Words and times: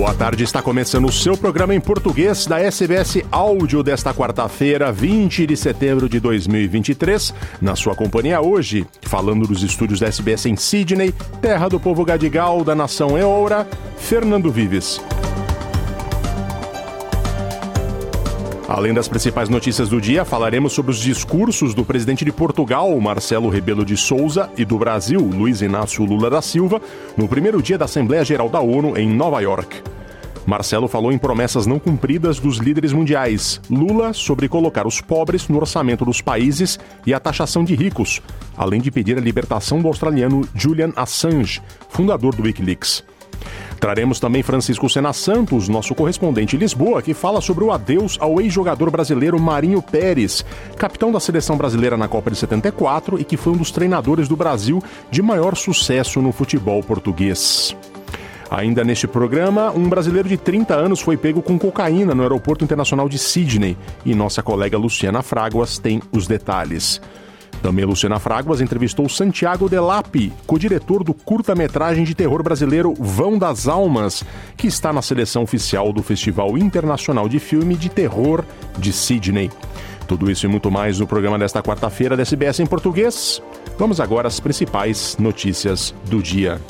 Boa 0.00 0.14
tarde, 0.14 0.44
está 0.44 0.62
começando 0.62 1.04
o 1.04 1.12
seu 1.12 1.36
programa 1.36 1.74
em 1.74 1.80
português 1.80 2.46
da 2.46 2.58
SBS 2.58 3.22
Áudio 3.30 3.82
desta 3.82 4.14
quarta-feira, 4.14 4.90
20 4.90 5.46
de 5.46 5.54
setembro 5.54 6.08
de 6.08 6.18
2023. 6.18 7.34
Na 7.60 7.76
sua 7.76 7.94
companhia 7.94 8.40
hoje, 8.40 8.86
falando 9.02 9.46
dos 9.46 9.62
estúdios 9.62 10.00
da 10.00 10.06
SBS 10.06 10.46
em 10.46 10.56
Sydney, 10.56 11.12
terra 11.42 11.68
do 11.68 11.78
povo 11.78 12.02
gadigal 12.02 12.64
da 12.64 12.74
nação 12.74 13.18
Eora, 13.18 13.68
Fernando 13.98 14.50
Vives. 14.50 14.98
Além 18.70 18.94
das 18.94 19.08
principais 19.08 19.48
notícias 19.48 19.88
do 19.88 20.00
dia, 20.00 20.24
falaremos 20.24 20.72
sobre 20.72 20.92
os 20.92 21.00
discursos 21.00 21.74
do 21.74 21.84
presidente 21.84 22.24
de 22.24 22.30
Portugal, 22.30 22.88
Marcelo 23.00 23.48
Rebelo 23.48 23.84
de 23.84 23.96
Souza, 23.96 24.48
e 24.56 24.64
do 24.64 24.78
Brasil, 24.78 25.20
Luiz 25.20 25.60
Inácio 25.60 26.04
Lula 26.04 26.30
da 26.30 26.40
Silva, 26.40 26.80
no 27.16 27.26
primeiro 27.26 27.60
dia 27.60 27.76
da 27.76 27.86
Assembleia 27.86 28.24
Geral 28.24 28.48
da 28.48 28.60
ONU 28.60 28.96
em 28.96 29.12
Nova 29.12 29.40
York. 29.40 29.82
Marcelo 30.46 30.86
falou 30.86 31.10
em 31.10 31.18
promessas 31.18 31.66
não 31.66 31.80
cumpridas 31.80 32.38
dos 32.38 32.58
líderes 32.58 32.92
mundiais. 32.92 33.60
Lula 33.68 34.12
sobre 34.12 34.48
colocar 34.48 34.86
os 34.86 35.00
pobres 35.00 35.48
no 35.48 35.58
orçamento 35.58 36.04
dos 36.04 36.20
países 36.20 36.78
e 37.04 37.12
a 37.12 37.18
taxação 37.18 37.64
de 37.64 37.74
ricos, 37.74 38.22
além 38.56 38.80
de 38.80 38.92
pedir 38.92 39.18
a 39.18 39.20
libertação 39.20 39.82
do 39.82 39.88
australiano 39.88 40.48
Julian 40.54 40.92
Assange, 40.94 41.60
fundador 41.88 42.36
do 42.36 42.44
Wikileaks. 42.44 43.02
Traremos 43.80 44.20
também 44.20 44.42
Francisco 44.42 44.90
Sena 44.90 45.10
Santos, 45.14 45.66
nosso 45.66 45.94
correspondente 45.94 46.54
em 46.54 46.58
Lisboa, 46.58 47.00
que 47.00 47.14
fala 47.14 47.40
sobre 47.40 47.64
o 47.64 47.72
adeus 47.72 48.18
ao 48.20 48.38
ex-jogador 48.38 48.90
brasileiro 48.90 49.40
Marinho 49.40 49.80
Pérez, 49.80 50.44
capitão 50.76 51.10
da 51.10 51.18
seleção 51.18 51.56
brasileira 51.56 51.96
na 51.96 52.06
Copa 52.06 52.30
de 52.30 52.36
74 52.36 53.18
e 53.18 53.24
que 53.24 53.38
foi 53.38 53.54
um 53.54 53.56
dos 53.56 53.70
treinadores 53.70 54.28
do 54.28 54.36
Brasil 54.36 54.82
de 55.10 55.22
maior 55.22 55.56
sucesso 55.56 56.20
no 56.20 56.30
futebol 56.30 56.82
português. 56.82 57.74
Ainda 58.50 58.84
neste 58.84 59.06
programa, 59.06 59.70
um 59.70 59.88
brasileiro 59.88 60.28
de 60.28 60.36
30 60.36 60.74
anos 60.74 61.00
foi 61.00 61.16
pego 61.16 61.40
com 61.40 61.58
cocaína 61.58 62.14
no 62.14 62.22
Aeroporto 62.22 62.62
Internacional 62.62 63.08
de 63.08 63.16
Sydney 63.16 63.78
e 64.04 64.14
nossa 64.14 64.42
colega 64.42 64.76
Luciana 64.76 65.22
Fraguas 65.22 65.78
tem 65.78 66.02
os 66.12 66.26
detalhes. 66.26 67.00
Também 67.62 67.84
Luciana 67.84 68.18
Fraguas 68.18 68.60
entrevistou 68.60 69.08
Santiago 69.08 69.68
Delapi, 69.68 70.32
co-diretor 70.46 71.04
do 71.04 71.12
curta-metragem 71.12 72.04
de 72.04 72.14
terror 72.14 72.42
brasileiro 72.42 72.94
Vão 72.98 73.38
das 73.38 73.68
Almas, 73.68 74.24
que 74.56 74.66
está 74.66 74.92
na 74.92 75.02
seleção 75.02 75.42
oficial 75.42 75.92
do 75.92 76.02
Festival 76.02 76.56
Internacional 76.56 77.28
de 77.28 77.38
Filme 77.38 77.76
de 77.76 77.88
Terror 77.88 78.44
de 78.78 78.92
Sydney. 78.92 79.50
Tudo 80.08 80.30
isso 80.30 80.46
e 80.46 80.48
muito 80.48 80.70
mais 80.70 80.98
no 80.98 81.06
programa 81.06 81.38
desta 81.38 81.62
quarta-feira 81.62 82.16
da 82.16 82.22
SBS 82.22 82.60
em 82.60 82.66
português. 82.66 83.40
Vamos 83.78 84.00
agora 84.00 84.26
às 84.26 84.40
principais 84.40 85.16
notícias 85.18 85.94
do 86.06 86.22
dia. 86.22 86.60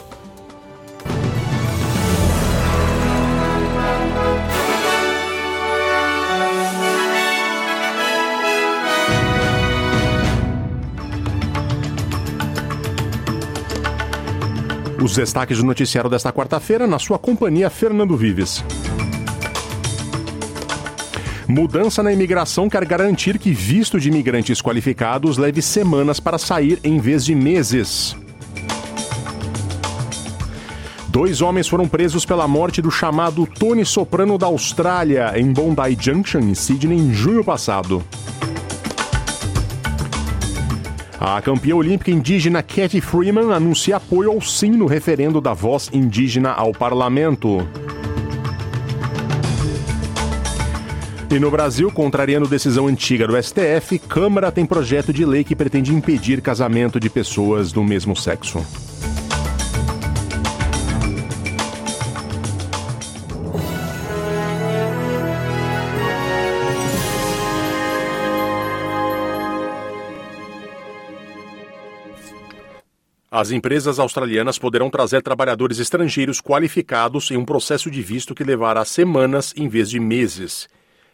Os 15.02 15.14
destaques 15.14 15.56
do 15.56 15.64
noticiário 15.64 16.10
desta 16.10 16.30
quarta-feira, 16.30 16.86
na 16.86 16.98
sua 16.98 17.18
companhia, 17.18 17.70
Fernando 17.70 18.16
Vives. 18.18 18.62
Mudança 21.48 22.02
na 22.02 22.12
imigração 22.12 22.68
quer 22.68 22.84
garantir 22.84 23.38
que 23.38 23.50
visto 23.50 23.98
de 23.98 24.08
imigrantes 24.08 24.60
qualificados 24.60 25.38
leve 25.38 25.62
semanas 25.62 26.20
para 26.20 26.36
sair 26.36 26.78
em 26.84 26.98
vez 26.98 27.24
de 27.24 27.34
meses. 27.34 28.14
Dois 31.08 31.40
homens 31.40 31.66
foram 31.66 31.88
presos 31.88 32.26
pela 32.26 32.46
morte 32.46 32.80
do 32.82 32.90
chamado 32.90 33.46
Tony 33.46 33.84
Soprano 33.84 34.36
da 34.36 34.46
Austrália, 34.46 35.32
em 35.34 35.50
Bondi 35.50 35.96
Junction, 35.98 36.40
em 36.40 36.54
Sydney, 36.54 36.98
em 36.98 37.12
junho 37.12 37.42
passado. 37.42 38.04
A 41.20 41.38
campeã 41.42 41.76
olímpica 41.76 42.10
indígena 42.10 42.62
Cathy 42.62 42.98
Freeman 42.98 43.52
anuncia 43.52 43.96
apoio 43.96 44.30
ao 44.30 44.40
sim 44.40 44.70
no 44.70 44.86
referendo 44.86 45.38
da 45.38 45.52
voz 45.52 45.90
indígena 45.92 46.50
ao 46.50 46.72
parlamento. 46.72 47.58
E 51.30 51.38
no 51.38 51.50
Brasil, 51.50 51.92
contrariando 51.92 52.48
decisão 52.48 52.86
antiga 52.86 53.28
do 53.28 53.40
STF, 53.40 53.98
Câmara 53.98 54.50
tem 54.50 54.64
projeto 54.64 55.12
de 55.12 55.26
lei 55.26 55.44
que 55.44 55.54
pretende 55.54 55.94
impedir 55.94 56.40
casamento 56.40 56.98
de 56.98 57.10
pessoas 57.10 57.70
do 57.70 57.84
mesmo 57.84 58.16
sexo. 58.16 58.64
As 73.40 73.50
empresas 73.50 73.98
australianas 73.98 74.58
poderão 74.58 74.90
trazer 74.90 75.22
trabalhadores 75.22 75.78
estrangeiros 75.78 76.42
qualificados 76.42 77.30
em 77.30 77.38
um 77.38 77.44
processo 77.46 77.90
de 77.90 78.02
visto 78.02 78.34
que 78.34 78.44
levará 78.44 78.84
semanas 78.84 79.54
em 79.56 79.66
vez 79.66 79.88
de 79.88 79.98
meses. 79.98 80.68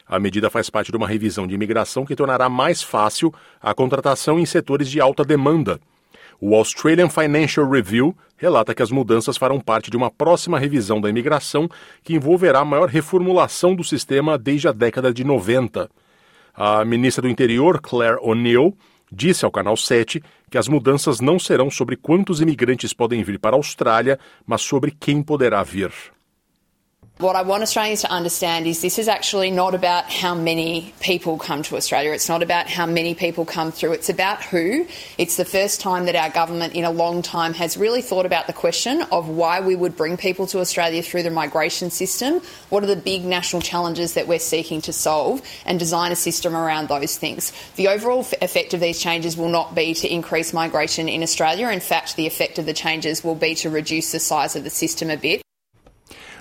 A 0.05 0.19
medida 0.19 0.51
faz 0.51 0.69
parte 0.69 0.91
de 0.91 0.97
uma 0.97 1.07
revisão 1.07 1.47
de 1.47 1.55
imigração 1.55 2.05
que 2.05 2.17
tornará 2.17 2.49
mais 2.49 2.83
fácil 2.83 3.33
a 3.63 3.73
contratação 3.73 4.41
em 4.41 4.45
setores 4.45 4.91
de 4.91 5.01
alta 5.01 5.25
demanda. 5.25 5.79
O 6.41 6.57
Australian 6.57 7.09
Financial 7.09 7.71
Review 7.71 8.13
relata 8.37 8.75
que 8.75 8.83
as 8.83 8.91
mudanças 8.91 9.37
farão 9.37 9.61
parte 9.61 9.89
de 9.89 9.97
uma 9.97 10.11
próxima 10.11 10.59
revisão 10.59 11.01
da 11.01 11.09
imigração 11.09 11.69
que 12.03 12.15
envolverá 12.15 12.59
a 12.59 12.65
maior 12.65 12.89
reformulação 12.89 13.73
do 13.73 13.85
sistema 13.85 14.37
desde 14.37 14.67
a 14.67 14.73
década 14.73 15.15
de 15.15 15.23
90. 15.23 15.89
A 16.53 16.85
ministra 16.85 17.23
do 17.23 17.29
Interior, 17.29 17.81
Claire 17.81 18.19
O'Neill, 18.21 18.77
disse 19.11 19.45
ao 19.45 19.51
Canal 19.51 19.77
7 19.77 20.23
que 20.51 20.59
as 20.59 20.69
mudanças 20.69 21.21
não 21.21 21.39
serão 21.39 21.71
sobre 21.71 21.97
quantos 21.97 22.41
imigrantes 22.41 22.93
podem 22.93 23.23
vir 23.23 23.39
para 23.39 23.57
a 23.57 23.59
Austrália, 23.59 24.19
mas 24.47 24.63
sobre 24.63 24.91
quem 24.91 25.23
poderá 25.23 25.63
vir. 25.63 25.93
What 27.19 27.35
I 27.35 27.41
want 27.41 27.63
Australians 27.63 28.03
to 28.03 28.11
understand 28.11 28.67
is 28.67 28.83
this 28.83 28.99
is 28.99 29.09
actually 29.09 29.51
not 29.51 29.75
about 29.75 30.13
how 30.13 30.35
many 30.35 30.93
people 31.01 31.39
come 31.39 31.63
to 31.63 31.77
Australia. 31.79 32.13
It's 32.13 32.29
not 32.29 32.43
about 32.43 32.69
how 32.69 32.85
many 32.85 33.15
people 33.15 33.47
come 33.47 33.73
through. 33.73 33.93
It's 33.93 34.11
about 34.11 34.43
who. 34.43 34.87
It's 35.17 35.39
the 35.39 35.47
first 35.47 35.81
time 35.81 36.05
that 36.05 36.15
our 36.15 36.29
government 36.29 36.75
in 36.75 36.85
a 36.85 36.91
long 36.91 37.23
time 37.23 37.55
has 37.55 37.79
really 37.79 38.03
thought 38.03 38.27
about 38.27 38.49
the 38.49 38.53
question 38.53 39.01
of 39.11 39.31
why 39.31 39.61
we 39.61 39.75
would 39.75 39.97
bring 39.97 40.19
people 40.19 40.47
to 40.49 40.59
Australia 40.59 41.03
through 41.03 41.23
the 41.23 41.31
migration 41.31 41.91
system. 41.91 42.43
What 42.69 42.85
are 42.85 42.87
the 42.87 42.97
big 42.97 43.25
national 43.25 43.63
challenges 43.63 44.13
that 44.13 44.29
we're 44.29 44.39
seeking 44.39 44.83
to 44.83 44.93
solve 44.93 45.41
and 45.65 45.79
design 45.79 46.13
a 46.13 46.17
system 46.17 46.55
around 46.55 46.89
those 46.89 47.17
things. 47.17 47.51
The 47.77 47.89
overall 47.89 48.27
effect 48.43 48.75
of 48.75 48.81
these 48.81 49.01
changes 49.01 49.39
will 49.39 49.49
not 49.49 49.75
be 49.75 49.95
to 49.95 50.13
increase 50.13 50.53
migration 50.53 51.09
in 51.09 51.23
Australia. 51.23 51.71
In 51.71 51.81
fact, 51.81 52.17
the 52.17 52.27
effect 52.27 52.59
of 52.59 52.67
the 52.67 52.75
changes 52.75 53.25
will 53.25 53.35
be 53.35 53.55
to 53.55 53.71
reduce 53.71 54.13
the 54.13 54.21
size 54.21 54.55
of 54.55 54.65
the 54.65 54.71
system 54.71 55.09
a 55.09 55.17
bit. 55.17 55.46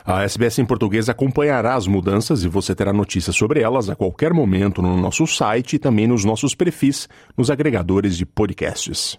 A 0.07 0.21
SBS 0.21 0.59
em 0.59 0.65
português 0.65 1.09
acompanhará 1.09 1.73
as 1.73 1.87
mudanças 1.87 2.43
e 2.43 2.47
você 2.47 2.75
terá 2.75 2.93
notícias 2.93 3.35
sobre 3.35 3.61
elas 3.61 3.89
a 3.89 3.95
qualquer 3.95 4.35
momento 4.35 4.79
no 4.79 4.95
nosso 4.95 5.25
site 5.25 5.77
e 5.77 5.79
também 5.79 6.05
nos 6.05 6.23
nossos 6.23 6.53
perfis 6.53 7.09
nos 7.35 7.49
agregadores 7.49 8.15
de 8.15 8.23
podcasts. 8.23 9.17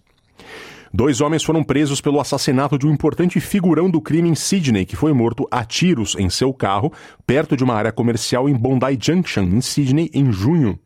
Dois 0.95 1.21
homens 1.21 1.43
foram 1.43 1.65
presos 1.65 2.01
pelo 2.01 2.21
assassinato 2.21 2.79
de 2.79 2.87
um 2.87 2.93
importante 2.93 3.41
figurão 3.41 3.91
do 3.91 4.01
crime 4.01 4.29
em 4.29 4.37
Sydney, 4.37 4.87
que 4.87 4.95
foi 4.95 5.13
morto 5.13 5.49
a 5.51 5.65
tiros 5.65 6.15
em 6.15 6.31
seu 6.31 6.55
carro, 6.55 6.93
perto 7.27 7.57
de 7.57 7.65
uma 7.65 7.75
área 7.75 7.91
comercial 7.91 8.49
em 8.49 8.55
Bondi 8.55 8.97
Junction, 9.01 9.43
em 9.43 9.61
Sydney, 9.61 10.09
em 10.15 10.31
junho. 10.31 10.79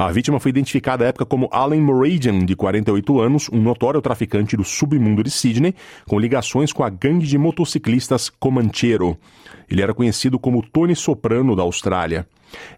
A 0.00 0.10
vítima 0.10 0.40
foi 0.40 0.48
identificada 0.48 1.04
à 1.04 1.08
época 1.08 1.26
como 1.26 1.46
Alan 1.52 1.78
Moradian, 1.78 2.38
de 2.38 2.56
48 2.56 3.20
anos, 3.20 3.50
um 3.52 3.60
notório 3.60 4.00
traficante 4.00 4.56
do 4.56 4.64
submundo 4.64 5.22
de 5.22 5.30
Sydney, 5.30 5.74
com 6.08 6.18
ligações 6.18 6.72
com 6.72 6.82
a 6.82 6.88
gangue 6.88 7.26
de 7.26 7.36
motociclistas 7.36 8.30
Comanchero. 8.30 9.14
Ele 9.68 9.82
era 9.82 9.92
conhecido 9.92 10.38
como 10.38 10.62
Tony 10.62 10.96
Soprano 10.96 11.54
da 11.54 11.64
Austrália. 11.64 12.26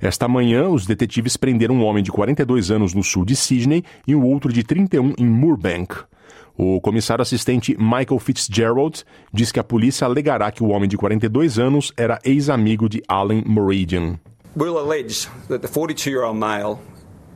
Esta 0.00 0.26
manhã, 0.26 0.68
os 0.68 0.84
detetives 0.84 1.36
prenderam 1.36 1.76
um 1.76 1.84
homem 1.84 2.02
de 2.02 2.10
42 2.10 2.72
anos 2.72 2.92
no 2.92 3.04
sul 3.04 3.24
de 3.24 3.36
Sydney 3.36 3.84
e 4.04 4.16
um 4.16 4.24
outro 4.24 4.52
de 4.52 4.64
31 4.64 5.14
em 5.16 5.24
Moorbank. 5.24 5.94
O 6.58 6.80
comissário 6.80 7.22
assistente 7.22 7.76
Michael 7.78 8.18
Fitzgerald 8.18 9.04
diz 9.32 9.52
que 9.52 9.60
a 9.60 9.64
polícia 9.64 10.08
alegará 10.08 10.50
que 10.50 10.64
o 10.64 10.70
homem 10.70 10.88
de 10.88 10.96
42 10.96 11.60
anos 11.60 11.92
era 11.96 12.18
ex-amigo 12.24 12.88
de 12.88 13.00
Allen 13.06 13.44
Meridian. 13.46 14.18
We'll 14.56 14.76
allege 14.76 15.28
that 15.48 15.60
the 15.62 15.68
42-year-old 15.68 16.36
male 16.36 16.78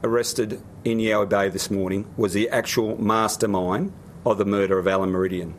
arrested 0.02 0.60
in 0.84 0.98
Yowie 0.98 1.28
Bay 1.28 1.48
this 1.48 1.70
morning 1.70 2.06
was 2.16 2.32
the 2.32 2.48
actual 2.50 3.00
mastermind 3.00 3.92
of 4.24 4.38
the 4.38 4.44
murder 4.44 4.78
of 4.78 4.86
Alan 4.86 5.10
Meridian. 5.10 5.54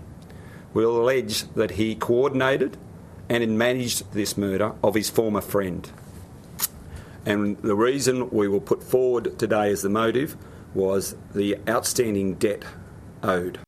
We'll 0.73 1.01
allege 1.01 1.43
that 1.53 1.71
he 1.71 1.95
coordinated 1.95 2.77
and 3.29 3.57
managed 3.57 4.11
this 4.13 4.37
murder 4.37 4.73
of 4.83 4.95
his 4.95 5.09
former 5.09 5.41
friend. 5.41 5.89
And 7.25 7.57
the 7.57 7.75
reason 7.75 8.29
we 8.29 8.47
will 8.47 8.61
put 8.61 8.83
forward 8.83 9.37
today 9.37 9.71
as 9.71 9.81
the 9.81 9.89
motive 9.89 10.37
was 10.73 11.15
the 11.33 11.57
outstanding 11.67 12.35
debt 12.35 12.63
owed. 13.23 13.59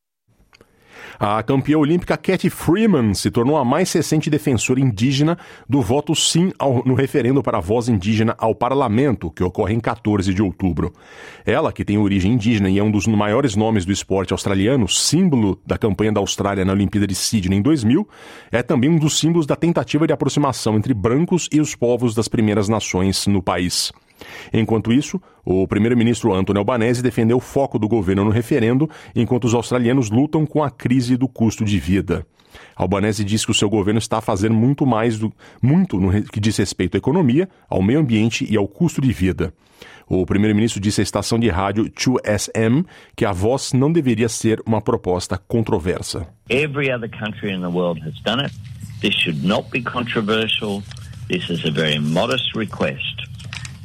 A 1.22 1.42
campeã 1.42 1.76
olímpica 1.76 2.16
Cathy 2.16 2.48
Freeman 2.48 3.12
se 3.12 3.30
tornou 3.30 3.58
a 3.58 3.62
mais 3.62 3.92
recente 3.92 4.30
defensora 4.30 4.80
indígena 4.80 5.36
do 5.68 5.82
voto 5.82 6.14
sim 6.14 6.50
ao, 6.58 6.82
no 6.82 6.94
referendo 6.94 7.42
para 7.42 7.58
a 7.58 7.60
voz 7.60 7.90
indígena 7.90 8.34
ao 8.38 8.54
parlamento, 8.54 9.30
que 9.30 9.44
ocorre 9.44 9.74
em 9.74 9.80
14 9.80 10.32
de 10.32 10.40
outubro. 10.40 10.94
Ela, 11.44 11.74
que 11.74 11.84
tem 11.84 11.98
origem 11.98 12.32
indígena 12.32 12.70
e 12.70 12.78
é 12.78 12.82
um 12.82 12.90
dos 12.90 13.06
maiores 13.06 13.54
nomes 13.54 13.84
do 13.84 13.92
esporte 13.92 14.32
australiano, 14.32 14.88
símbolo 14.88 15.60
da 15.66 15.76
campanha 15.76 16.10
da 16.10 16.20
Austrália 16.20 16.64
na 16.64 16.72
Olimpíada 16.72 17.06
de 17.06 17.14
Sydney 17.14 17.58
em 17.58 17.62
2000, 17.62 18.08
é 18.50 18.62
também 18.62 18.88
um 18.88 18.98
dos 18.98 19.18
símbolos 19.18 19.46
da 19.46 19.56
tentativa 19.56 20.06
de 20.06 20.14
aproximação 20.14 20.78
entre 20.78 20.94
brancos 20.94 21.50
e 21.52 21.60
os 21.60 21.74
povos 21.74 22.14
das 22.14 22.28
primeiras 22.28 22.66
nações 22.66 23.26
no 23.26 23.42
país. 23.42 23.92
Enquanto 24.52 24.92
isso, 24.92 25.20
o 25.44 25.66
primeiro-ministro 25.66 26.32
Anthony 26.32 26.58
Albanese 26.58 27.02
defendeu 27.02 27.38
o 27.38 27.40
foco 27.40 27.78
do 27.78 27.88
governo 27.88 28.24
no 28.24 28.30
referendo, 28.30 28.88
enquanto 29.14 29.44
os 29.44 29.54
australianos 29.54 30.10
lutam 30.10 30.46
com 30.46 30.62
a 30.62 30.70
crise 30.70 31.16
do 31.16 31.28
custo 31.28 31.64
de 31.64 31.78
vida. 31.78 32.26
Albanese 32.74 33.24
diz 33.24 33.44
que 33.44 33.50
o 33.50 33.54
seu 33.54 33.70
governo 33.70 33.98
está 33.98 34.20
fazendo 34.20 34.54
muito 34.54 34.86
mais 34.86 35.18
do 35.18 35.32
muito 35.62 35.98
no 36.00 36.22
que 36.24 36.40
diz 36.40 36.56
respeito 36.56 36.96
à 36.96 36.98
economia, 36.98 37.48
ao 37.68 37.82
meio 37.82 38.00
ambiente 38.00 38.46
e 38.50 38.56
ao 38.56 38.66
custo 38.66 39.00
de 39.00 39.12
vida. 39.12 39.52
O 40.06 40.26
primeiro-ministro 40.26 40.80
disse 40.80 41.00
à 41.00 41.04
estação 41.04 41.38
de 41.38 41.48
rádio 41.48 41.84
2SM 41.84 42.84
que 43.16 43.24
a 43.24 43.32
voz 43.32 43.72
não 43.72 43.92
deveria 43.92 44.28
ser 44.28 44.60
uma 44.66 44.80
proposta 44.80 45.38
controversa. 45.38 46.26
Every 46.48 46.92
other 46.92 47.08
country 47.08 47.52
in 47.52 47.60
the 47.60 47.68
world 47.68 48.00
has 48.02 48.20
done 48.22 48.42
it. 48.42 48.52
This 49.00 49.14
should 49.14 49.46
not 49.46 49.70
be 49.70 49.82
controversial. 49.82 50.82
This 51.28 51.48
is 51.48 51.64
a 51.64 51.70
very 51.70 51.98
modest 52.00 52.56
request. 52.56 53.29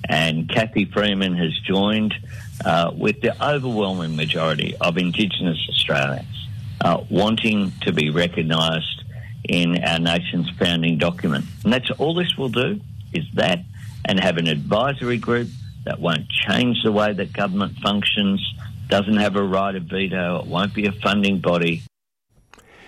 And 0.07 0.47
Kathy 0.49 0.85
Freeman 0.85 1.35
has 1.35 1.57
joined 1.59 2.13
uh, 2.63 2.91
with 2.95 3.21
the 3.21 3.33
overwhelming 3.43 4.15
majority 4.15 4.75
of 4.79 4.97
Indigenous 4.97 5.57
Australians 5.69 6.47
uh, 6.81 7.03
wanting 7.09 7.71
to 7.81 7.91
be 7.91 8.09
recognised 8.09 9.03
in 9.43 9.83
our 9.83 9.99
nation's 9.99 10.49
founding 10.59 10.97
document. 10.97 11.45
And 11.63 11.73
that's 11.73 11.89
all 11.91 12.13
this 12.13 12.35
will 12.37 12.49
do 12.49 12.79
is 13.13 13.23
that 13.33 13.59
and 14.07 14.19
have 14.19 14.37
an 14.37 14.47
advisory 14.47 15.17
group 15.17 15.47
that 15.85 15.99
won't 15.99 16.27
change 16.29 16.83
the 16.83 16.91
way 16.91 17.13
that 17.13 17.33
government 17.33 17.73
functions, 17.81 18.39
doesn't 18.87 19.17
have 19.17 19.35
a 19.35 19.43
right 19.43 19.75
of 19.75 19.83
veto, 19.83 20.41
it 20.41 20.47
won't 20.47 20.73
be 20.73 20.85
a 20.85 20.91
funding 20.91 21.39
body. 21.39 21.83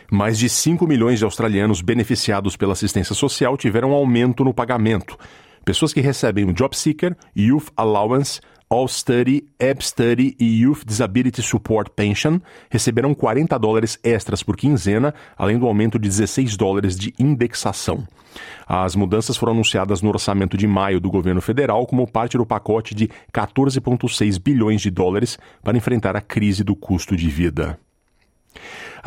Mais 0.09 0.39
de 0.39 0.47
5 0.47 0.87
milhões 0.87 1.19
de 1.19 1.25
australianos 1.25 1.81
beneficiados 1.81 2.55
pela 2.55 2.73
assistência 2.73 3.13
social 3.13 3.57
tiveram 3.57 3.91
aumento 3.91 4.43
no 4.43 4.53
pagamento. 4.53 5.17
Pessoas 5.67 5.91
que 5.91 5.99
recebem 5.99 6.45
o 6.45 6.53
Job 6.53 6.73
Seeker, 6.77 7.13
Youth 7.35 7.73
Allowance, 7.75 8.39
All 8.69 8.87
Study, 8.87 9.49
App 9.59 9.83
Study 9.83 10.33
e 10.39 10.61
Youth 10.61 10.85
Disability 10.85 11.41
Support 11.41 11.91
Pension 11.93 12.39
receberão 12.69 13.13
40 13.13 13.59
dólares 13.59 13.99
extras 14.01 14.41
por 14.41 14.55
quinzena, 14.55 15.13
além 15.37 15.59
do 15.59 15.67
aumento 15.67 15.99
de 15.99 16.07
16 16.07 16.55
dólares 16.55 16.97
de 16.97 17.13
indexação. 17.19 18.07
As 18.65 18.95
mudanças 18.95 19.35
foram 19.35 19.51
anunciadas 19.51 20.01
no 20.01 20.07
orçamento 20.07 20.55
de 20.55 20.65
maio 20.65 21.01
do 21.01 21.11
governo 21.11 21.41
federal 21.41 21.85
como 21.85 22.09
parte 22.09 22.37
do 22.37 22.45
pacote 22.45 22.95
de 22.95 23.09
14,6 23.33 24.41
bilhões 24.41 24.79
de 24.79 24.89
dólares 24.89 25.37
para 25.61 25.77
enfrentar 25.77 26.15
a 26.15 26.21
crise 26.21 26.63
do 26.63 26.77
custo 26.77 27.13
de 27.13 27.27
vida. 27.27 27.77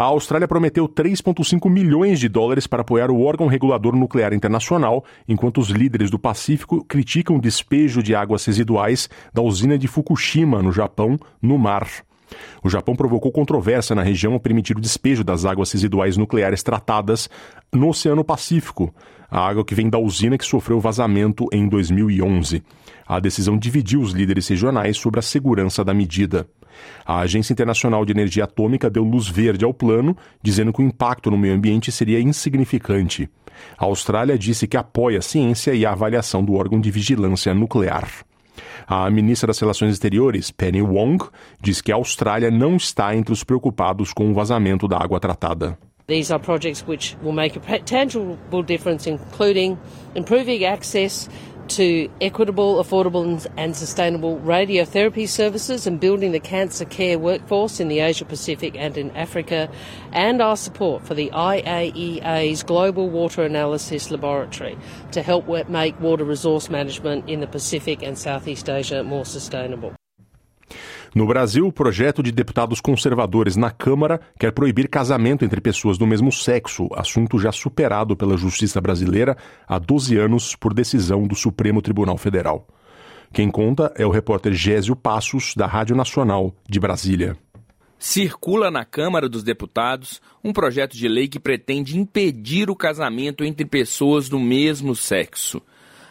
A 0.00 0.04
Austrália 0.04 0.48
prometeu 0.48 0.88
3,5 0.88 1.68
milhões 1.68 2.18
de 2.18 2.26
dólares 2.26 2.66
para 2.66 2.80
apoiar 2.80 3.10
o 3.10 3.22
órgão 3.22 3.46
regulador 3.46 3.94
nuclear 3.94 4.32
internacional, 4.32 5.04
enquanto 5.28 5.58
os 5.58 5.68
líderes 5.68 6.08
do 6.08 6.18
Pacífico 6.18 6.82
criticam 6.82 7.36
o 7.36 7.40
despejo 7.40 8.02
de 8.02 8.14
águas 8.14 8.46
residuais 8.46 9.10
da 9.30 9.42
usina 9.42 9.76
de 9.76 9.86
Fukushima, 9.86 10.62
no 10.62 10.72
Japão, 10.72 11.18
no 11.42 11.58
mar. 11.58 11.86
O 12.64 12.70
Japão 12.70 12.96
provocou 12.96 13.30
controvérsia 13.30 13.94
na 13.94 14.02
região 14.02 14.32
ao 14.32 14.40
permitir 14.40 14.74
o 14.74 14.80
despejo 14.80 15.22
das 15.22 15.44
águas 15.44 15.70
residuais 15.70 16.16
nucleares 16.16 16.62
tratadas 16.62 17.28
no 17.70 17.90
Oceano 17.90 18.24
Pacífico, 18.24 18.94
a 19.30 19.46
água 19.46 19.66
que 19.66 19.74
vem 19.74 19.90
da 19.90 19.98
usina 19.98 20.38
que 20.38 20.46
sofreu 20.46 20.80
vazamento 20.80 21.44
em 21.52 21.68
2011. 21.68 22.62
A 23.06 23.20
decisão 23.20 23.58
dividiu 23.58 24.00
os 24.00 24.12
líderes 24.12 24.48
regionais 24.48 24.96
sobre 24.96 25.20
a 25.20 25.22
segurança 25.22 25.84
da 25.84 25.92
medida. 25.92 26.48
A 27.04 27.20
Agência 27.20 27.52
Internacional 27.52 28.04
de 28.04 28.12
Energia 28.12 28.44
Atômica 28.44 28.90
deu 28.90 29.04
luz 29.04 29.28
verde 29.28 29.64
ao 29.64 29.74
plano, 29.74 30.16
dizendo 30.42 30.72
que 30.72 30.80
o 30.80 30.84
impacto 30.84 31.30
no 31.30 31.38
meio 31.38 31.54
ambiente 31.54 31.90
seria 31.90 32.20
insignificante. 32.20 33.28
A 33.78 33.84
Austrália 33.84 34.38
disse 34.38 34.66
que 34.66 34.76
apoia 34.76 35.18
a 35.18 35.22
ciência 35.22 35.74
e 35.74 35.84
a 35.84 35.92
avaliação 35.92 36.44
do 36.44 36.54
órgão 36.54 36.80
de 36.80 36.90
vigilância 36.90 37.54
nuclear. 37.54 38.08
A 38.86 39.08
ministra 39.10 39.48
das 39.48 39.58
Relações 39.58 39.92
Exteriores, 39.92 40.50
Penny 40.50 40.82
Wong, 40.82 41.24
diz 41.60 41.80
que 41.80 41.92
a 41.92 41.96
Austrália 41.96 42.50
não 42.50 42.76
está 42.76 43.14
entre 43.14 43.32
os 43.32 43.44
preocupados 43.44 44.12
com 44.12 44.30
o 44.30 44.34
vazamento 44.34 44.88
da 44.88 44.98
água 44.98 45.20
tratada. 45.20 45.78
These 46.06 46.32
are 46.32 46.42
projects 46.42 46.84
which 46.88 47.16
will 47.22 47.32
make 47.32 47.56
a 47.56 47.78
tangible 47.78 48.64
difference, 48.66 49.08
including 49.08 49.78
improving 50.16 50.64
access 50.64 51.28
to 51.70 52.10
equitable, 52.20 52.82
affordable, 52.82 53.46
and 53.56 53.76
sustainable 53.76 54.38
radiotherapy 54.40 55.28
services 55.28 55.86
and 55.86 56.00
building 56.00 56.32
the 56.32 56.40
cancer 56.40 56.84
care 56.84 57.18
workforce 57.18 57.80
in 57.80 57.88
the 57.88 58.00
Asia 58.00 58.24
Pacific 58.24 58.74
and 58.76 58.98
in 58.98 59.10
Africa, 59.16 59.70
and 60.12 60.42
our 60.42 60.56
support 60.56 61.06
for 61.06 61.14
the 61.14 61.30
IAEA's 61.30 62.62
Global 62.62 63.08
Water 63.08 63.44
Analysis 63.44 64.10
Laboratory 64.10 64.76
to 65.12 65.22
help 65.22 65.46
make 65.68 65.98
water 66.00 66.24
resource 66.24 66.68
management 66.68 67.28
in 67.28 67.40
the 67.40 67.46
Pacific 67.46 68.02
and 68.02 68.18
Southeast 68.18 68.68
Asia 68.68 69.04
more 69.04 69.24
sustainable. 69.24 69.94
No 71.14 71.26
Brasil, 71.26 71.66
o 71.66 71.72
projeto 71.72 72.22
de 72.22 72.30
deputados 72.30 72.80
conservadores 72.80 73.56
na 73.56 73.70
Câmara 73.70 74.20
quer 74.38 74.52
proibir 74.52 74.88
casamento 74.88 75.44
entre 75.44 75.60
pessoas 75.60 75.98
do 75.98 76.06
mesmo 76.06 76.30
sexo, 76.30 76.88
assunto 76.94 77.38
já 77.38 77.50
superado 77.50 78.16
pela 78.16 78.36
justiça 78.36 78.80
brasileira 78.80 79.36
há 79.66 79.78
12 79.78 80.16
anos 80.16 80.54
por 80.54 80.72
decisão 80.72 81.26
do 81.26 81.34
Supremo 81.34 81.82
Tribunal 81.82 82.16
Federal. 82.16 82.66
Quem 83.32 83.50
conta 83.50 83.92
é 83.96 84.06
o 84.06 84.10
repórter 84.10 84.52
Gésio 84.52 84.94
Passos, 84.94 85.54
da 85.56 85.66
Rádio 85.66 85.96
Nacional 85.96 86.54
de 86.68 86.78
Brasília. 86.78 87.36
Circula 87.98 88.70
na 88.70 88.84
Câmara 88.84 89.28
dos 89.28 89.42
Deputados 89.42 90.22
um 90.42 90.52
projeto 90.52 90.96
de 90.96 91.06
lei 91.06 91.28
que 91.28 91.38
pretende 91.38 91.98
impedir 91.98 92.70
o 92.70 92.76
casamento 92.76 93.44
entre 93.44 93.66
pessoas 93.66 94.28
do 94.28 94.38
mesmo 94.38 94.96
sexo. 94.96 95.60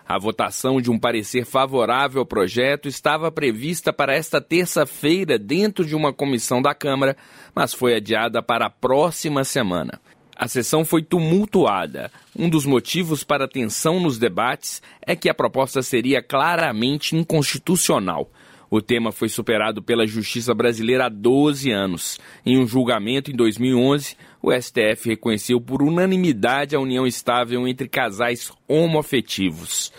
A 0.10 0.18
votação 0.18 0.82
de 0.82 0.90
um 0.90 0.98
parecer 0.98 1.46
favorável 1.46 2.22
ao 2.22 2.26
projeto 2.26 2.88
estava 2.88 3.32
prevista 3.32 3.94
para 3.94 4.12
esta 4.12 4.42
terça-feira 4.42 5.38
dentro 5.38 5.86
de 5.86 5.96
uma 5.96 6.12
comissão 6.12 6.64
da 6.64 6.74
Câmara, 6.74 7.16
mas 7.54 7.76
foi 7.76 7.94
adiada 7.94 8.42
para 8.42 8.66
a 8.66 8.70
próxima 8.72 9.44
semana. 9.44 10.02
A 10.36 10.48
sessão 10.48 10.84
foi 10.84 11.04
tumultuada. 11.04 12.12
Um 12.36 12.50
dos 12.50 12.66
motivos 12.66 13.24
para 13.24 13.46
a 13.46 13.48
tensão 13.48 14.00
nos 14.00 14.18
debates 14.18 14.82
é 15.06 15.16
que 15.16 15.30
a 15.30 15.34
proposta 15.34 15.84
seria 15.84 16.24
claramente 16.24 17.16
inconstitucional. 17.16 18.32
O 18.72 18.82
tema 18.82 19.12
foi 19.12 19.30
superado 19.30 19.82
pela 19.82 20.08
justiça 20.08 20.56
brasileira 20.56 21.06
há 21.06 21.10
12 21.10 21.72
anos. 21.72 22.20
Em 22.44 22.58
um 22.58 22.66
julgamento 22.66 23.30
em 23.30 23.36
2011, 23.36 24.16
o 24.42 24.52
STF 24.52 25.10
reconheceu 25.10 25.60
por 25.60 25.82
unanimidade 25.82 26.76
a 26.76 26.80
união 26.80 27.06
estável 27.06 27.68
entre 27.68 27.90
casais 27.90 28.52
homoafetivos. 28.68 29.92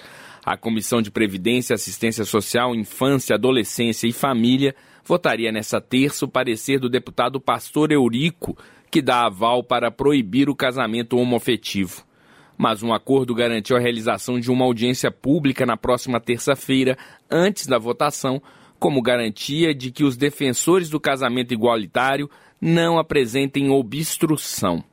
A 0.44 0.56
Comissão 0.56 1.02
de 1.02 1.10
Previdência, 1.10 1.74
Assistência 1.74 2.24
Social, 2.24 2.74
Infância, 2.74 3.34
Adolescência 3.34 4.06
e 4.06 4.12
Família 4.12 4.74
votaria 5.04 5.52
nessa 5.52 5.80
terça 5.80 6.24
o 6.24 6.28
parecer 6.28 6.78
do 6.78 6.88
deputado 6.88 7.40
Pastor 7.40 7.92
Eurico, 7.92 8.56
que 8.90 9.02
dá 9.02 9.26
aval 9.26 9.62
para 9.62 9.90
proibir 9.90 10.48
o 10.48 10.56
casamento 10.56 11.18
homoafetivo. 11.18 12.04
Mas 12.56 12.82
um 12.82 12.92
acordo 12.92 13.34
garantiu 13.34 13.76
a 13.76 13.80
realização 13.80 14.40
de 14.40 14.50
uma 14.50 14.64
audiência 14.64 15.10
pública 15.10 15.66
na 15.66 15.76
próxima 15.76 16.20
terça-feira, 16.20 16.96
antes 17.30 17.66
da 17.66 17.78
votação, 17.78 18.42
como 18.78 19.02
garantia 19.02 19.74
de 19.74 19.90
que 19.90 20.04
os 20.04 20.16
defensores 20.16 20.88
do 20.88 20.98
casamento 20.98 21.52
igualitário 21.52 22.30
não 22.60 22.98
apresentem 22.98 23.70
obstrução. 23.70 24.84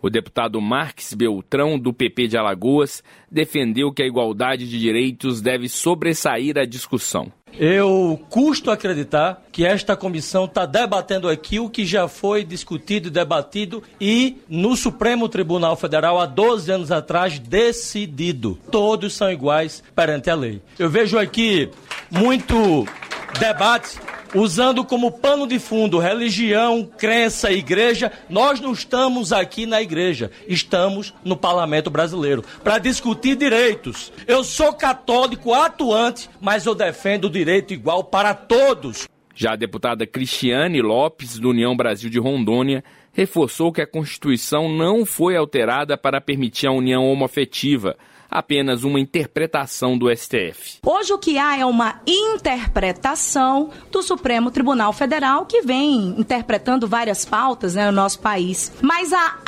O 0.00 0.08
deputado 0.08 0.60
Marques 0.60 1.12
Beltrão, 1.12 1.76
do 1.76 1.92
PP 1.92 2.28
de 2.28 2.38
Alagoas, 2.38 3.02
defendeu 3.30 3.92
que 3.92 4.02
a 4.02 4.06
igualdade 4.06 4.68
de 4.68 4.78
direitos 4.78 5.40
deve 5.40 5.68
sobressair 5.68 6.56
a 6.56 6.64
discussão. 6.64 7.32
Eu 7.58 8.20
custo 8.30 8.70
acreditar 8.70 9.42
que 9.50 9.64
esta 9.64 9.96
comissão 9.96 10.44
está 10.44 10.64
debatendo 10.64 11.28
aqui 11.28 11.58
o 11.58 11.68
que 11.68 11.84
já 11.84 12.06
foi 12.06 12.44
discutido 12.44 13.08
e 13.08 13.10
debatido 13.10 13.82
e 14.00 14.36
no 14.48 14.76
Supremo 14.76 15.28
Tribunal 15.28 15.74
Federal 15.74 16.20
há 16.20 16.26
12 16.26 16.70
anos 16.70 16.92
atrás 16.92 17.38
decidido. 17.40 18.56
Todos 18.70 19.14
são 19.14 19.32
iguais 19.32 19.82
perante 19.96 20.30
a 20.30 20.36
lei. 20.36 20.62
Eu 20.78 20.88
vejo 20.88 21.18
aqui 21.18 21.68
muito 22.10 22.86
debate 23.40 23.98
usando 24.34 24.84
como 24.84 25.12
pano 25.12 25.46
de 25.46 25.58
fundo 25.58 25.98
religião, 25.98 26.88
crença, 26.98 27.52
igreja. 27.52 28.12
Nós 28.28 28.60
não 28.60 28.72
estamos 28.72 29.32
aqui 29.32 29.66
na 29.66 29.80
igreja, 29.82 30.30
estamos 30.46 31.14
no 31.24 31.36
parlamento 31.36 31.90
brasileiro 31.90 32.44
para 32.62 32.78
discutir 32.78 33.36
direitos. 33.36 34.12
Eu 34.26 34.44
sou 34.44 34.72
católico 34.72 35.54
atuante, 35.54 36.28
mas 36.40 36.66
eu 36.66 36.74
defendo 36.74 37.24
o 37.24 37.30
direito 37.30 37.72
igual 37.72 38.04
para 38.04 38.34
todos. 38.34 39.08
Já 39.34 39.52
a 39.52 39.56
deputada 39.56 40.06
Cristiane 40.06 40.82
Lopes, 40.82 41.38
do 41.38 41.50
União 41.50 41.76
Brasil 41.76 42.10
de 42.10 42.18
Rondônia, 42.18 42.82
reforçou 43.12 43.72
que 43.72 43.80
a 43.80 43.86
Constituição 43.86 44.68
não 44.68 45.06
foi 45.06 45.36
alterada 45.36 45.96
para 45.96 46.20
permitir 46.20 46.66
a 46.66 46.72
união 46.72 47.08
homoafetiva 47.08 47.96
apenas 48.30 48.84
uma 48.84 49.00
interpretação 49.00 49.96
do 49.96 50.14
STF. 50.14 50.78
Hoje 50.84 51.12
o 51.12 51.18
que 51.18 51.38
há 51.38 51.58
é 51.58 51.64
uma 51.64 52.00
interpretação 52.06 53.70
do 53.90 54.02
Supremo 54.02 54.50
Tribunal 54.50 54.92
Federal 54.92 55.46
que 55.46 55.62
vem 55.62 56.14
interpretando 56.18 56.86
várias 56.86 57.24
pautas 57.24 57.74
né, 57.74 57.86
no 57.86 57.92
nosso 57.92 58.20
país. 58.20 58.72
Mas 58.82 59.12
a 59.12 59.38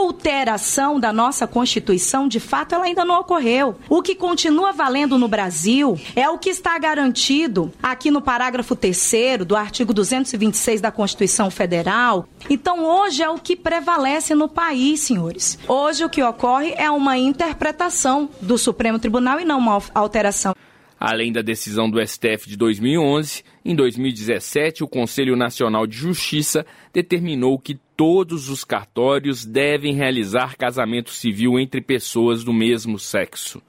alteração 0.00 0.98
da 0.98 1.12
nossa 1.12 1.46
Constituição, 1.46 2.26
de 2.26 2.40
fato, 2.40 2.74
ela 2.74 2.84
ainda 2.84 3.04
não 3.04 3.20
ocorreu. 3.20 3.76
O 3.88 4.02
que 4.02 4.14
continua 4.14 4.72
valendo 4.72 5.18
no 5.18 5.28
Brasil 5.28 5.98
é 6.16 6.28
o 6.28 6.38
que 6.38 6.50
está 6.50 6.78
garantido 6.78 7.72
aqui 7.82 8.10
no 8.10 8.22
parágrafo 8.22 8.74
3 8.74 9.00
do 9.46 9.56
artigo 9.56 9.92
226 9.92 10.80
da 10.80 10.90
Constituição 10.90 11.50
Federal. 11.50 12.26
Então, 12.48 12.84
hoje 12.84 13.22
é 13.22 13.28
o 13.28 13.38
que 13.38 13.56
prevalece 13.56 14.34
no 14.34 14.48
país, 14.48 15.00
senhores. 15.00 15.58
Hoje 15.68 16.04
o 16.04 16.08
que 16.08 16.22
ocorre 16.22 16.72
é 16.76 16.90
uma 16.90 17.18
interpretação 17.18 18.29
do 18.40 18.56
Supremo 18.58 18.98
Tribunal 18.98 19.40
e 19.40 19.44
não 19.44 19.58
uma 19.58 19.80
alteração. 19.94 20.54
Além 20.98 21.32
da 21.32 21.40
decisão 21.40 21.88
do 21.88 21.98
STF 22.06 22.46
de 22.46 22.58
2011, 22.58 23.42
em 23.64 23.74
2017, 23.74 24.84
o 24.84 24.88
Conselho 24.88 25.34
Nacional 25.34 25.86
de 25.86 25.96
Justiça 25.96 26.66
determinou 26.92 27.58
que 27.58 27.80
todos 27.96 28.50
os 28.50 28.64
cartórios 28.64 29.46
devem 29.46 29.94
realizar 29.94 30.58
casamento 30.58 31.10
civil 31.10 31.58
entre 31.58 31.80
pessoas 31.80 32.44
do 32.44 32.52
mesmo 32.52 32.98
sexo. 32.98 33.62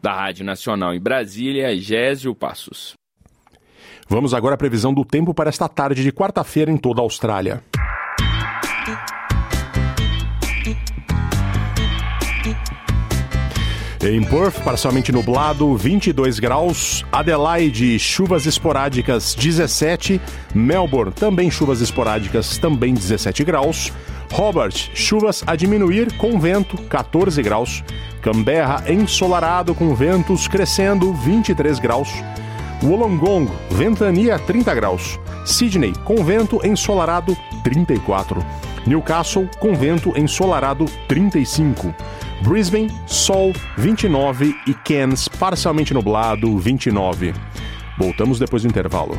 Da 0.00 0.12
Rádio 0.12 0.44
Nacional 0.44 0.94
em 0.94 1.00
Brasília, 1.00 1.76
Gésio 1.76 2.34
Passos. 2.36 2.94
Vamos 4.08 4.32
agora 4.32 4.54
à 4.54 4.58
previsão 4.58 4.94
do 4.94 5.04
tempo 5.04 5.34
para 5.34 5.48
esta 5.48 5.68
tarde 5.68 6.02
de 6.02 6.12
quarta-feira 6.12 6.70
em 6.70 6.76
toda 6.76 7.00
a 7.00 7.04
Austrália. 7.04 7.62
Em 14.02 14.22
Perth, 14.22 14.62
parcialmente 14.64 15.12
nublado, 15.12 15.76
22 15.76 16.38
graus. 16.38 17.04
Adelaide, 17.12 17.98
chuvas 17.98 18.46
esporádicas, 18.46 19.34
17. 19.34 20.18
Melbourne, 20.54 21.12
também 21.12 21.50
chuvas 21.50 21.82
esporádicas, 21.82 22.56
também 22.56 22.94
17 22.94 23.44
graus. 23.44 23.92
Hobart, 24.32 24.88
chuvas 24.94 25.44
a 25.46 25.54
diminuir 25.54 26.16
com 26.16 26.40
vento, 26.40 26.78
14 26.84 27.42
graus. 27.42 27.84
Canberra, 28.22 28.84
ensolarado 28.90 29.74
com 29.74 29.94
ventos 29.94 30.48
crescendo, 30.48 31.12
23 31.12 31.78
graus. 31.78 32.08
Wollongong, 32.82 33.50
ventania, 33.70 34.38
30 34.38 34.74
graus. 34.74 35.20
Sydney, 35.44 35.92
com 36.06 36.24
vento 36.24 36.64
ensolarado, 36.64 37.36
34. 37.62 38.42
Newcastle, 38.86 39.46
com 39.58 39.74
vento 39.74 40.18
ensolarado, 40.18 40.86
35. 41.06 41.94
Brisbane, 42.42 42.88
sol 43.06 43.52
29 43.76 44.54
e 44.66 44.74
Cairns, 44.74 45.28
parcialmente 45.28 45.92
nublado 45.92 46.58
29. 46.58 47.34
Voltamos 47.98 48.38
depois 48.38 48.62
do 48.62 48.68
intervalo. 48.68 49.18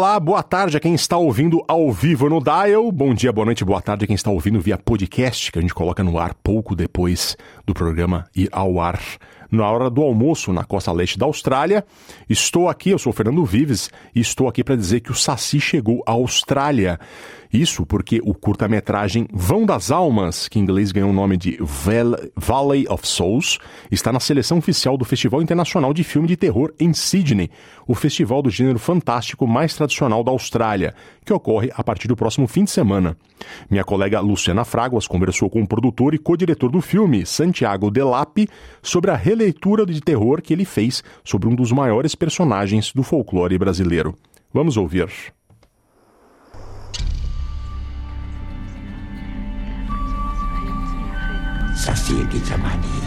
Olá, 0.00 0.18
boa 0.18 0.42
tarde 0.42 0.78
a 0.78 0.80
quem 0.80 0.94
está 0.94 1.18
ouvindo 1.18 1.62
ao 1.68 1.92
vivo 1.92 2.26
no 2.26 2.42
Dial. 2.42 2.90
Bom 2.90 3.12
dia, 3.12 3.30
boa 3.30 3.44
noite, 3.44 3.62
boa 3.66 3.82
tarde 3.82 4.04
a 4.04 4.06
quem 4.06 4.16
está 4.16 4.30
ouvindo 4.30 4.58
via 4.58 4.78
podcast, 4.78 5.52
que 5.52 5.58
a 5.58 5.60
gente 5.60 5.74
coloca 5.74 6.02
no 6.02 6.18
ar 6.18 6.32
pouco 6.32 6.74
depois 6.74 7.36
do 7.66 7.74
programa 7.74 8.24
ir 8.34 8.48
ao 8.50 8.80
ar 8.80 8.98
na 9.50 9.68
hora 9.70 9.90
do 9.90 10.02
almoço 10.02 10.52
na 10.52 10.64
costa 10.64 10.92
leste 10.92 11.18
da 11.18 11.26
Austrália. 11.26 11.84
Estou 12.28 12.68
aqui, 12.68 12.90
eu 12.90 12.98
sou 12.98 13.12
Fernando 13.12 13.44
Vives, 13.44 13.90
e 14.14 14.20
estou 14.20 14.48
aqui 14.48 14.62
para 14.62 14.76
dizer 14.76 15.00
que 15.00 15.10
o 15.10 15.14
Saci 15.14 15.60
chegou 15.60 16.02
à 16.06 16.12
Austrália. 16.12 16.98
Isso 17.52 17.84
porque 17.84 18.20
o 18.22 18.32
curta-metragem 18.32 19.26
Vão 19.32 19.66
das 19.66 19.90
Almas, 19.90 20.46
que 20.46 20.58
em 20.58 20.62
inglês 20.62 20.92
ganhou 20.92 21.10
o 21.10 21.12
nome 21.12 21.36
de 21.36 21.58
Valley 22.36 22.86
of 22.88 23.06
Souls, 23.06 23.58
está 23.90 24.12
na 24.12 24.20
seleção 24.20 24.58
oficial 24.58 24.96
do 24.96 25.04
Festival 25.04 25.42
Internacional 25.42 25.92
de 25.92 26.04
Filme 26.04 26.28
de 26.28 26.36
Terror 26.36 26.72
em 26.78 26.92
Sydney, 26.92 27.50
o 27.88 27.94
festival 27.94 28.40
do 28.40 28.50
gênero 28.50 28.78
fantástico 28.78 29.48
mais 29.48 29.74
tradicional 29.74 30.22
da 30.22 30.30
Austrália, 30.30 30.94
que 31.30 31.34
ocorre 31.34 31.70
a 31.76 31.84
partir 31.84 32.08
do 32.08 32.16
próximo 32.16 32.48
fim 32.48 32.64
de 32.64 32.72
semana. 32.72 33.16
Minha 33.70 33.84
colega 33.84 34.18
Luciana 34.18 34.64
Fraguas 34.64 35.06
conversou 35.06 35.48
com 35.48 35.62
o 35.62 35.66
produtor 35.66 36.12
e 36.12 36.18
co-diretor 36.18 36.72
do 36.72 36.80
filme, 36.80 37.24
Santiago 37.24 37.88
Delapi, 37.88 38.48
sobre 38.82 39.12
a 39.12 39.16
releitura 39.16 39.86
de 39.86 40.00
terror 40.00 40.42
que 40.42 40.52
ele 40.52 40.64
fez 40.64 41.04
sobre 41.22 41.48
um 41.48 41.54
dos 41.54 41.70
maiores 41.70 42.16
personagens 42.16 42.92
do 42.92 43.04
folclore 43.04 43.56
brasileiro. 43.56 44.18
Vamos 44.52 44.76
ouvir. 44.76 45.08
Sassilica 51.76 52.58
Mania. 52.58 52.99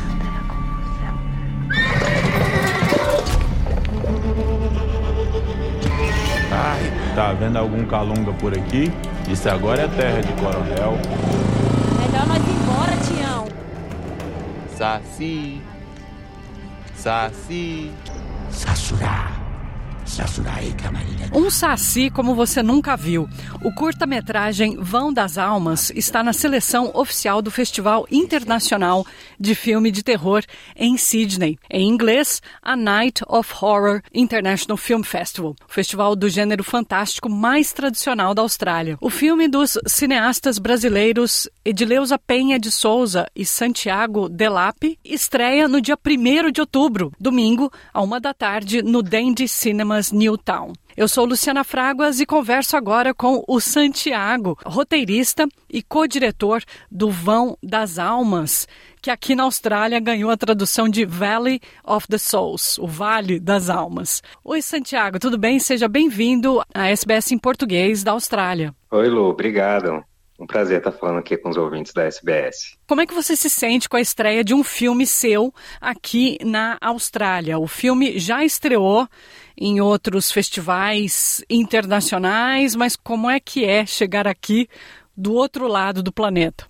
Ai, 6.54 6.92
tá 7.16 7.34
vendo 7.34 7.58
algum 7.58 7.84
calunga 7.86 8.32
por 8.34 8.54
aqui? 8.54 8.92
Isso 9.28 9.50
agora 9.50 9.82
é 9.82 9.88
terra 9.88 10.22
de 10.22 10.32
coronel. 10.34 10.98
Melhor 12.00 12.28
nós 12.28 12.38
ir 12.38 12.52
embora, 12.52 12.96
Tião. 12.98 13.48
Saci. 14.78 15.62
Saci. 16.96 17.92
Sassurá. 18.52 19.43
Um 21.34 21.50
saci 21.50 22.10
como 22.10 22.36
você 22.36 22.62
nunca 22.62 22.96
viu. 22.96 23.28
O 23.64 23.74
curta-metragem 23.74 24.78
Vão 24.78 25.12
das 25.12 25.38
Almas 25.38 25.90
está 25.92 26.22
na 26.22 26.34
seleção 26.34 26.92
oficial 26.94 27.42
do 27.42 27.50
Festival 27.50 28.06
Internacional 28.12 29.06
de 29.40 29.56
Filme 29.56 29.92
de 29.92 30.04
Terror 30.04 30.44
em 30.76 30.98
Sydney. 30.98 31.58
Em 31.70 31.88
inglês, 31.88 32.42
a 32.62 32.76
Night 32.76 33.24
of 33.28 33.54
Horror 33.62 34.02
International 34.14 34.78
Film 34.78 35.02
Festival, 35.04 35.56
o 35.68 35.72
festival 35.72 36.16
do 36.16 36.30
gênero 36.30 36.64
fantástico 36.64 37.30
mais 37.30 37.72
tradicional 37.72 38.34
da 38.34 38.42
Austrália. 38.42 38.98
O 39.02 39.10
filme 39.10 39.48
dos 39.48 39.78
cineastas 39.88 40.60
brasileiros 40.60 41.50
Edileuza 41.66 42.20
Penha 42.20 42.60
de 42.60 42.70
Souza 42.70 43.26
e 43.36 43.46
Santiago 43.46 44.28
Delape 44.28 45.00
estreia 45.04 45.68
no 45.68 45.80
dia 45.80 45.98
1 45.98 46.52
de 46.52 46.62
outubro, 46.62 47.12
domingo, 47.20 47.72
a 47.94 48.02
uma 48.02 48.20
da 48.20 48.34
tarde, 48.34 48.82
no 48.82 49.02
Dandy 49.02 49.48
Cinemas 49.94 50.12
Newtown. 50.12 50.74
Eu 50.96 51.08
sou 51.08 51.26
Luciana 51.26 51.64
Fraguas 51.64 52.20
e 52.20 52.26
converso 52.26 52.76
agora 52.78 53.14
com 53.14 53.44
o 53.48 53.60
Santiago, 53.60 54.58
roteirista 54.66 55.48
e 55.70 55.82
co-diretor 55.84 56.64
do 56.90 57.10
Vão 57.10 57.58
das 57.62 58.00
Almas, 58.00 58.68
que 59.02 59.12
aqui 59.12 59.36
na 59.36 59.44
Austrália 59.44 60.00
ganhou 60.00 60.32
a 60.32 60.38
tradução 60.38 60.88
de 60.88 61.06
Valley 61.06 61.60
of 61.84 62.08
the 62.08 62.18
Souls, 62.18 62.78
o 62.78 62.88
Vale 62.88 63.40
das 63.40 63.70
Almas. 63.70 64.22
Oi, 64.44 64.62
Santiago, 64.62 65.20
tudo 65.20 65.38
bem? 65.38 65.60
Seja 65.60 65.88
bem-vindo 65.88 66.62
à 66.74 66.90
SBS 66.90 67.32
em 67.32 67.38
português 67.38 68.04
da 68.04 68.12
Austrália. 68.12 68.74
Oi, 68.92 69.08
Lu, 69.10 69.30
obrigado. 69.30 70.04
Um 70.40 70.48
prazer 70.48 70.80
estar 70.80 70.92
falando 70.92 71.20
aqui 71.20 71.38
com 71.38 71.50
os 71.50 71.58
ouvintes 71.58 71.94
da 71.94 72.04
SBS. 72.04 72.76
Como 72.88 73.00
é 73.02 73.06
que 73.06 73.14
você 73.14 73.36
se 73.36 73.50
sente 73.50 73.88
com 73.88 73.96
a 73.96 74.02
estreia 74.02 74.44
de 74.44 74.54
um 74.54 74.64
filme 74.64 75.06
seu 75.06 75.54
aqui 75.80 76.38
na 76.44 76.78
Austrália? 76.82 77.60
O 77.60 77.68
filme 77.68 78.18
já 78.20 78.44
estreou 78.44 79.08
em 79.58 79.82
outros 79.82 80.32
festivais 80.32 81.44
internacionais, 81.50 82.76
mas 82.76 82.96
como 82.96 83.30
é 83.30 83.40
que 83.40 83.66
é 83.66 83.86
chegar 83.86 84.28
aqui 84.28 84.68
do 85.16 85.34
outro 85.34 85.68
lado 85.68 86.02
do 86.02 86.12
planeta? 86.12 86.66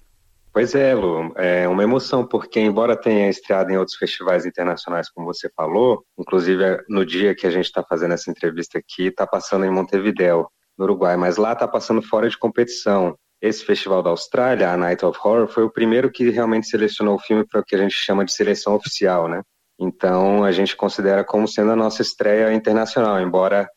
Pois 0.53 0.75
é, 0.75 0.93
Lu, 0.93 1.33
é 1.35 1.67
uma 1.67 1.81
emoção, 1.81 2.27
porque 2.27 2.59
embora 2.59 2.95
tenha 2.95 3.27
estreado 3.27 3.71
em 3.71 3.77
outros 3.77 3.97
festivais 3.97 4.45
internacionais, 4.45 5.09
como 5.09 5.25
você 5.25 5.49
falou, 5.55 6.05
inclusive 6.15 6.83
no 6.87 7.03
dia 7.03 7.33
que 7.33 7.47
a 7.47 7.49
gente 7.49 7.65
está 7.65 7.83
fazendo 7.83 8.13
essa 8.13 8.29
entrevista 8.29 8.77
aqui, 8.77 9.07
está 9.07 9.25
passando 9.25 9.65
em 9.65 9.71
Montevideo, 9.71 10.47
no 10.77 10.85
Uruguai, 10.85 11.17
mas 11.17 11.37
lá 11.37 11.53
está 11.53 11.67
passando 11.67 12.03
fora 12.03 12.29
de 12.29 12.37
competição. 12.37 13.17
Esse 13.41 13.65
festival 13.65 14.03
da 14.03 14.11
Austrália, 14.11 14.71
a 14.71 14.77
Night 14.77 15.03
of 15.03 15.19
Horror, 15.23 15.47
foi 15.47 15.63
o 15.63 15.71
primeiro 15.71 16.11
que 16.11 16.29
realmente 16.29 16.67
selecionou 16.67 17.15
o 17.15 17.19
filme 17.19 17.45
para 17.45 17.59
o 17.59 17.63
que 17.63 17.75
a 17.75 17.79
gente 17.79 17.95
chama 17.95 18.23
de 18.23 18.31
seleção 18.31 18.75
oficial, 18.75 19.27
né? 19.27 19.41
Então 19.79 20.43
a 20.43 20.51
gente 20.51 20.75
considera 20.75 21.23
como 21.23 21.47
sendo 21.47 21.71
a 21.71 21.75
nossa 21.75 22.01
estreia 22.01 22.53
internacional, 22.53 23.19
embora 23.19 23.67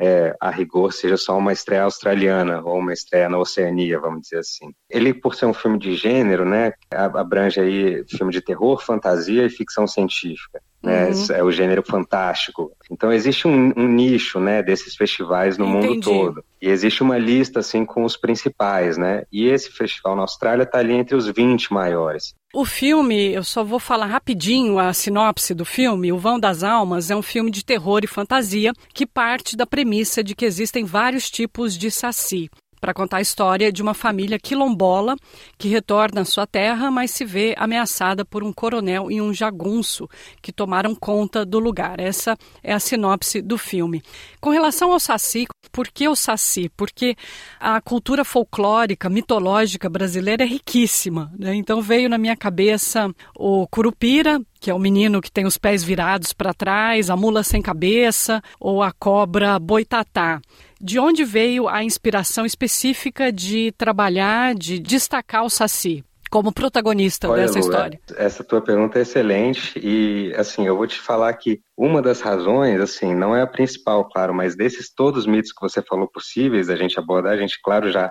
é, 0.00 0.34
a 0.40 0.50
rigor 0.50 0.92
seja 0.92 1.16
só 1.16 1.36
uma 1.36 1.52
estreia 1.52 1.84
australiana 1.84 2.60
ou 2.62 2.78
uma 2.78 2.92
estreia 2.92 3.28
na 3.28 3.38
Oceania, 3.38 4.00
vamos 4.00 4.22
dizer 4.22 4.38
assim. 4.38 4.72
Ele, 4.90 5.14
por 5.14 5.34
ser 5.34 5.46
um 5.46 5.54
filme 5.54 5.78
de 5.78 5.94
gênero, 5.94 6.44
né, 6.44 6.72
abrange 6.90 7.60
aí 7.60 8.04
filme 8.08 8.32
de 8.32 8.40
terror, 8.40 8.82
fantasia 8.82 9.44
e 9.44 9.50
ficção 9.50 9.86
científica. 9.86 10.60
Né, 10.82 11.10
uhum. 11.10 11.36
É 11.36 11.42
o 11.44 11.52
gênero 11.52 11.82
fantástico. 11.82 12.72
Então 12.90 13.12
existe 13.12 13.46
um, 13.46 13.72
um 13.76 13.86
nicho, 13.86 14.40
né, 14.40 14.62
desses 14.62 14.96
festivais 14.96 15.56
no 15.56 15.64
Entendi. 15.66 15.86
mundo 15.86 16.00
todo. 16.00 16.44
E 16.60 16.68
existe 16.68 17.02
uma 17.02 17.16
lista 17.16 17.60
assim 17.60 17.84
com 17.84 18.04
os 18.04 18.16
principais, 18.16 18.96
né? 18.96 19.24
E 19.32 19.46
esse 19.46 19.70
festival 19.70 20.16
na 20.16 20.22
Austrália 20.22 20.64
está 20.64 20.78
ali 20.78 20.92
entre 20.92 21.14
os 21.14 21.28
20 21.28 21.72
maiores. 21.72 22.34
O 22.54 22.64
filme, 22.64 23.32
eu 23.32 23.42
só 23.42 23.64
vou 23.64 23.78
falar 23.78 24.06
rapidinho 24.06 24.78
a 24.78 24.92
sinopse 24.92 25.54
do 25.54 25.64
filme. 25.64 26.12
O 26.12 26.18
Vão 26.18 26.38
das 26.38 26.62
Almas 26.62 27.10
é 27.10 27.16
um 27.16 27.22
filme 27.22 27.50
de 27.50 27.64
terror 27.64 28.00
e 28.02 28.06
fantasia 28.06 28.72
que 28.92 29.06
parte 29.06 29.56
da 29.56 29.66
premissa 29.66 30.22
de 30.22 30.34
que 30.34 30.44
existem 30.44 30.84
vários 30.84 31.30
tipos 31.30 31.78
de 31.78 31.90
saci 31.90 32.50
para 32.82 32.92
contar 32.92 33.18
a 33.18 33.20
história 33.20 33.70
de 33.70 33.80
uma 33.80 33.94
família 33.94 34.40
quilombola 34.40 35.14
que 35.56 35.68
retorna 35.68 36.22
à 36.22 36.24
sua 36.24 36.48
terra, 36.48 36.90
mas 36.90 37.12
se 37.12 37.24
vê 37.24 37.54
ameaçada 37.56 38.24
por 38.24 38.42
um 38.42 38.52
coronel 38.52 39.08
e 39.08 39.22
um 39.22 39.32
jagunço 39.32 40.08
que 40.42 40.50
tomaram 40.50 40.92
conta 40.92 41.46
do 41.46 41.60
lugar. 41.60 42.00
Essa 42.00 42.36
é 42.60 42.72
a 42.72 42.80
sinopse 42.80 43.40
do 43.40 43.56
filme. 43.56 44.02
Com 44.40 44.50
relação 44.50 44.92
ao 44.92 44.98
Saci, 44.98 45.46
por 45.70 45.86
que 45.86 46.08
o 46.08 46.16
Saci? 46.16 46.68
Porque 46.76 47.14
a 47.60 47.80
cultura 47.80 48.24
folclórica, 48.24 49.08
mitológica 49.08 49.88
brasileira 49.88 50.42
é 50.42 50.46
riquíssima. 50.46 51.32
Né? 51.38 51.54
Então 51.54 51.80
veio 51.80 52.08
na 52.08 52.18
minha 52.18 52.36
cabeça 52.36 53.14
o 53.36 53.64
Curupira, 53.68 54.40
que 54.62 54.70
é 54.70 54.74
o 54.74 54.78
menino 54.78 55.20
que 55.20 55.30
tem 55.30 55.44
os 55.44 55.58
pés 55.58 55.82
virados 55.82 56.32
para 56.32 56.54
trás, 56.54 57.10
a 57.10 57.16
mula 57.16 57.42
sem 57.42 57.60
cabeça 57.60 58.40
ou 58.60 58.80
a 58.80 58.92
cobra 58.92 59.58
boitatá. 59.58 60.40
De 60.80 61.00
onde 61.00 61.24
veio 61.24 61.68
a 61.68 61.82
inspiração 61.82 62.46
específica 62.46 63.32
de 63.32 63.72
trabalhar, 63.72 64.54
de 64.54 64.78
destacar 64.78 65.44
o 65.44 65.50
Saci? 65.50 66.04
como 66.30 66.50
protagonista 66.50 67.28
Olha, 67.28 67.42
dessa 67.42 67.58
Lu, 67.58 67.60
história? 67.60 68.00
Essa 68.16 68.42
tua 68.42 68.62
pergunta 68.62 68.98
é 68.98 69.02
excelente 69.02 69.78
e 69.78 70.32
assim 70.34 70.66
eu 70.66 70.74
vou 70.74 70.86
te 70.86 70.98
falar 70.98 71.30
que 71.34 71.60
uma 71.76 72.00
das 72.00 72.22
razões, 72.22 72.80
assim, 72.80 73.14
não 73.14 73.36
é 73.36 73.42
a 73.42 73.46
principal, 73.46 74.08
claro, 74.08 74.32
mas 74.32 74.56
desses 74.56 74.90
todos 74.90 75.20
os 75.20 75.26
mitos 75.26 75.52
que 75.52 75.60
você 75.60 75.82
falou 75.82 76.08
possíveis 76.08 76.70
a 76.70 76.76
gente 76.76 76.98
abordar, 76.98 77.34
a 77.34 77.36
gente 77.36 77.60
claro 77.62 77.92
já 77.92 78.10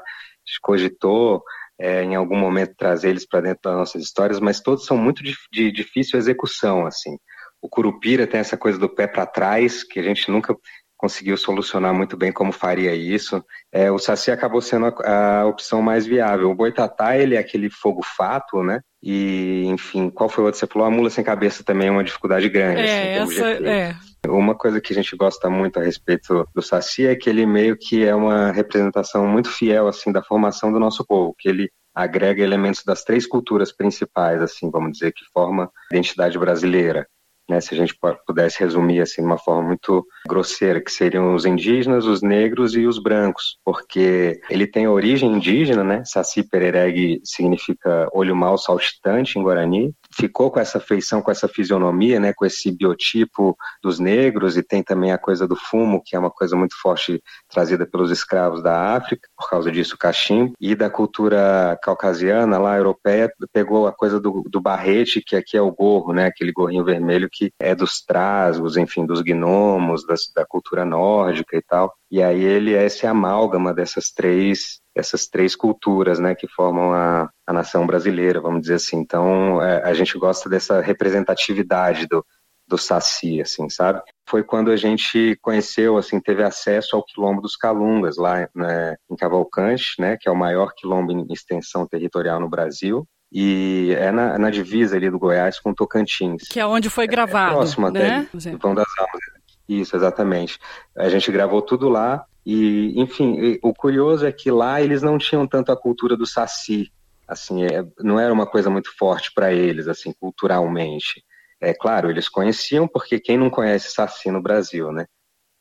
cogitou 0.62 1.42
é, 1.82 2.04
em 2.04 2.14
algum 2.16 2.38
momento 2.38 2.76
trazer 2.78 3.10
eles 3.10 3.28
para 3.28 3.42
dentro 3.42 3.62
das 3.64 3.76
nossas 3.76 4.04
histórias, 4.04 4.40
mas 4.40 4.62
todos 4.62 4.86
são 4.86 4.96
muito 4.96 5.24
de, 5.24 5.34
de 5.52 5.72
difícil 5.72 6.20
execução, 6.20 6.86
assim. 6.86 7.18
O 7.60 7.68
Curupira 7.68 8.28
tem 8.28 8.40
essa 8.40 8.56
coisa 8.56 8.78
do 8.78 8.88
pé 8.88 9.08
para 9.08 9.26
trás, 9.26 9.84
que 9.84 10.00
a 10.00 10.04
gente 10.04 10.30
nunca 10.30 10.56
conseguiu 10.96 11.36
solucionar 11.36 11.92
muito 11.92 12.16
bem 12.16 12.32
como 12.32 12.52
faria 12.52 12.94
isso. 12.94 13.44
É, 13.72 13.92
o 13.92 13.98
Saci 13.98 14.30
acabou 14.30 14.62
sendo 14.62 14.86
a, 14.86 15.40
a, 15.40 15.46
opção 15.48 15.82
mais 15.82 16.06
viável. 16.06 16.52
O 16.52 16.56
Boitatá, 16.56 17.18
ele 17.18 17.34
é 17.34 17.40
aquele 17.40 17.72
fogo 17.72 18.04
fato, 18.04 18.62
né? 18.62 18.80
E, 19.02 19.64
enfim, 19.66 20.12
qual 20.12 20.30
foi 20.30 20.44
o 20.44 20.46
outro? 20.46 20.60
Você 20.60 20.68
falou 20.68 20.88
a 20.88 20.92
mula 20.92 21.10
sem 21.10 21.24
cabeça 21.24 21.64
também 21.64 21.88
é 21.88 21.92
uma 21.92 22.04
dificuldade 22.04 22.48
grande. 22.50 22.82
É, 22.82 23.18
assim, 23.18 23.34
essa, 23.34 23.48
é. 23.68 23.96
Uma 24.28 24.54
coisa 24.54 24.80
que 24.80 24.94
a 24.94 24.96
gente 24.96 25.16
gosta 25.16 25.50
muito 25.50 25.80
a 25.80 25.84
respeito 25.84 26.48
do 26.54 26.62
Saci 26.62 27.08
é 27.08 27.16
que 27.16 27.28
ele 27.28 27.48
meio 27.48 27.76
que 27.76 28.06
é 28.06 28.14
uma 28.14 28.52
representação 28.52 29.28
muito 29.28 29.50
fiel, 29.50 29.88
assim, 29.88 30.12
da 30.12 30.22
formação 30.22 30.72
do 30.72 30.80
nosso 30.80 31.04
povo, 31.04 31.34
que 31.36 31.50
ele 31.50 31.72
agrega 31.94 32.44
elementos 32.44 32.84
das 32.84 33.04
três 33.04 33.28
culturas 33.28 33.72
principais, 33.72 34.42
assim, 34.42 34.70
vamos 34.70 34.94
dizer, 34.94 35.14
que 35.14 35.26
forma 35.34 35.66
a 35.66 35.96
identidade 35.96 36.38
brasileira 36.38 37.08
né, 37.52 37.60
se 37.60 37.74
a 37.74 37.78
gente 37.78 37.94
pudesse 38.26 38.60
resumir 38.60 39.02
assim 39.02 39.22
de 39.22 39.28
uma 39.28 39.38
forma 39.38 39.68
muito 39.68 40.06
grosseira, 40.26 40.82
que 40.82 40.92
seriam 40.92 41.36
os 41.36 41.46
indígenas, 41.46 42.06
os 42.06 42.22
negros 42.22 42.76
e 42.76 42.88
os 42.88 42.98
brancos, 42.98 43.58
porque 43.66 44.40
ele 44.50 44.66
tem 44.66 44.88
origem 44.88 45.30
indígena, 45.30 45.84
né? 45.84 46.02
Saci 46.06 46.44
perereg 46.44 47.20
significa 47.26 48.08
olho 48.14 48.36
mal 48.36 48.58
saltitante 48.58 49.38
em 49.38 49.44
Guarani, 49.44 49.94
ficou 50.14 50.52
com 50.52 50.60
essa 50.60 50.80
feição, 50.80 51.22
com 51.22 51.32
essa 51.32 51.48
fisionomia, 51.48 52.20
né, 52.20 52.34
com 52.34 52.46
esse 52.46 52.72
biotipo 52.72 53.56
dos 53.82 54.00
negros 54.00 54.58
e 54.58 54.64
tem 54.64 54.84
também 54.84 55.12
a 55.12 55.18
coisa 55.18 55.48
do 55.48 55.56
fumo, 55.56 56.02
que 56.04 56.16
é 56.16 56.20
uma 56.20 56.32
coisa 56.32 56.56
muito 56.56 56.76
forte 56.82 57.22
trazida 57.50 57.86
pelos 57.86 58.12
escravos 58.12 58.62
da 58.62 58.96
África, 58.96 59.28
por 59.38 59.50
causa 59.50 59.72
disso 59.72 59.96
o 59.96 59.98
cachimbo, 59.98 60.54
e 60.60 60.76
da 60.76 60.90
cultura 60.90 61.78
caucasiana 61.82 62.58
lá, 62.58 62.78
europeia, 62.78 63.32
pegou 63.52 63.88
a 63.88 63.92
coisa 63.92 64.20
do, 64.20 64.44
do 64.50 64.62
barrete, 64.62 65.22
que 65.22 65.36
aqui 65.36 65.58
é 65.58 65.62
o 65.62 65.72
gorro, 65.72 66.14
né, 66.14 66.26
aquele 66.26 66.52
gorrinho 66.52 66.84
vermelho 66.84 67.30
que 67.32 67.52
é 67.60 67.74
dos 67.74 68.02
trasgos, 68.02 68.78
enfim, 68.78 69.06
dos 69.06 69.22
gnomos, 69.22 70.06
das, 70.06 70.32
da 70.36 70.46
cultura 70.46 70.86
nórdica 70.86 71.56
e 71.58 71.62
tal, 71.62 71.94
e 72.12 72.22
aí 72.22 72.44
ele 72.44 72.74
é 72.74 72.86
esse 72.86 73.08
amálgama 73.08 73.74
dessas 73.74 74.12
três 74.12 74.82
essas 74.94 75.28
três 75.28 75.56
culturas, 75.56 76.20
né, 76.20 76.36
que 76.36 76.48
formam 76.48 76.94
a, 76.94 77.30
a 77.48 77.54
nação 77.54 77.88
brasileira, 77.88 78.42
vamos 78.42 78.62
dizer 78.62 78.76
assim. 78.76 78.98
Então, 78.98 79.62
é, 79.62 79.82
a 79.84 79.94
gente 79.94 80.18
gosta 80.18 80.50
dessa 80.50 80.82
representatividade 80.82 82.08
do, 82.08 82.26
do 82.68 82.78
Saci, 82.78 83.42
assim, 83.42 83.70
sabe? 83.70 84.02
Foi 84.28 84.44
quando 84.44 84.72
a 84.72 84.76
gente 84.76 85.38
conheceu, 85.42 85.98
assim, 85.98 86.20
teve 86.20 86.44
acesso 86.44 86.96
ao 86.96 87.04
quilombo 87.04 87.42
dos 87.42 87.56
Calungas, 87.56 88.18
lá 88.18 88.50
né, 88.54 88.96
em 89.10 89.16
Cavalcante, 89.16 89.96
né, 90.00 90.18
que 90.20 90.28
é 90.28 90.32
o 90.32 90.36
maior 90.36 90.74
quilombo 90.76 91.12
em 91.12 91.26
extensão 91.32 91.88
territorial 91.88 92.40
no 92.40 92.50
Brasil, 92.50 93.08
e 93.32 93.96
é 93.98 94.12
na, 94.12 94.38
na 94.38 94.50
divisa 94.50 94.98
ali 94.98 95.10
do 95.10 95.18
Goiás 95.18 95.58
com 95.58 95.74
Tocantins. 95.74 96.50
Que 96.50 96.60
é 96.60 96.66
onde 96.66 96.90
foi 96.90 97.08
gravado, 97.08 97.52
é, 97.52 97.54
é 97.54 97.56
próximo 97.56 97.90
né? 97.90 98.28
até 98.34 98.58
Vão 98.58 98.76
das 98.76 98.88
Almas. 99.00 99.41
Isso, 99.80 99.96
exatamente. 99.96 100.60
A 100.98 101.08
gente 101.08 101.32
gravou 101.32 101.62
tudo 101.62 101.88
lá 101.88 102.26
e, 102.46 103.00
enfim, 103.00 103.58
o 103.64 103.74
curioso 103.74 104.26
é 104.26 104.32
que 104.32 104.52
lá 104.52 104.82
eles 104.82 105.02
não 105.02 105.18
tinham 105.18 105.48
tanto 105.48 105.72
a 105.72 105.78
cultura 105.78 106.18
do 106.18 106.26
saci, 106.26 106.92
assim, 107.26 107.64
é, 107.64 107.86
não 108.00 108.20
era 108.20 108.34
uma 108.34 108.46
coisa 108.46 108.70
muito 108.70 108.90
forte 108.98 109.32
para 109.34 109.54
eles, 109.54 109.88
assim, 109.88 110.12
culturalmente. 110.20 111.24
É 111.62 111.74
claro, 111.74 112.10
eles 112.10 112.28
conheciam 112.28 112.86
porque 112.86 113.18
quem 113.18 113.38
não 113.38 113.50
conhece 113.50 113.94
saci 113.94 114.30
no 114.30 114.42
Brasil, 114.42 114.92
né? 114.92 115.06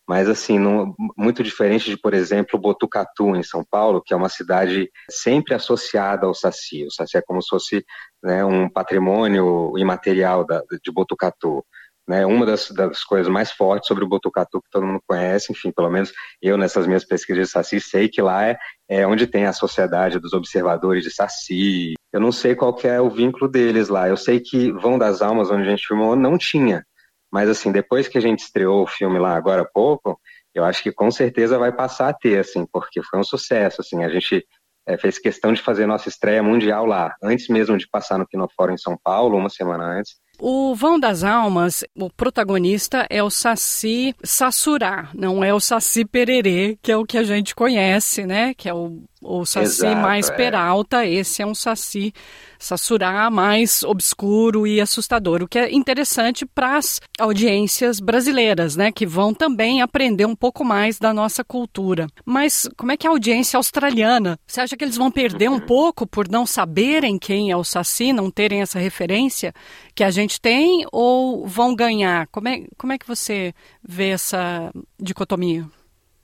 Mas 0.08 0.28
assim, 0.28 0.58
não, 0.58 0.92
muito 1.16 1.40
diferente 1.40 1.88
de, 1.88 1.96
por 1.96 2.12
exemplo, 2.12 2.58
Botucatu 2.58 3.36
em 3.36 3.44
São 3.44 3.64
Paulo, 3.64 4.02
que 4.04 4.12
é 4.12 4.16
uma 4.16 4.28
cidade 4.28 4.90
sempre 5.08 5.54
associada 5.54 6.26
ao 6.26 6.34
saci. 6.34 6.84
O 6.84 6.90
saci 6.90 7.16
é 7.16 7.22
como 7.22 7.40
se 7.40 7.48
fosse 7.48 7.84
né, 8.20 8.44
um 8.44 8.68
patrimônio 8.68 9.72
imaterial 9.78 10.44
da, 10.44 10.64
de 10.82 10.90
Botucatu. 10.90 11.64
Né, 12.10 12.26
uma 12.26 12.44
das, 12.44 12.68
das, 12.72 13.04
coisas 13.04 13.32
mais 13.32 13.52
fortes 13.52 13.86
sobre 13.86 14.02
o 14.02 14.08
Botucatu 14.08 14.60
que 14.60 14.68
todo 14.68 14.84
mundo 14.84 15.00
conhece, 15.06 15.52
enfim, 15.52 15.70
pelo 15.70 15.88
menos 15.88 16.12
eu 16.42 16.58
nessas 16.58 16.84
minhas 16.84 17.04
pesquisas 17.04 17.46
de 17.46 17.52
Saci 17.52 17.80
sei 17.80 18.08
que 18.08 18.20
lá 18.20 18.48
é, 18.48 18.58
é 18.88 19.06
onde 19.06 19.28
tem 19.28 19.46
a 19.46 19.52
sociedade 19.52 20.18
dos 20.18 20.32
observadores 20.32 21.04
de 21.04 21.10
Saci. 21.12 21.94
Eu 22.12 22.18
não 22.18 22.32
sei 22.32 22.56
qual 22.56 22.76
é 22.82 23.00
o 23.00 23.08
vínculo 23.08 23.48
deles 23.48 23.88
lá. 23.88 24.08
Eu 24.08 24.16
sei 24.16 24.40
que 24.40 24.72
Vão 24.72 24.98
das 24.98 25.22
Almas, 25.22 25.52
onde 25.52 25.62
a 25.62 25.70
gente 25.70 25.86
filmou, 25.86 26.16
não 26.16 26.36
tinha. 26.36 26.84
Mas 27.30 27.48
assim, 27.48 27.70
depois 27.70 28.08
que 28.08 28.18
a 28.18 28.20
gente 28.20 28.40
estreou 28.40 28.82
o 28.82 28.88
filme 28.88 29.16
lá 29.20 29.36
agora 29.36 29.62
há 29.62 29.68
pouco, 29.72 30.20
eu 30.52 30.64
acho 30.64 30.82
que 30.82 30.90
com 30.90 31.12
certeza 31.12 31.60
vai 31.60 31.70
passar 31.70 32.08
a 32.08 32.12
ter, 32.12 32.40
assim, 32.40 32.66
porque 32.72 33.04
foi 33.04 33.20
um 33.20 33.24
sucesso, 33.24 33.82
assim, 33.82 34.02
a 34.02 34.08
gente 34.08 34.44
é, 34.84 34.98
fez 34.98 35.16
questão 35.16 35.52
de 35.52 35.62
fazer 35.62 35.86
nossa 35.86 36.08
estreia 36.08 36.42
mundial 36.42 36.86
lá, 36.86 37.14
antes 37.22 37.46
mesmo 37.46 37.78
de 37.78 37.88
passar 37.88 38.18
no 38.18 38.26
Kinofórum 38.26 38.74
em 38.74 38.78
São 38.78 38.98
Paulo, 39.00 39.38
uma 39.38 39.48
semana 39.48 39.84
antes, 39.84 40.16
o 40.40 40.74
Vão 40.74 40.98
das 40.98 41.22
Almas, 41.22 41.84
o 41.94 42.10
protagonista 42.10 43.06
é 43.10 43.22
o 43.22 43.30
Saci 43.30 44.14
Sassurá, 44.22 45.10
não 45.14 45.44
é 45.44 45.52
o 45.52 45.60
Saci 45.60 46.04
Pererê, 46.04 46.78
que 46.82 46.90
é 46.90 46.96
o 46.96 47.04
que 47.04 47.18
a 47.18 47.22
gente 47.22 47.54
conhece, 47.54 48.26
né? 48.26 48.54
Que 48.54 48.68
é 48.68 48.74
o, 48.74 49.02
o 49.22 49.44
Saci 49.44 49.86
Exato, 49.86 50.00
mais 50.00 50.30
é. 50.30 50.34
peralta, 50.34 51.06
esse 51.06 51.42
é 51.42 51.46
um 51.46 51.54
Saci 51.54 52.12
Sassurá 52.58 53.30
mais 53.30 53.82
obscuro 53.82 54.66
e 54.66 54.80
assustador, 54.80 55.42
o 55.42 55.48
que 55.48 55.58
é 55.58 55.72
interessante 55.72 56.44
para 56.44 56.76
as 56.76 57.00
audiências 57.18 58.00
brasileiras, 58.00 58.76
né, 58.76 58.92
que 58.92 59.06
vão 59.06 59.32
também 59.32 59.80
aprender 59.80 60.26
um 60.26 60.36
pouco 60.36 60.62
mais 60.62 60.98
da 60.98 61.12
nossa 61.12 61.42
cultura. 61.42 62.06
Mas 62.24 62.68
como 62.76 62.92
é 62.92 62.96
que 62.96 63.06
é 63.06 63.10
a 63.10 63.12
audiência 63.12 63.56
australiana? 63.56 64.38
Você 64.46 64.60
acha 64.60 64.76
que 64.76 64.84
eles 64.84 64.96
vão 64.96 65.10
perder 65.10 65.48
um 65.48 65.58
pouco 65.60 66.06
por 66.06 66.28
não 66.28 66.44
saberem 66.44 67.18
quem 67.18 67.50
é 67.50 67.56
o 67.56 67.64
Saci, 67.64 68.12
não 68.12 68.30
terem 68.30 68.60
essa 68.60 68.78
referência 68.78 69.54
que 69.94 70.04
a 70.04 70.10
gente 70.10 70.38
tem, 70.38 70.86
ou 70.92 71.46
vão 71.46 71.74
ganhar? 71.74 72.26
Como 72.28 72.48
é, 72.48 72.64
como 72.76 72.92
é 72.92 72.98
que 72.98 73.06
você 73.06 73.54
vê 73.82 74.10
essa 74.10 74.70
dicotomia? 75.00 75.66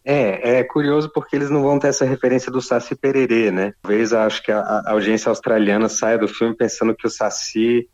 É, 0.09 0.59
é 0.59 0.65
curioso 0.65 1.11
porque 1.13 1.35
eles 1.35 1.51
não 1.51 1.63
vão 1.63 1.81
ter 1.81 1.89
essa 1.89 2.05
referência 2.05 2.51
do 2.53 2.63
Saci 2.63 2.95
Pererê, 2.95 3.51
né? 3.51 3.73
Talvez 3.83 4.13
acho 4.13 4.41
que 4.43 4.53
a, 4.53 4.61
a 4.61 4.93
audiência 4.93 5.29
australiana 5.29 5.89
saia 5.89 6.17
do 6.17 6.29
filme 6.29 6.55
pensando 6.55 6.95
que 6.95 7.07
o 7.07 7.11
Saci 7.11 7.89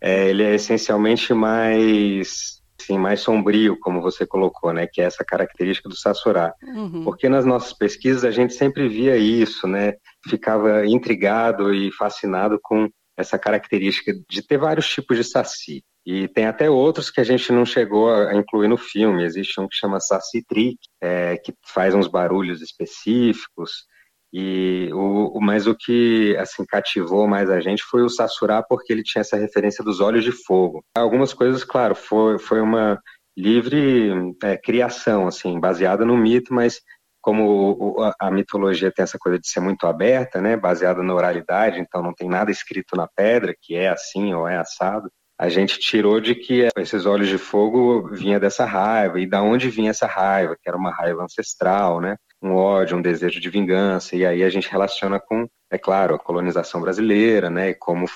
é, 0.00 0.30
ele 0.30 0.42
é 0.42 0.54
essencialmente 0.54 1.34
mais 1.34 2.58
assim, 2.80 2.96
mais 2.96 3.20
sombrio, 3.20 3.78
como 3.80 4.00
você 4.00 4.26
colocou, 4.26 4.72
né? 4.72 4.86
Que 4.86 5.02
é 5.02 5.04
essa 5.04 5.24
característica 5.24 5.88
do 5.88 5.96
Sassurá. 5.96 6.54
Uhum. 6.62 7.04
Porque 7.04 7.28
nas 7.28 7.44
nossas 7.44 7.72
pesquisas 7.72 8.24
a 8.24 8.30
gente 8.30 8.54
sempre 8.54 8.88
via 8.88 9.16
isso, 9.16 9.66
né? 9.66 9.94
Ficava 10.26 10.86
intrigado 10.86 11.74
e 11.74 11.92
fascinado 11.92 12.58
com 12.62 12.88
essa 13.16 13.38
característica 13.38 14.12
de 14.30 14.42
ter 14.42 14.56
vários 14.56 14.88
tipos 14.88 15.16
de 15.16 15.24
saci. 15.24 15.82
E 16.10 16.26
tem 16.26 16.46
até 16.46 16.70
outros 16.70 17.10
que 17.10 17.20
a 17.20 17.24
gente 17.24 17.52
não 17.52 17.66
chegou 17.66 18.10
a 18.10 18.34
incluir 18.34 18.66
no 18.66 18.78
filme. 18.78 19.22
Existe 19.22 19.60
um 19.60 19.68
que 19.68 19.76
chama 19.76 20.00
Saci 20.00 20.42
Trick, 20.42 20.78
é, 21.02 21.36
que 21.36 21.52
faz 21.66 21.94
uns 21.94 22.08
barulhos 22.08 22.62
específicos. 22.62 23.84
E 24.32 24.88
o, 24.94 25.38
mas 25.38 25.66
o 25.66 25.74
que 25.74 26.34
assim 26.38 26.64
cativou 26.64 27.28
mais 27.28 27.50
a 27.50 27.60
gente 27.60 27.82
foi 27.82 28.00
o 28.00 28.08
Sassurá 28.08 28.62
porque 28.62 28.90
ele 28.90 29.02
tinha 29.02 29.20
essa 29.20 29.36
referência 29.36 29.84
dos 29.84 30.00
olhos 30.00 30.24
de 30.24 30.32
fogo. 30.32 30.82
Algumas 30.96 31.34
coisas, 31.34 31.62
claro, 31.62 31.94
foi, 31.94 32.38
foi 32.38 32.62
uma 32.62 32.98
livre 33.36 34.34
é, 34.42 34.56
criação, 34.56 35.26
assim, 35.26 35.60
baseada 35.60 36.06
no 36.06 36.16
mito, 36.16 36.54
mas 36.54 36.80
como 37.20 37.96
a 38.18 38.30
mitologia 38.30 38.90
tem 38.90 39.02
essa 39.02 39.18
coisa 39.18 39.38
de 39.38 39.46
ser 39.46 39.60
muito 39.60 39.86
aberta, 39.86 40.40
né, 40.40 40.56
baseada 40.56 41.02
na 41.02 41.14
oralidade, 41.14 41.78
então 41.78 42.02
não 42.02 42.14
tem 42.14 42.30
nada 42.30 42.50
escrito 42.50 42.96
na 42.96 43.06
pedra 43.06 43.54
que 43.60 43.74
é 43.74 43.90
assim 43.90 44.32
ou 44.32 44.48
é 44.48 44.56
assado. 44.56 45.10
A 45.38 45.48
gente 45.48 45.78
tirou 45.78 46.20
de 46.20 46.34
que 46.34 46.68
esses 46.76 47.06
olhos 47.06 47.28
de 47.28 47.38
fogo 47.38 48.08
vinha 48.08 48.40
dessa 48.40 48.64
raiva 48.64 49.20
e 49.20 49.26
da 49.26 49.40
onde 49.40 49.70
vinha 49.70 49.90
essa 49.90 50.06
raiva, 50.06 50.56
que 50.60 50.68
era 50.68 50.76
uma 50.76 50.90
raiva 50.90 51.22
ancestral, 51.22 52.00
né? 52.00 52.16
um 52.42 52.54
ódio, 52.54 52.96
um 52.96 53.02
desejo 53.02 53.40
de 53.40 53.50
vingança, 53.50 54.16
e 54.16 54.24
aí 54.24 54.42
a 54.42 54.50
gente 54.50 54.70
relaciona 54.70 55.18
com, 55.18 55.48
é 55.70 55.78
claro, 55.78 56.14
a 56.14 56.18
colonização 56.18 56.80
brasileira, 56.80 57.50
né, 57.50 57.70
e 57.70 57.74
como, 57.74 58.06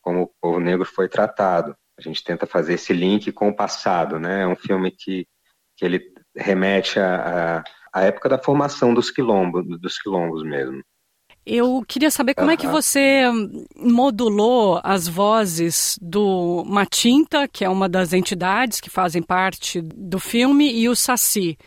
como 0.00 0.22
o 0.22 0.30
povo 0.40 0.60
negro 0.60 0.84
foi 0.84 1.08
tratado. 1.08 1.74
A 1.98 2.02
gente 2.02 2.22
tenta 2.22 2.46
fazer 2.46 2.74
esse 2.74 2.92
link 2.92 3.30
com 3.32 3.48
o 3.48 3.56
passado, 3.56 4.18
né, 4.18 4.42
é 4.42 4.46
um 4.46 4.56
filme 4.56 4.90
que, 4.90 5.26
que 5.76 5.84
ele 5.84 6.00
remete 6.36 6.98
à, 6.98 7.62
época 7.94 8.28
da 8.28 8.38
formação 8.38 8.94
dos 8.94 9.10
quilombos, 9.10 9.64
dos 9.80 9.98
quilombos 9.98 10.42
mesmo. 10.42 10.82
Eu 11.44 11.82
queria 11.86 12.10
saber 12.10 12.34
como 12.34 12.46
uhum. 12.46 12.54
é 12.54 12.56
que 12.56 12.68
você 12.68 13.24
modulou 13.76 14.80
as 14.84 15.08
vozes 15.08 15.98
do 16.00 16.64
Matinta, 16.64 17.48
que 17.48 17.64
é 17.64 17.68
uma 17.68 17.88
das 17.88 18.12
entidades 18.12 18.80
que 18.80 18.88
fazem 18.88 19.20
parte 19.20 19.80
do 19.82 20.20
filme, 20.20 20.72
e 20.72 20.88
o 20.88 20.94
Saci. 20.94 21.58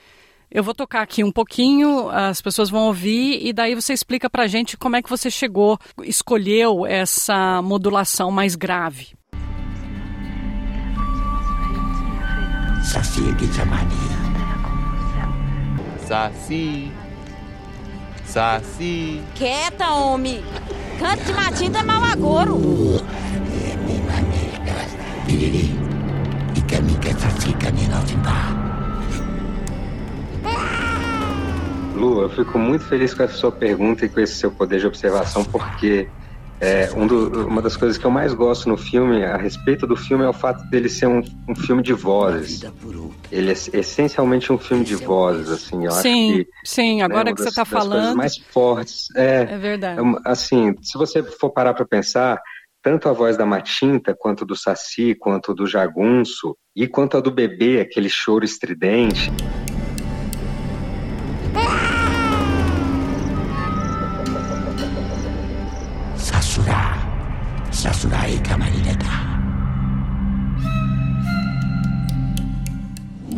Eu 0.49 0.63
vou 0.63 0.73
tocar 0.73 1.01
aqui 1.01 1.21
um 1.21 1.31
pouquinho, 1.31 2.09
as 2.09 2.39
pessoas 2.39 2.69
vão 2.69 2.83
ouvir 2.87 3.45
e 3.45 3.51
daí 3.51 3.75
você 3.75 3.91
explica 3.91 4.29
pra 4.29 4.47
gente 4.47 4.77
como 4.77 4.95
é 4.95 5.01
que 5.01 5.09
você 5.09 5.29
chegou, 5.29 5.77
escolheu 6.03 6.85
essa 6.85 7.61
modulação 7.61 8.31
mais 8.31 8.55
grave. 8.55 9.13
Saci 12.81 13.33
Guitamania. 13.33 14.15
Saci. 16.07 17.04
Saci. 18.35 19.23
Quieta, 19.33 19.91
homem. 19.91 20.43
Canto 20.99 21.23
de 21.23 21.31
matinta 21.31 21.79
é 21.79 21.83
mau 21.83 22.03
agouro. 22.03 22.59
E 25.29 25.57
Lu, 31.95 32.23
eu 32.23 32.29
fico 32.29 32.59
muito 32.59 32.83
feliz 32.83 33.13
com 33.13 33.23
essa 33.23 33.35
sua 33.35 33.53
pergunta 33.53 34.05
e 34.05 34.09
com 34.09 34.19
esse 34.19 34.35
seu 34.35 34.51
poder 34.51 34.81
de 34.81 34.87
observação, 34.87 35.45
porque 35.45 36.09
é, 36.59 36.89
um 36.95 37.05
do, 37.05 37.47
uma 37.47 37.61
das 37.61 37.75
coisas 37.75 37.97
que 37.97 38.05
eu 38.05 38.11
mais 38.11 38.33
gosto 38.33 38.69
no 38.69 38.77
filme, 38.77 39.23
a 39.25 39.35
respeito 39.35 39.85
do 39.85 39.95
filme, 39.95 40.23
é 40.23 40.29
o 40.29 40.33
fato 40.33 40.63
dele 40.69 40.87
ser 40.87 41.07
um, 41.07 41.21
um 41.47 41.55
filme 41.55 41.83
de 41.83 41.93
vozes. 41.93 42.61
Ele 43.31 43.51
é 43.51 43.53
essencialmente 43.53 44.51
um 44.53 44.57
filme 44.57 44.83
de 44.83 44.95
vozes, 44.95 45.49
assim. 45.49 45.85
Eu 45.85 45.91
sim, 45.91 46.31
acho 46.31 46.45
que, 46.45 46.49
sim. 46.63 47.01
Agora 47.01 47.25
né, 47.25 47.31
que 47.31 47.43
das, 47.43 47.45
você 47.45 47.49
está 47.49 47.65
falando, 47.65 48.15
mais 48.15 48.37
fortes. 48.37 49.07
É, 49.15 49.41
é 49.41 49.57
verdade. 49.57 49.99
É, 49.99 50.03
assim, 50.23 50.75
se 50.81 50.97
você 50.97 51.21
for 51.21 51.49
parar 51.49 51.73
para 51.73 51.85
pensar, 51.85 52.41
tanto 52.81 53.09
a 53.09 53.13
voz 53.13 53.35
da 53.35 53.45
Matinta, 53.45 54.15
quanto 54.17 54.45
do 54.45 54.55
Saci, 54.55 55.13
quanto 55.15 55.53
do 55.53 55.67
Jagunço, 55.67 56.55
e 56.75 56.87
quanto 56.87 57.17
a 57.17 57.19
do 57.19 57.31
bebê, 57.31 57.81
aquele 57.81 58.09
choro 58.09 58.45
estridente. 58.45 59.31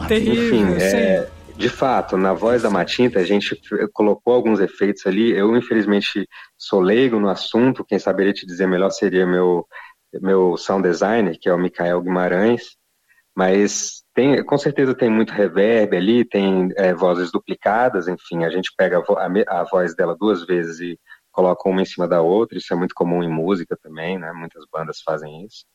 Terrível, 0.08 0.46
Enfim, 0.46 0.82
é, 0.82 1.30
de 1.58 1.70
fato, 1.70 2.16
na 2.16 2.34
voz 2.34 2.62
da 2.62 2.70
Matinta, 2.70 3.20
a 3.20 3.24
gente 3.24 3.60
colocou 3.94 4.34
alguns 4.34 4.60
efeitos 4.60 5.06
ali. 5.06 5.32
Eu, 5.32 5.56
infelizmente, 5.58 6.28
sou 6.58 6.80
leigo 6.80 7.20
no 7.20 7.30
assunto. 7.30 7.84
Quem 7.84 8.00
saberia 8.00 8.32
te 8.32 8.46
dizer 8.46 8.68
melhor 8.68 8.92
seria 8.92 9.26
meu, 9.26 9.68
meu 10.22 10.56
sound 10.56 10.88
designer, 10.88 11.38
que 11.40 11.50
é 11.50 11.54
o 11.54 11.58
Mikael 11.58 12.02
Guimarães. 12.02 12.78
Mas 13.36 14.04
tem, 14.14 14.44
com 14.44 14.58
certeza 14.58 14.96
tem 14.96 15.10
muito 15.10 15.34
reverb 15.34 15.96
ali, 15.96 16.26
tem 16.26 16.70
é, 16.76 16.94
vozes 16.94 17.32
duplicadas, 17.32 18.08
enfim, 18.08 18.44
a 18.44 18.50
gente 18.50 18.72
pega 18.76 18.98
a, 18.98 19.02
a, 19.02 19.62
a 19.62 19.64
voz 19.64 19.96
dela 19.96 20.16
duas 20.20 20.44
vezes 20.44 20.80
e 20.80 21.00
colocam 21.38 21.72
uma 21.72 21.84
em 21.84 21.86
cima 21.86 22.08
da 22.08 22.20
outra, 22.20 22.58
isso 22.58 22.74
é 22.74 22.76
muito 22.76 22.96
comum 22.96 23.22
em 23.22 23.30
música 23.30 23.78
também, 23.78 24.18
né? 24.18 24.34
Muitas 24.34 24.66
bandas 24.74 25.02
fazem 25.02 25.46
isso. 25.46 25.66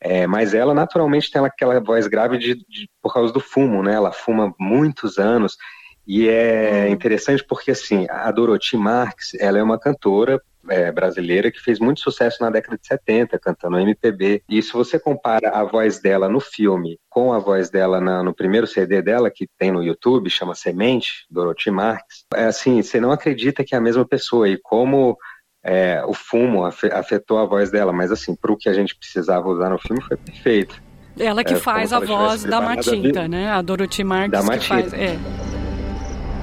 É, 0.00 0.26
mas 0.26 0.54
ela 0.54 0.74
naturalmente 0.74 1.30
tem 1.30 1.44
aquela 1.44 1.78
voz 1.80 2.08
grave 2.08 2.36
de, 2.36 2.56
de, 2.56 2.90
por 3.00 3.14
causa 3.14 3.32
do 3.32 3.38
fumo, 3.38 3.80
né? 3.80 3.94
Ela 3.94 4.10
fuma 4.10 4.52
muitos 4.58 5.16
anos 5.16 5.56
e 6.04 6.28
é 6.28 6.86
uhum. 6.86 6.92
interessante 6.92 7.44
porque 7.44 7.70
assim 7.70 8.06
a 8.10 8.28
Dorothy 8.32 8.76
Marx, 8.76 9.34
ela 9.38 9.58
é 9.58 9.62
uma 9.62 9.78
cantora 9.78 10.42
é, 10.68 10.90
brasileira 10.92 11.50
que 11.50 11.60
fez 11.60 11.78
muito 11.78 12.00
sucesso 12.00 12.42
na 12.42 12.50
década 12.50 12.78
de 12.78 12.86
70, 12.86 13.38
cantando 13.38 13.78
MPB. 13.78 14.42
E 14.48 14.62
se 14.62 14.72
você 14.72 14.98
compara 14.98 15.50
a 15.50 15.64
voz 15.64 16.00
dela 16.00 16.28
no 16.28 16.40
filme 16.40 16.98
com 17.08 17.32
a 17.32 17.38
voz 17.38 17.70
dela 17.70 18.00
na, 18.00 18.22
no 18.22 18.34
primeiro 18.34 18.66
CD 18.66 19.02
dela, 19.02 19.30
que 19.30 19.48
tem 19.58 19.72
no 19.72 19.82
YouTube, 19.82 20.30
chama 20.30 20.54
Semente, 20.54 21.26
Dorothy 21.30 21.70
Marx, 21.70 22.24
é 22.34 22.44
assim, 22.44 22.82
você 22.82 23.00
não 23.00 23.10
acredita 23.10 23.64
que 23.64 23.74
é 23.74 23.78
a 23.78 23.80
mesma 23.80 24.06
pessoa. 24.06 24.48
E 24.48 24.58
como 24.62 25.16
é, 25.64 26.02
o 26.06 26.14
fumo 26.14 26.64
afetou 26.64 27.38
a 27.38 27.44
voz 27.44 27.70
dela, 27.70 27.92
mas 27.92 28.12
assim, 28.12 28.34
para 28.36 28.52
o 28.52 28.56
que 28.56 28.68
a 28.68 28.72
gente 28.72 28.96
precisava 28.96 29.48
usar 29.48 29.70
no 29.70 29.78
filme 29.78 30.02
foi 30.02 30.16
perfeito. 30.16 30.80
Ela 31.18 31.42
que 31.42 31.54
é, 31.54 31.56
faz 31.56 31.92
a 31.92 31.98
voz 31.98 32.44
da 32.44 32.60
Matinta, 32.60 33.26
né? 33.26 33.50
A 33.50 33.60
Dorothy 33.60 34.04
Marx 34.04 34.30
da 34.30 34.58
que 34.58 34.66
faz. 34.66 34.92
É. 34.92 35.18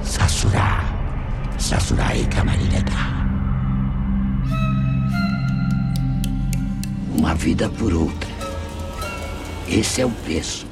Sasura, 0.02 0.84
Sasura 1.58 2.14
e 2.14 2.26
Camarineta. 2.26 3.05
Uma 7.16 7.34
vida 7.34 7.70
por 7.78 7.92
outra. 7.92 8.28
Esse 9.68 10.02
é 10.02 10.06
o 10.06 10.10
preço. 10.10 10.66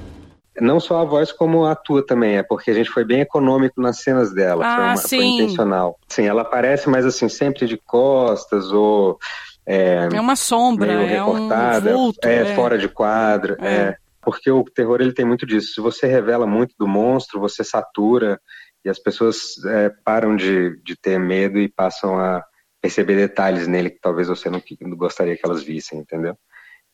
Não 0.61 0.79
só 0.79 1.01
a 1.01 1.05
voz, 1.05 1.33
como 1.33 1.65
a 1.65 1.75
tua 1.75 2.05
também, 2.05 2.37
é 2.37 2.43
porque 2.43 2.71
a 2.71 2.75
gente 2.75 2.91
foi 2.91 3.05
bem 3.05 3.21
econômico 3.21 3.81
nas 3.81 4.01
cenas 4.03 4.33
dela. 4.33 4.65
Ah, 4.65 4.77
foi, 4.77 4.85
uma, 4.85 4.97
sim. 4.97 5.17
foi 5.17 5.27
intencional. 5.27 5.99
Sim, 6.09 6.27
ela 6.27 6.43
aparece, 6.43 6.89
mas 6.89 7.05
assim, 7.05 7.29
sempre 7.29 7.67
de 7.67 7.77
costas 7.77 8.71
ou. 8.71 9.19
É, 9.67 10.09
é 10.13 10.21
uma 10.21 10.37
sombra, 10.37 10.93
é 10.93 11.25
um 11.25 11.49
vulto, 11.81 12.29
é, 12.29 12.53
é, 12.53 12.55
fora 12.55 12.79
de 12.79 12.89
quadro. 12.89 13.57
É. 13.61 13.75
é. 13.75 13.97
Porque 14.21 14.51
o 14.51 14.65
terror 14.65 15.01
ele 15.01 15.13
tem 15.13 15.25
muito 15.25 15.45
disso. 15.45 15.75
Se 15.75 15.81
você 15.81 16.07
revela 16.07 16.47
muito 16.47 16.75
do 16.79 16.87
monstro, 16.87 17.41
você 17.41 17.65
satura 17.65 18.41
e 18.85 18.89
as 18.89 18.99
pessoas 18.99 19.63
é, 19.67 19.91
param 20.05 20.37
de, 20.37 20.81
de 20.83 20.95
ter 20.95 21.19
medo 21.19 21.59
e 21.59 21.69
passam 21.69 22.19
a 22.19 22.45
perceber 22.85 23.17
detalhes 23.17 23.67
nele 23.67 23.89
que 23.89 23.99
talvez 23.99 24.29
você 24.29 24.51
não, 24.51 24.63
não 24.83 24.95
gostaria 24.95 25.35
que 25.35 25.41
elas 25.43 25.63
vissem, 25.63 26.01
entendeu? 26.01 26.37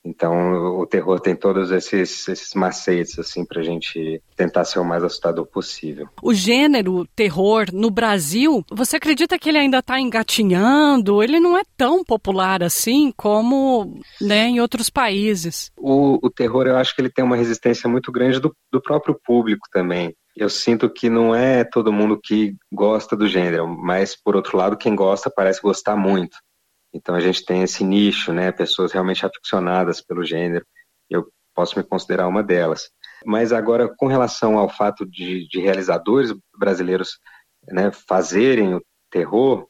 Então, 0.05 0.79
o 0.79 0.87
terror 0.87 1.19
tem 1.19 1.35
todos 1.35 1.73
esses, 1.73 2.29
esses 2.29 2.55
macetes, 2.55 3.19
assim, 3.19 3.45
pra 3.45 3.61
gente 3.61 4.23
tentar 4.37 4.65
ser 4.65 4.79
o 4.79 4.85
mais 4.85 5.03
assustador 5.03 5.45
possível. 5.45 6.09
O 6.23 6.33
gênero 6.33 7.05
terror 7.15 7.67
no 7.73 7.91
Brasil, 7.91 8.65
você 8.71 8.97
acredita 8.97 9.37
que 9.37 9.49
ele 9.49 9.59
ainda 9.59 9.81
está 9.81 10.01
engatinhando? 10.01 11.25
Ele 11.25 11.41
não 11.41 11.59
é 11.59 11.63
tão 11.77 12.05
popular 12.05 12.63
assim 12.63 13.13
como 13.15 14.01
né, 14.23 14.47
em 14.47 14.61
outros 14.61 14.89
países. 14.89 15.73
O, 15.77 16.25
o 16.25 16.31
terror, 16.31 16.69
eu 16.69 16.77
acho 16.77 16.95
que 16.95 17.03
ele 17.03 17.11
tem 17.11 17.25
uma 17.25 17.37
resistência 17.37 17.91
muito 17.91 18.13
grande 18.13 18.39
do, 18.41 18.57
do 18.73 18.81
próprio 18.81 19.19
público 19.23 19.67
também 19.73 20.15
eu 20.41 20.49
sinto 20.49 20.89
que 20.89 21.11
não 21.11 21.35
é 21.35 21.65
todo 21.65 21.93
mundo 21.93 22.19
que 22.19 22.57
gosta 22.73 23.15
do 23.15 23.29
gênero, 23.29 23.69
mas 23.69 24.17
por 24.17 24.35
outro 24.35 24.57
lado, 24.57 24.75
quem 24.75 24.97
gosta 24.97 25.31
parece 25.31 25.61
gostar 25.61 25.97
muito. 25.97 26.35
Então 26.95 27.15
a 27.15 27.21
gente 27.21 27.45
tem 27.45 27.63
esse 27.63 27.85
nicho, 27.85 28.33
né? 28.33 28.51
Pessoas 28.51 28.91
realmente 28.91 29.25
aficionadas 29.27 30.01
pelo 30.01 30.25
gênero. 30.25 30.65
Eu 31.11 31.31
posso 31.55 31.79
me 31.79 31.85
considerar 31.85 32.27
uma 32.27 32.43
delas. 32.43 32.91
Mas 33.27 33.53
agora, 33.53 33.95
com 33.99 34.07
relação 34.07 34.57
ao 34.57 34.71
fato 34.71 35.05
de, 35.05 35.47
de 35.47 35.61
realizadores 35.61 36.33
brasileiros 36.59 37.19
né, 37.69 37.91
fazerem 37.93 38.75
o 38.75 38.83
terror, 39.11 39.69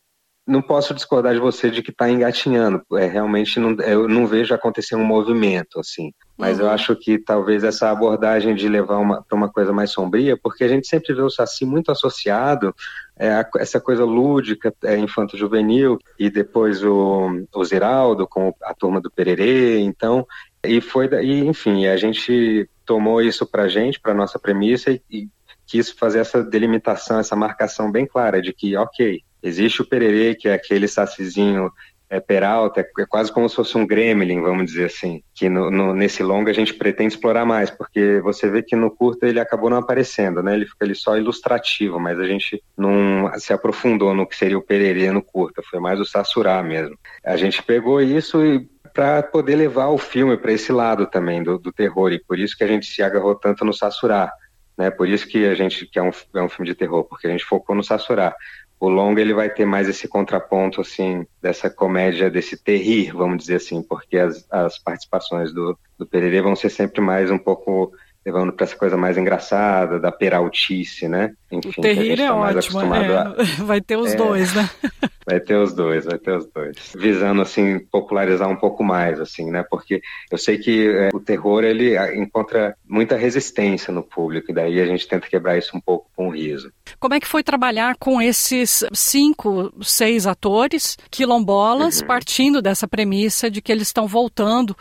não 0.50 0.60
posso 0.60 0.92
discordar 0.92 1.32
de 1.32 1.38
você 1.38 1.70
de 1.70 1.80
que 1.82 1.90
está 1.90 2.10
engatinhando. 2.10 2.82
É, 2.94 3.06
realmente 3.06 3.60
não, 3.60 3.72
eu 3.84 4.08
não 4.08 4.26
vejo 4.26 4.52
acontecer 4.52 4.96
um 4.96 5.04
movimento 5.04 5.78
assim. 5.78 6.12
Mas 6.36 6.58
uhum. 6.58 6.66
eu 6.66 6.70
acho 6.70 6.96
que 6.96 7.18
talvez 7.18 7.62
essa 7.62 7.90
abordagem 7.90 8.54
de 8.54 8.68
levar 8.68 9.22
para 9.22 9.36
uma 9.36 9.48
coisa 9.48 9.72
mais 9.72 9.90
sombria, 9.90 10.36
porque 10.36 10.64
a 10.64 10.68
gente 10.68 10.88
sempre 10.88 11.14
vê 11.14 11.22
o 11.22 11.30
Saci 11.30 11.64
muito 11.64 11.92
associado 11.92 12.74
é, 13.16 13.30
a 13.32 13.48
essa 13.58 13.80
coisa 13.80 14.04
lúdica, 14.04 14.74
é, 14.84 14.96
infanto-juvenil, 14.96 15.98
e 16.18 16.28
depois 16.28 16.82
o, 16.82 17.46
o 17.54 17.64
Ziraldo 17.64 18.26
com 18.26 18.52
a 18.62 18.74
turma 18.74 19.00
do 19.00 19.10
Pererê. 19.10 19.78
Então, 19.80 20.26
e 20.64 20.80
foi, 20.80 21.08
e, 21.22 21.46
enfim, 21.46 21.86
a 21.86 21.96
gente 21.96 22.68
tomou 22.84 23.22
isso 23.22 23.46
para 23.46 23.64
a 23.64 23.68
gente, 23.68 24.00
para 24.00 24.14
nossa 24.14 24.38
premissa, 24.38 24.90
e, 24.90 25.00
e 25.10 25.28
quis 25.64 25.90
fazer 25.90 26.18
essa 26.18 26.42
delimitação, 26.42 27.20
essa 27.20 27.36
marcação 27.36 27.92
bem 27.92 28.04
clara 28.04 28.42
de 28.42 28.52
que, 28.52 28.76
ok, 28.76 29.22
Existe 29.42 29.82
o 29.82 29.86
pererê, 29.86 30.34
que 30.34 30.48
é 30.48 30.54
aquele 30.54 30.86
sacizinho 30.88 31.70
é, 32.10 32.18
peralta, 32.18 32.80
é 32.80 33.06
quase 33.06 33.30
como 33.30 33.48
se 33.48 33.54
fosse 33.54 33.78
um 33.78 33.86
gremlin, 33.86 34.42
vamos 34.42 34.66
dizer 34.66 34.86
assim, 34.86 35.22
que 35.32 35.48
no, 35.48 35.70
no, 35.70 35.94
nesse 35.94 36.24
longa 36.24 36.50
a 36.50 36.54
gente 36.54 36.74
pretende 36.74 37.14
explorar 37.14 37.46
mais, 37.46 37.70
porque 37.70 38.20
você 38.20 38.50
vê 38.50 38.64
que 38.64 38.74
no 38.74 38.90
curto 38.90 39.24
ele 39.24 39.38
acabou 39.38 39.70
não 39.70 39.76
aparecendo, 39.76 40.42
né? 40.42 40.54
Ele 40.54 40.66
fica 40.66 40.84
ali 40.84 40.94
só 40.96 41.16
ilustrativo, 41.16 42.00
mas 42.00 42.18
a 42.18 42.26
gente 42.26 42.60
não 42.76 43.30
se 43.38 43.52
aprofundou 43.52 44.12
no 44.12 44.26
que 44.26 44.36
seria 44.36 44.58
o 44.58 44.62
pererê 44.62 45.12
no 45.12 45.22
curta, 45.22 45.62
foi 45.62 45.78
mais 45.78 46.00
o 46.00 46.04
sassurá 46.04 46.60
mesmo. 46.64 46.98
A 47.24 47.36
gente 47.36 47.62
pegou 47.62 48.02
isso 48.02 48.44
e 48.44 48.68
para 48.92 49.22
poder 49.22 49.54
levar 49.54 49.86
o 49.86 49.98
filme 49.98 50.36
para 50.36 50.52
esse 50.52 50.72
lado 50.72 51.06
também 51.06 51.40
do, 51.44 51.58
do, 51.58 51.72
terror, 51.72 52.12
e 52.12 52.18
por 52.18 52.40
isso 52.40 52.58
que 52.58 52.64
a 52.64 52.66
gente 52.66 52.86
se 52.86 53.04
agarrou 53.04 53.36
tanto 53.36 53.64
no 53.64 53.72
sassurá, 53.72 54.32
né? 54.76 54.90
Por 54.90 55.08
isso 55.08 55.28
que 55.28 55.46
a 55.46 55.54
gente 55.54 55.86
que 55.86 55.96
é 55.96 56.02
um, 56.02 56.10
é 56.34 56.42
um 56.42 56.48
filme 56.48 56.68
de 56.68 56.74
terror, 56.74 57.04
porque 57.04 57.28
a 57.28 57.30
gente 57.30 57.44
focou 57.44 57.76
no 57.76 57.84
sassurá 57.84 58.34
o 58.80 58.88
longa 58.88 59.20
ele 59.20 59.34
vai 59.34 59.50
ter 59.50 59.66
mais 59.66 59.88
esse 59.88 60.08
contraponto 60.08 60.80
assim 60.80 61.26
dessa 61.40 61.68
comédia 61.68 62.30
desse 62.30 62.56
terrir 62.56 63.12
vamos 63.12 63.36
dizer 63.38 63.56
assim 63.56 63.82
porque 63.82 64.16
as, 64.16 64.46
as 64.50 64.78
participações 64.78 65.52
do, 65.52 65.78
do 65.98 66.06
Pererê 66.06 66.40
vão 66.40 66.56
ser 66.56 66.70
sempre 66.70 67.02
mais 67.02 67.30
um 67.30 67.38
pouco 67.38 67.92
levando 68.24 68.52
para 68.52 68.64
essa 68.64 68.76
coisa 68.76 68.96
mais 68.96 69.16
engraçada, 69.16 69.98
da 69.98 70.12
peraltice, 70.12 71.08
né? 71.08 71.32
Enfim, 71.50 71.80
o 71.80 71.82
terrir 71.82 72.16
tá 72.16 72.24
é 72.24 72.30
ótimo, 72.30 72.94
é. 72.94 73.16
A... 73.16 73.34
vai 73.64 73.80
ter 73.80 73.96
os 73.96 74.12
é, 74.12 74.16
dois, 74.16 74.54
né? 74.54 74.68
Vai 75.26 75.38
ter 75.38 75.54
os 75.54 75.72
dois, 75.72 76.06
vai 76.06 76.18
ter 76.18 76.36
os 76.36 76.46
dois. 76.46 76.76
Visando, 76.96 77.40
assim, 77.40 77.78
popularizar 77.78 78.48
um 78.48 78.56
pouco 78.56 78.82
mais, 78.82 79.20
assim, 79.20 79.48
né? 79.48 79.62
Porque 79.70 80.00
eu 80.28 80.36
sei 80.36 80.58
que 80.58 80.88
é, 80.88 81.10
o 81.14 81.20
terror, 81.20 81.62
ele 81.62 81.96
encontra 82.20 82.74
muita 82.88 83.16
resistência 83.16 83.92
no 83.92 84.02
público, 84.02 84.50
e 84.50 84.54
daí 84.54 84.80
a 84.80 84.86
gente 84.86 85.06
tenta 85.06 85.28
quebrar 85.28 85.56
isso 85.56 85.76
um 85.76 85.80
pouco 85.80 86.10
com 86.16 86.28
o 86.28 86.30
riso. 86.32 86.72
Como 86.98 87.14
é 87.14 87.20
que 87.20 87.28
foi 87.28 87.44
trabalhar 87.44 87.94
com 87.96 88.20
esses 88.20 88.82
cinco, 88.92 89.72
seis 89.82 90.26
atores 90.26 90.96
quilombolas, 91.10 92.00
uhum. 92.00 92.08
partindo 92.08 92.60
dessa 92.60 92.88
premissa 92.88 93.48
de 93.48 93.62
que 93.62 93.70
eles 93.70 93.86
estão 93.86 94.08
voltando 94.08 94.76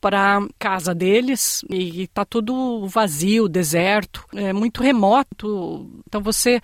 para 0.00 0.46
casa 0.58 0.94
deles 0.94 1.62
e 1.68 2.02
está 2.02 2.24
tudo 2.24 2.86
vazio, 2.86 3.48
deserto, 3.48 4.24
é 4.34 4.52
muito 4.52 4.82
remoto. 4.82 5.90
Então 6.06 6.22
você 6.22 6.60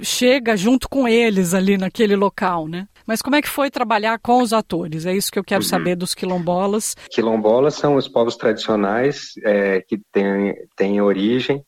chega 0.00 0.56
junto 0.56 0.88
com 0.88 1.08
eles 1.08 1.54
ali 1.54 1.78
naquele 1.78 2.16
local, 2.16 2.68
né? 2.68 2.86
Mas 3.06 3.22
como 3.22 3.36
é 3.36 3.42
que 3.42 3.48
foi 3.48 3.70
trabalhar 3.70 4.18
com 4.18 4.42
os 4.42 4.52
atores? 4.52 5.06
É 5.06 5.14
isso 5.14 5.30
que 5.30 5.38
eu 5.38 5.44
quero 5.44 5.62
uhum. 5.62 5.68
saber 5.68 5.94
dos 5.94 6.14
quilombolas. 6.14 6.96
Quilombolas 7.10 7.74
são 7.74 7.94
os 7.94 8.08
povos 8.08 8.36
tradicionais 8.36 9.32
é, 9.44 9.80
que 9.80 10.00
têm, 10.12 10.54
têm 10.76 11.00
origem 11.00 11.64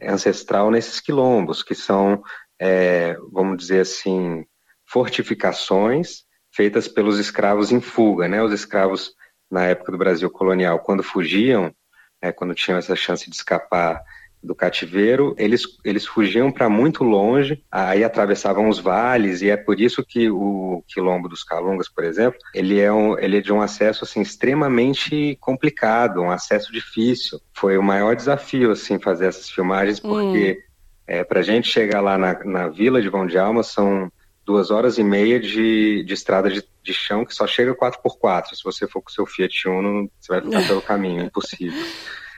ancestral 0.00 0.70
nesses 0.70 1.00
quilombos, 1.00 1.62
que 1.62 1.74
são, 1.74 2.22
é, 2.60 3.16
vamos 3.32 3.56
dizer 3.56 3.80
assim, 3.80 4.44
fortificações 4.86 6.24
feitas 6.54 6.86
pelos 6.86 7.18
escravos 7.18 7.72
em 7.72 7.80
fuga, 7.80 8.28
né? 8.28 8.42
Os 8.42 8.52
escravos 8.52 9.14
na 9.52 9.66
época 9.66 9.92
do 9.92 9.98
Brasil 9.98 10.30
colonial, 10.30 10.78
quando 10.78 11.02
fugiam, 11.02 11.70
é, 12.22 12.32
quando 12.32 12.54
tinham 12.54 12.78
essa 12.78 12.96
chance 12.96 13.28
de 13.28 13.36
escapar 13.36 14.02
do 14.42 14.54
cativeiro, 14.54 15.34
eles, 15.38 15.62
eles 15.84 16.06
fugiam 16.06 16.50
para 16.50 16.68
muito 16.68 17.04
longe, 17.04 17.62
aí 17.70 18.02
atravessavam 18.02 18.68
os 18.68 18.80
vales, 18.80 19.42
e 19.42 19.50
é 19.50 19.56
por 19.56 19.78
isso 19.78 20.02
que 20.02 20.30
o 20.30 20.82
quilombo 20.88 21.28
dos 21.28 21.44
Calungas, 21.44 21.88
por 21.88 22.02
exemplo, 22.02 22.40
ele 22.54 22.80
é, 22.80 22.90
um, 22.90 23.16
ele 23.18 23.38
é 23.38 23.40
de 23.42 23.52
um 23.52 23.60
acesso 23.60 24.04
assim, 24.04 24.22
extremamente 24.22 25.36
complicado, 25.38 26.22
um 26.22 26.30
acesso 26.30 26.72
difícil. 26.72 27.38
Foi 27.52 27.76
o 27.76 27.82
maior 27.82 28.16
desafio 28.16 28.72
assim 28.72 28.98
fazer 28.98 29.26
essas 29.26 29.50
filmagens, 29.50 30.00
porque 30.00 30.58
hum. 30.58 30.72
é, 31.06 31.22
para 31.22 31.40
a 31.40 31.44
gente 31.44 31.68
chegar 31.68 32.00
lá 32.00 32.16
na, 32.16 32.42
na 32.42 32.68
vila 32.68 33.02
de 33.02 33.08
Vão 33.10 33.26
de 33.26 33.38
Alma 33.38 33.62
são 33.62 34.10
duas 34.44 34.70
horas 34.70 34.98
e 34.98 35.04
meia 35.04 35.38
de, 35.38 36.02
de 36.04 36.14
estrada 36.14 36.50
de, 36.50 36.64
de 36.82 36.92
chão 36.92 37.24
que 37.24 37.34
só 37.34 37.46
chega 37.46 37.74
4x4. 37.74 38.54
Se 38.54 38.64
você 38.64 38.86
for 38.86 39.02
com 39.02 39.10
seu 39.10 39.26
Fiat 39.26 39.68
Uno, 39.68 40.10
você 40.20 40.32
vai 40.32 40.42
ficar 40.42 40.66
pelo 40.66 40.82
caminho, 40.82 41.24
impossível. 41.24 41.82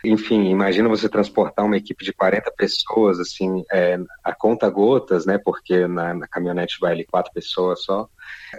Enfim, 0.04 0.50
imagina 0.50 0.86
você 0.86 1.08
transportar 1.08 1.64
uma 1.64 1.78
equipe 1.78 2.04
de 2.04 2.12
40 2.12 2.52
pessoas, 2.52 3.18
assim, 3.18 3.64
é, 3.72 3.98
a 4.22 4.34
conta 4.34 4.68
gotas, 4.68 5.24
né? 5.24 5.38
Porque 5.42 5.86
na, 5.86 6.12
na, 6.12 6.28
caminhonete 6.28 6.76
vai 6.78 6.92
ali 6.92 7.06
quatro 7.06 7.32
pessoas 7.32 7.82
só. 7.82 8.06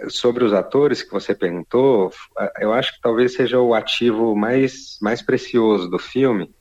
Sobre 0.08 0.44
os 0.44 0.52
atores 0.52 1.02
que 1.02 1.12
você 1.12 1.34
perguntou, 1.36 2.10
eu 2.58 2.72
acho 2.72 2.94
que 2.94 3.00
talvez 3.00 3.34
seja 3.34 3.60
o 3.60 3.74
ativo 3.74 4.34
mais, 4.34 4.98
mais 5.00 5.22
precioso 5.22 5.88
do 5.88 6.00
filme, 6.00 6.52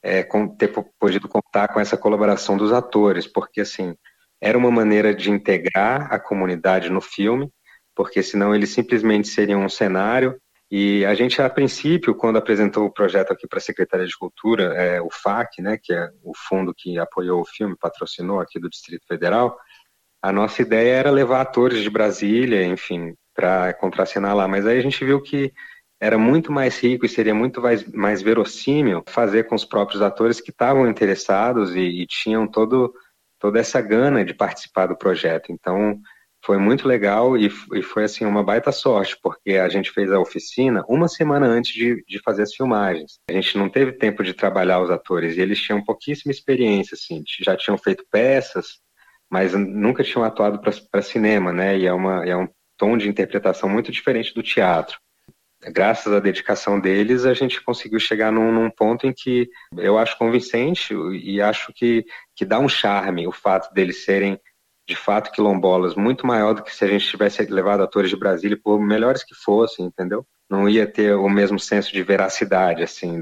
é, 0.00 0.22
com, 0.22 0.46
ter 0.46 0.72
podido 1.00 1.28
contar 1.28 1.66
com 1.68 1.80
essa 1.80 1.96
colaboração 1.96 2.56
dos 2.56 2.72
atores, 2.72 3.26
porque 3.26 3.62
assim, 3.62 3.96
era 4.40 4.56
uma 4.56 4.70
maneira 4.70 5.14
de 5.14 5.30
integrar 5.30 6.12
a 6.12 6.18
comunidade 6.18 6.90
no 6.90 7.00
filme, 7.00 7.50
porque 7.94 8.22
senão 8.22 8.54
eles 8.54 8.70
simplesmente 8.70 9.28
seriam 9.28 9.64
um 9.64 9.68
cenário. 9.68 10.38
E 10.70 11.04
a 11.04 11.14
gente, 11.14 11.40
a 11.40 11.48
princípio, 11.48 12.14
quando 12.14 12.36
apresentou 12.36 12.84
o 12.84 12.92
projeto 12.92 13.32
aqui 13.32 13.48
para 13.48 13.58
a 13.58 13.62
Secretaria 13.62 14.06
de 14.06 14.16
Cultura, 14.16 14.74
é, 14.74 15.00
o 15.00 15.08
FAC, 15.10 15.62
né, 15.62 15.78
que 15.82 15.92
é 15.92 16.10
o 16.22 16.32
fundo 16.36 16.74
que 16.76 16.98
apoiou 16.98 17.40
o 17.40 17.46
filme, 17.46 17.76
patrocinou 17.80 18.40
aqui 18.40 18.60
do 18.60 18.68
Distrito 18.68 19.06
Federal, 19.06 19.58
a 20.22 20.30
nossa 20.30 20.62
ideia 20.62 20.94
era 20.94 21.10
levar 21.10 21.40
atores 21.40 21.82
de 21.82 21.88
Brasília, 21.88 22.64
enfim, 22.64 23.14
para 23.34 23.72
contracenar 23.74 24.36
lá. 24.36 24.46
Mas 24.46 24.66
aí 24.66 24.78
a 24.78 24.82
gente 24.82 25.04
viu 25.04 25.22
que 25.22 25.52
era 26.00 26.18
muito 26.18 26.52
mais 26.52 26.78
rico 26.78 27.06
e 27.06 27.08
seria 27.08 27.34
muito 27.34 27.60
mais, 27.60 27.84
mais 27.92 28.22
verossímil 28.22 29.02
fazer 29.08 29.44
com 29.44 29.54
os 29.54 29.64
próprios 29.64 30.02
atores 30.02 30.40
que 30.40 30.50
estavam 30.50 30.88
interessados 30.88 31.74
e, 31.74 31.80
e 31.80 32.06
tinham 32.06 32.46
todo 32.46 32.92
toda 33.38 33.58
essa 33.58 33.80
gana 33.80 34.24
de 34.24 34.34
participar 34.34 34.86
do 34.86 34.96
projeto. 34.96 35.52
Então, 35.52 36.00
foi 36.44 36.56
muito 36.56 36.86
legal 36.86 37.36
e, 37.36 37.50
e, 37.74 37.82
foi 37.82 38.04
assim 38.04 38.24
uma 38.24 38.42
baita 38.42 38.70
sorte, 38.70 39.18
porque 39.22 39.52
a 39.52 39.68
gente 39.68 39.90
fez 39.90 40.10
a 40.12 40.20
oficina 40.20 40.84
uma 40.88 41.08
semana 41.08 41.46
antes 41.46 41.72
de, 41.72 42.02
de, 42.06 42.20
fazer 42.20 42.42
as 42.42 42.54
filmagens. 42.54 43.18
A 43.28 43.32
gente 43.32 43.58
não 43.58 43.68
teve 43.68 43.92
tempo 43.92 44.22
de 44.22 44.32
trabalhar 44.32 44.80
os 44.80 44.90
atores 44.90 45.36
e 45.36 45.40
eles 45.40 45.60
tinham 45.60 45.84
pouquíssima 45.84 46.32
experiência, 46.32 46.94
assim, 46.94 47.22
já 47.40 47.56
tinham 47.56 47.76
feito 47.76 48.04
peças, 48.10 48.78
mas 49.30 49.52
nunca 49.52 50.04
tinham 50.04 50.24
atuado 50.24 50.60
para 50.60 51.02
cinema, 51.02 51.52
né? 51.52 51.76
E 51.76 51.86
é, 51.86 51.92
uma, 51.92 52.24
é 52.24 52.36
um 52.36 52.48
tom 52.76 52.96
de 52.96 53.08
interpretação 53.08 53.68
muito 53.68 53.90
diferente 53.90 54.32
do 54.32 54.42
teatro 54.42 54.98
graças 55.66 56.12
à 56.12 56.20
dedicação 56.20 56.78
deles, 56.78 57.24
a 57.24 57.34
gente 57.34 57.62
conseguiu 57.62 57.98
chegar 57.98 58.30
num, 58.30 58.52
num, 58.52 58.70
ponto 58.70 59.06
em 59.06 59.12
que 59.12 59.48
eu 59.76 59.98
acho 59.98 60.18
convincente 60.18 60.94
e 60.94 61.40
acho 61.40 61.72
que, 61.72 62.04
que 62.34 62.44
dá 62.44 62.58
um 62.58 62.68
charme 62.68 63.26
o 63.26 63.32
fato 63.32 63.72
deles 63.72 64.04
serem, 64.04 64.38
de 64.88 64.94
fato, 64.94 65.32
quilombolas, 65.32 65.94
muito 65.94 66.26
maior 66.26 66.54
do 66.54 66.62
que 66.62 66.74
se 66.74 66.84
a 66.84 66.88
gente 66.88 67.06
tivesse 67.06 67.42
levado 67.46 67.82
atores 67.82 68.10
de 68.10 68.16
Brasília, 68.16 68.58
por 68.62 68.80
melhores 68.80 69.24
que 69.24 69.34
fossem, 69.34 69.86
entendeu? 69.86 70.24
Não 70.48 70.68
ia 70.68 70.86
ter 70.86 71.14
o 71.14 71.28
mesmo 71.28 71.58
senso 71.58 71.92
de 71.92 72.02
veracidade, 72.02 72.82
assim, 72.82 73.20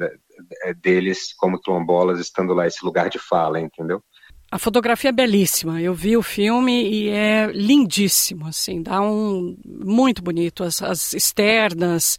deles 0.81 1.35
como 1.37 1.61
quilombolas 1.61 2.21
estando 2.21 2.55
lá, 2.55 2.67
esse 2.67 2.85
lugar 2.85 3.09
de 3.09 3.19
fala, 3.19 3.61
entendeu? 3.61 4.03
A 4.51 4.59
fotografia 4.59 5.11
é 5.11 5.13
belíssima. 5.13 5.81
Eu 5.81 5.93
vi 5.93 6.17
o 6.17 6.23
filme 6.23 6.89
e 6.89 7.09
é 7.09 7.51
lindíssimo, 7.53 8.47
assim, 8.47 8.83
dá 8.83 9.01
um 9.01 9.57
muito 9.65 10.23
bonito. 10.23 10.63
As, 10.63 10.83
as 10.83 11.13
externas, 11.13 12.17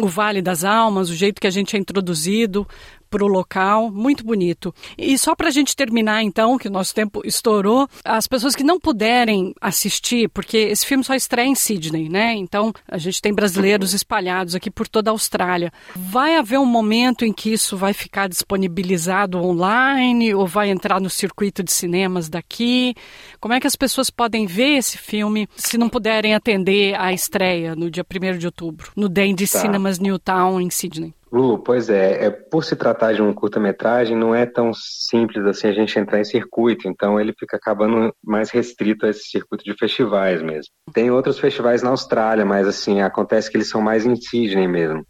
o 0.00 0.06
Vale 0.06 0.42
das 0.42 0.64
Almas, 0.64 1.08
o 1.08 1.14
jeito 1.14 1.40
que 1.40 1.46
a 1.46 1.50
gente 1.50 1.74
é 1.74 1.78
introduzido, 1.78 2.66
para 3.12 3.22
o 3.22 3.28
local, 3.28 3.90
muito 3.90 4.24
bonito. 4.24 4.74
E 4.96 5.18
só 5.18 5.36
para 5.36 5.48
a 5.48 5.50
gente 5.50 5.76
terminar, 5.76 6.22
então, 6.22 6.56
que 6.56 6.66
o 6.66 6.70
nosso 6.70 6.94
tempo 6.94 7.20
estourou, 7.26 7.86
as 8.02 8.26
pessoas 8.26 8.56
que 8.56 8.64
não 8.64 8.80
puderem 8.80 9.54
assistir, 9.60 10.30
porque 10.30 10.56
esse 10.56 10.86
filme 10.86 11.04
só 11.04 11.14
estreia 11.14 11.46
em 11.46 11.54
Sydney, 11.54 12.08
né? 12.08 12.32
Então 12.34 12.72
a 12.88 12.96
gente 12.96 13.20
tem 13.20 13.34
brasileiros 13.34 13.92
espalhados 13.92 14.54
aqui 14.54 14.70
por 14.70 14.88
toda 14.88 15.10
a 15.10 15.12
Austrália. 15.12 15.70
Vai 15.94 16.36
haver 16.36 16.58
um 16.58 16.64
momento 16.64 17.22
em 17.22 17.34
que 17.34 17.52
isso 17.52 17.76
vai 17.76 17.92
ficar 17.92 18.30
disponibilizado 18.30 19.36
online 19.38 20.34
ou 20.34 20.46
vai 20.46 20.70
entrar 20.70 20.98
no 20.98 21.10
circuito 21.10 21.62
de 21.62 21.70
cinemas 21.70 22.30
daqui? 22.30 22.94
Como 23.38 23.52
é 23.52 23.60
que 23.60 23.66
as 23.66 23.76
pessoas 23.76 24.08
podem 24.08 24.46
ver 24.46 24.78
esse 24.78 24.96
filme 24.96 25.46
se 25.54 25.76
não 25.76 25.90
puderem 25.90 26.34
atender 26.34 26.98
à 26.98 27.12
estreia 27.12 27.76
no 27.76 27.90
dia 27.90 28.06
1 28.08 28.38
de 28.38 28.46
outubro, 28.46 28.90
no 28.96 29.06
Dandy 29.06 29.46
tá. 29.46 29.58
Cinemas 29.58 29.98
Newtown, 29.98 30.58
em 30.62 30.70
Sydney? 30.70 31.12
Lu, 31.32 31.58
pois 31.58 31.88
é, 31.88 32.26
é, 32.26 32.30
por 32.30 32.62
se 32.62 32.76
tratar 32.76 33.14
de 33.14 33.22
um 33.22 33.32
curta-metragem, 33.32 34.14
não 34.14 34.34
é 34.34 34.44
tão 34.44 34.70
simples 34.74 35.46
assim 35.46 35.68
a 35.68 35.72
gente 35.72 35.98
entrar 35.98 36.20
em 36.20 36.24
circuito, 36.24 36.86
então 36.86 37.18
ele 37.18 37.32
fica 37.32 37.56
acabando 37.56 38.14
mais 38.22 38.50
restrito 38.50 39.06
a 39.06 39.08
esse 39.08 39.30
circuito 39.30 39.64
de 39.64 39.74
festivais 39.74 40.42
mesmo. 40.42 40.70
Tem 40.92 41.10
outros 41.10 41.38
festivais 41.38 41.82
na 41.82 41.88
Austrália, 41.88 42.44
mas 42.44 42.68
assim, 42.68 43.00
acontece 43.00 43.50
que 43.50 43.56
eles 43.56 43.70
são 43.70 43.80
mais 43.80 44.04
em 44.04 44.14
Sydney 44.14 44.68
mesmo. 44.68 45.06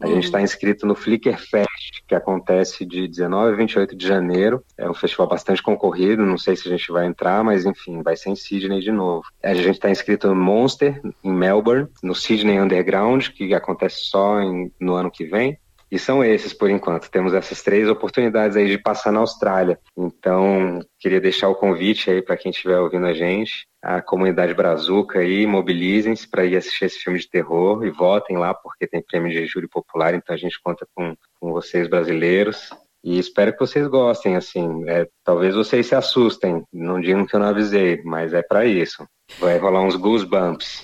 A 0.00 0.06
gente 0.06 0.24
está 0.24 0.42
inscrito 0.42 0.86
no 0.86 0.94
Flickr 0.94 1.38
Fest, 1.38 2.02
que 2.06 2.14
acontece 2.14 2.84
de 2.84 3.08
19 3.08 3.52
a 3.52 3.56
28 3.56 3.96
de 3.96 4.06
janeiro. 4.06 4.62
É 4.76 4.88
um 4.88 4.94
festival 4.94 5.26
bastante 5.26 5.62
concorrido, 5.62 6.24
não 6.24 6.36
sei 6.36 6.54
se 6.54 6.68
a 6.68 6.70
gente 6.70 6.92
vai 6.92 7.06
entrar, 7.06 7.42
mas 7.42 7.64
enfim, 7.64 8.02
vai 8.02 8.14
ser 8.16 8.30
em 8.30 8.36
Sydney 8.36 8.80
de 8.80 8.92
novo. 8.92 9.22
A 9.42 9.54
gente 9.54 9.70
está 9.70 9.90
inscrito 9.90 10.28
no 10.28 10.34
Monster, 10.34 11.00
em 11.24 11.32
Melbourne, 11.32 11.88
no 12.02 12.14
Sydney 12.14 12.60
Underground, 12.60 13.28
que 13.28 13.54
acontece 13.54 13.96
só 14.00 14.40
em, 14.40 14.70
no 14.78 14.94
ano 14.94 15.10
que 15.10 15.24
vem. 15.24 15.58
E 15.90 15.98
são 15.98 16.24
esses 16.24 16.52
por 16.52 16.68
enquanto. 16.68 17.10
Temos 17.10 17.32
essas 17.32 17.62
três 17.62 17.88
oportunidades 17.88 18.56
aí 18.56 18.68
de 18.68 18.78
passar 18.78 19.12
na 19.12 19.20
Austrália. 19.20 19.78
Então, 19.96 20.80
queria 20.98 21.20
deixar 21.20 21.48
o 21.48 21.54
convite 21.54 22.10
aí 22.10 22.20
para 22.20 22.36
quem 22.36 22.50
estiver 22.50 22.78
ouvindo 22.78 23.06
a 23.06 23.12
gente, 23.12 23.66
a 23.82 24.02
comunidade 24.02 24.52
brazuca 24.52 25.20
aí, 25.20 25.46
mobilizem-se 25.46 26.28
para 26.28 26.44
ir 26.44 26.56
assistir 26.56 26.86
esse 26.86 26.98
filme 26.98 27.18
de 27.18 27.30
terror 27.30 27.84
e 27.84 27.90
votem 27.90 28.36
lá, 28.36 28.52
porque 28.52 28.86
tem 28.86 29.00
prêmio 29.00 29.30
de 29.30 29.46
júri 29.46 29.68
popular, 29.68 30.12
então 30.12 30.34
a 30.34 30.38
gente 30.38 30.60
conta 30.60 30.86
com, 30.94 31.14
com 31.40 31.52
vocês 31.52 31.88
brasileiros. 31.88 32.70
E 33.04 33.20
espero 33.20 33.52
que 33.52 33.60
vocês 33.60 33.86
gostem, 33.86 34.34
assim. 34.34 34.82
É, 34.88 35.06
talvez 35.22 35.54
vocês 35.54 35.86
se 35.86 35.94
assustem, 35.94 36.64
não 36.72 37.00
digam 37.00 37.24
que 37.24 37.36
eu 37.36 37.40
não 37.40 37.46
avisei, 37.46 38.02
mas 38.02 38.34
é 38.34 38.42
para 38.42 38.66
isso. 38.66 39.06
Vai 39.38 39.56
rolar 39.58 39.82
uns 39.82 39.94
goosebumps. 39.94 40.82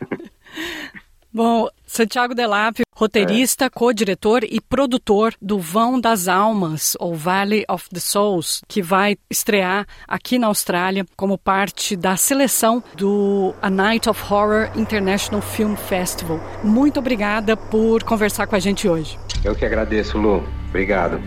Bom, 1.38 1.68
Santiago 1.86 2.34
Delap, 2.34 2.80
roteirista, 2.96 3.66
é. 3.66 3.70
co-diretor 3.70 4.42
e 4.42 4.60
produtor 4.60 5.32
do 5.40 5.56
Vão 5.60 6.00
das 6.00 6.26
Almas, 6.26 6.96
ou 6.98 7.14
Valley 7.14 7.64
of 7.68 7.88
the 7.90 8.00
Souls, 8.00 8.60
que 8.66 8.82
vai 8.82 9.16
estrear 9.30 9.86
aqui 10.08 10.36
na 10.36 10.48
Austrália 10.48 11.06
como 11.16 11.38
parte 11.38 11.94
da 11.94 12.16
seleção 12.16 12.82
do 12.96 13.54
A 13.62 13.70
Night 13.70 14.10
of 14.10 14.20
Horror 14.20 14.72
International 14.74 15.40
Film 15.40 15.76
Festival. 15.76 16.40
Muito 16.64 16.98
obrigada 16.98 17.56
por 17.56 18.02
conversar 18.02 18.48
com 18.48 18.56
a 18.56 18.58
gente 18.58 18.88
hoje. 18.88 19.16
Eu 19.44 19.54
que 19.54 19.64
agradeço, 19.64 20.18
Lu. 20.18 20.42
Obrigado. 20.70 21.22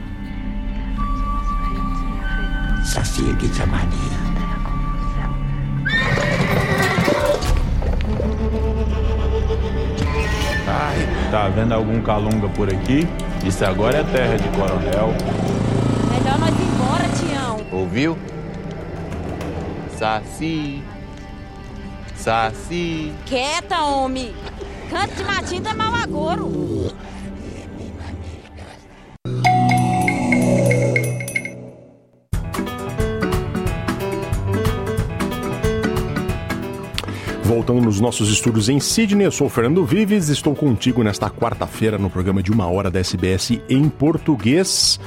Saci 2.84 3.24
Mania. 10.72 11.08
Tá 11.30 11.50
vendo 11.50 11.74
algum 11.74 12.02
calunga 12.02 12.48
por 12.50 12.70
aqui? 12.74 13.08
Isso 13.44 13.64
agora 13.66 13.98
é 13.98 14.04
terra 14.04 14.38
de 14.38 14.48
coronel. 14.50 15.14
Melhor 16.10 16.40
nós 16.40 16.50
ir 16.50 16.64
embora, 16.64 17.10
Tião. 17.10 17.62
Ouviu? 17.72 18.18
Saci. 19.98 20.82
Saci. 22.16 23.14
Quieta, 23.26 23.82
homem. 23.84 24.34
Canto 24.90 25.16
de 25.16 25.24
matinho 25.24 25.68
é 25.68 25.74
mau 25.74 25.94
agouro. 25.96 26.92
Voltando 37.52 37.82
nos 37.82 38.00
nossos 38.00 38.30
estudos 38.32 38.70
em 38.70 38.80
Sydney, 38.80 39.28
eu 39.28 39.32
sou 39.32 39.48
o 39.48 39.50
Fernando 39.50 39.84
Vives, 39.84 40.30
estou 40.30 40.56
contigo 40.56 41.04
nesta 41.04 41.30
quarta-feira 41.30 41.98
no 41.98 42.10
programa 42.10 42.42
de 42.42 42.50
uma 42.50 42.66
hora 42.66 42.90
da 42.90 43.02
SBS 43.02 43.60
em 43.68 43.90
português. 43.90 44.98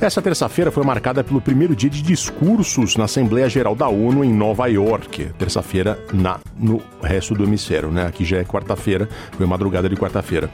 Essa 0.00 0.22
terça-feira 0.22 0.70
foi 0.70 0.84
marcada 0.84 1.24
pelo 1.24 1.40
primeiro 1.40 1.74
dia 1.74 1.90
de 1.90 2.00
discursos 2.00 2.94
na 2.96 3.06
Assembleia 3.06 3.48
Geral 3.48 3.74
da 3.74 3.88
ONU 3.88 4.24
em 4.24 4.32
Nova 4.32 4.68
York. 4.68 5.30
Terça-feira 5.36 5.98
na 6.12 6.38
no 6.56 6.80
resto 7.02 7.34
do 7.34 7.42
hemisfério, 7.42 7.90
né? 7.90 8.06
Aqui 8.06 8.24
já 8.24 8.36
é 8.36 8.44
quarta-feira, 8.44 9.08
foi 9.32 9.44
madrugada 9.44 9.88
de 9.88 9.96
quarta-feira. 9.96 10.48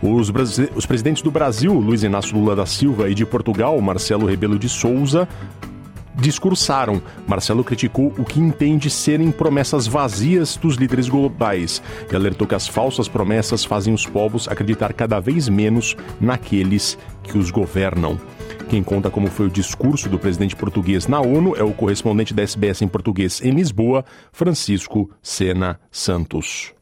Os, 0.00 0.32
os 0.74 0.86
presidentes 0.86 1.22
do 1.22 1.30
Brasil, 1.30 1.74
Luiz 1.74 2.04
Inácio 2.04 2.34
Lula 2.34 2.56
da 2.56 2.64
Silva, 2.64 3.10
e 3.10 3.14
de 3.14 3.26
Portugal, 3.26 3.78
Marcelo 3.82 4.24
Rebelo 4.24 4.58
de 4.58 4.70
Souza, 4.70 5.28
discursaram. 6.16 7.02
Marcelo 7.26 7.62
criticou 7.62 8.12
o 8.18 8.24
que 8.24 8.40
entende 8.40 8.90
serem 8.90 9.30
promessas 9.30 9.86
vazias 9.86 10.56
dos 10.56 10.76
líderes 10.76 11.08
globais 11.08 11.82
e 12.10 12.16
alertou 12.16 12.46
que 12.46 12.54
as 12.54 12.66
falsas 12.66 13.08
promessas 13.08 13.64
fazem 13.64 13.92
os 13.92 14.06
povos 14.06 14.48
acreditar 14.48 14.92
cada 14.92 15.20
vez 15.20 15.48
menos 15.48 15.96
naqueles 16.20 16.98
que 17.22 17.38
os 17.38 17.50
governam. 17.50 18.18
Quem 18.68 18.82
conta 18.82 19.10
como 19.10 19.28
foi 19.28 19.46
o 19.46 19.50
discurso 19.50 20.08
do 20.08 20.18
presidente 20.18 20.56
português 20.56 21.06
na 21.06 21.20
ONU 21.20 21.54
é 21.56 21.62
o 21.62 21.72
correspondente 21.72 22.34
da 22.34 22.42
SBS 22.42 22.82
em 22.82 22.88
português 22.88 23.40
em 23.40 23.50
Lisboa, 23.50 24.04
Francisco 24.32 25.10
Sena 25.22 25.78
Santos. 25.90 26.72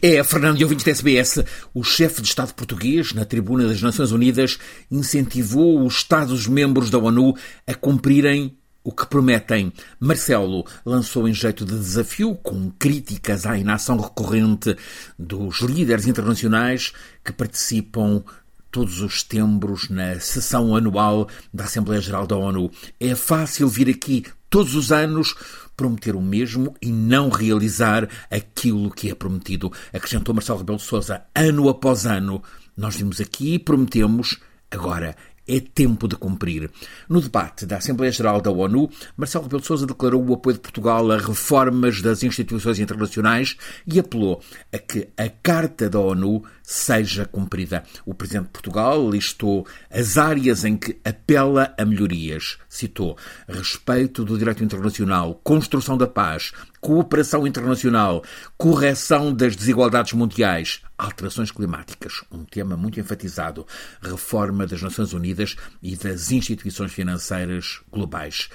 É, 0.00 0.22
Fernando 0.22 0.60
e 0.60 0.62
ouvintes 0.62 0.84
da 0.84 0.90
SBS, 0.90 1.42
o 1.72 1.82
chefe 1.82 2.20
de 2.20 2.28
Estado 2.28 2.52
português, 2.52 3.14
na 3.14 3.24
tribuna 3.24 3.66
das 3.66 3.80
Nações 3.80 4.12
Unidas, 4.12 4.58
incentivou 4.90 5.84
os 5.84 5.94
Estados-membros 5.96 6.90
da 6.90 6.98
ONU 6.98 7.34
a 7.66 7.74
cumprirem 7.74 8.54
o 8.84 8.92
que 8.92 9.06
prometem. 9.06 9.72
Marcelo 9.98 10.64
lançou 10.84 11.26
em 11.26 11.32
jeito 11.32 11.64
de 11.64 11.72
desafio, 11.72 12.34
com 12.36 12.70
críticas 12.78 13.46
à 13.46 13.56
inação 13.58 13.98
recorrente 13.98 14.76
dos 15.18 15.60
líderes 15.60 16.06
internacionais 16.06 16.92
que 17.24 17.32
participam 17.32 18.22
todos 18.70 19.00
os 19.00 19.20
setembros 19.20 19.88
na 19.88 20.20
sessão 20.20 20.76
anual 20.76 21.28
da 21.52 21.64
Assembleia 21.64 22.02
Geral 22.02 22.26
da 22.26 22.36
ONU. 22.36 22.70
É 23.00 23.14
fácil 23.14 23.68
vir 23.68 23.88
aqui 23.88 24.26
todos 24.50 24.74
os 24.74 24.92
anos 24.92 25.34
prometer 25.76 26.14
o 26.14 26.20
mesmo 26.20 26.74
e 26.80 26.92
não 26.92 27.28
realizar 27.28 28.08
aquilo 28.30 28.90
que 28.90 29.10
é 29.10 29.14
prometido. 29.14 29.72
Acrescentou 29.92 30.34
Marcelo 30.34 30.58
Rebelo 30.58 30.78
de 30.78 30.84
Sousa, 30.84 31.22
ano 31.34 31.68
após 31.68 32.06
ano. 32.06 32.42
Nós 32.76 32.96
vimos 32.96 33.20
aqui 33.20 33.54
e 33.54 33.58
prometemos, 33.58 34.40
agora 34.70 35.16
é 35.46 35.60
tempo 35.60 36.08
de 36.08 36.16
cumprir. 36.16 36.70
No 37.08 37.20
debate 37.20 37.66
da 37.66 37.76
Assembleia 37.76 38.12
Geral 38.12 38.40
da 38.40 38.50
ONU, 38.50 38.90
Marcelo 39.16 39.44
Rebelo 39.44 39.60
de 39.60 39.66
Sousa 39.66 39.86
declarou 39.86 40.24
o 40.24 40.34
apoio 40.34 40.54
de 40.54 40.60
Portugal 40.60 41.10
a 41.10 41.18
reformas 41.18 42.00
das 42.00 42.22
instituições 42.22 42.78
internacionais 42.78 43.56
e 43.86 43.98
apelou 43.98 44.42
a 44.72 44.78
que 44.78 45.08
a 45.16 45.28
Carta 45.28 45.88
da 45.88 45.98
ONU 45.98 46.42
seja 46.62 47.26
cumprida. 47.26 47.84
O 48.06 48.14
Presidente 48.14 48.46
de 48.46 48.52
Portugal 48.52 49.10
listou 49.10 49.66
as 49.90 50.16
áreas 50.16 50.64
em 50.64 50.76
que 50.76 50.98
apela 51.04 51.74
a 51.78 51.84
melhorias. 51.84 52.58
Citou 52.68 53.16
respeito 53.46 54.24
do 54.24 54.38
direito 54.38 54.64
internacional, 54.64 55.40
construção 55.44 55.98
da 55.98 56.06
paz, 56.06 56.52
cooperação 56.84 57.46
internacional, 57.46 58.22
correção 58.58 59.32
das 59.32 59.56
desigualdades 59.56 60.12
mundiais, 60.12 60.82
alterações 60.98 61.50
climáticas, 61.50 62.22
um 62.30 62.44
tema 62.44 62.76
muito 62.76 63.00
enfatizado, 63.00 63.66
reforma 64.02 64.66
das 64.66 64.82
Nações 64.82 65.14
Unidas 65.14 65.56
e 65.82 65.96
das 65.96 66.30
instituições 66.30 66.92
financeiras 66.92 67.80
globais. 67.90 68.50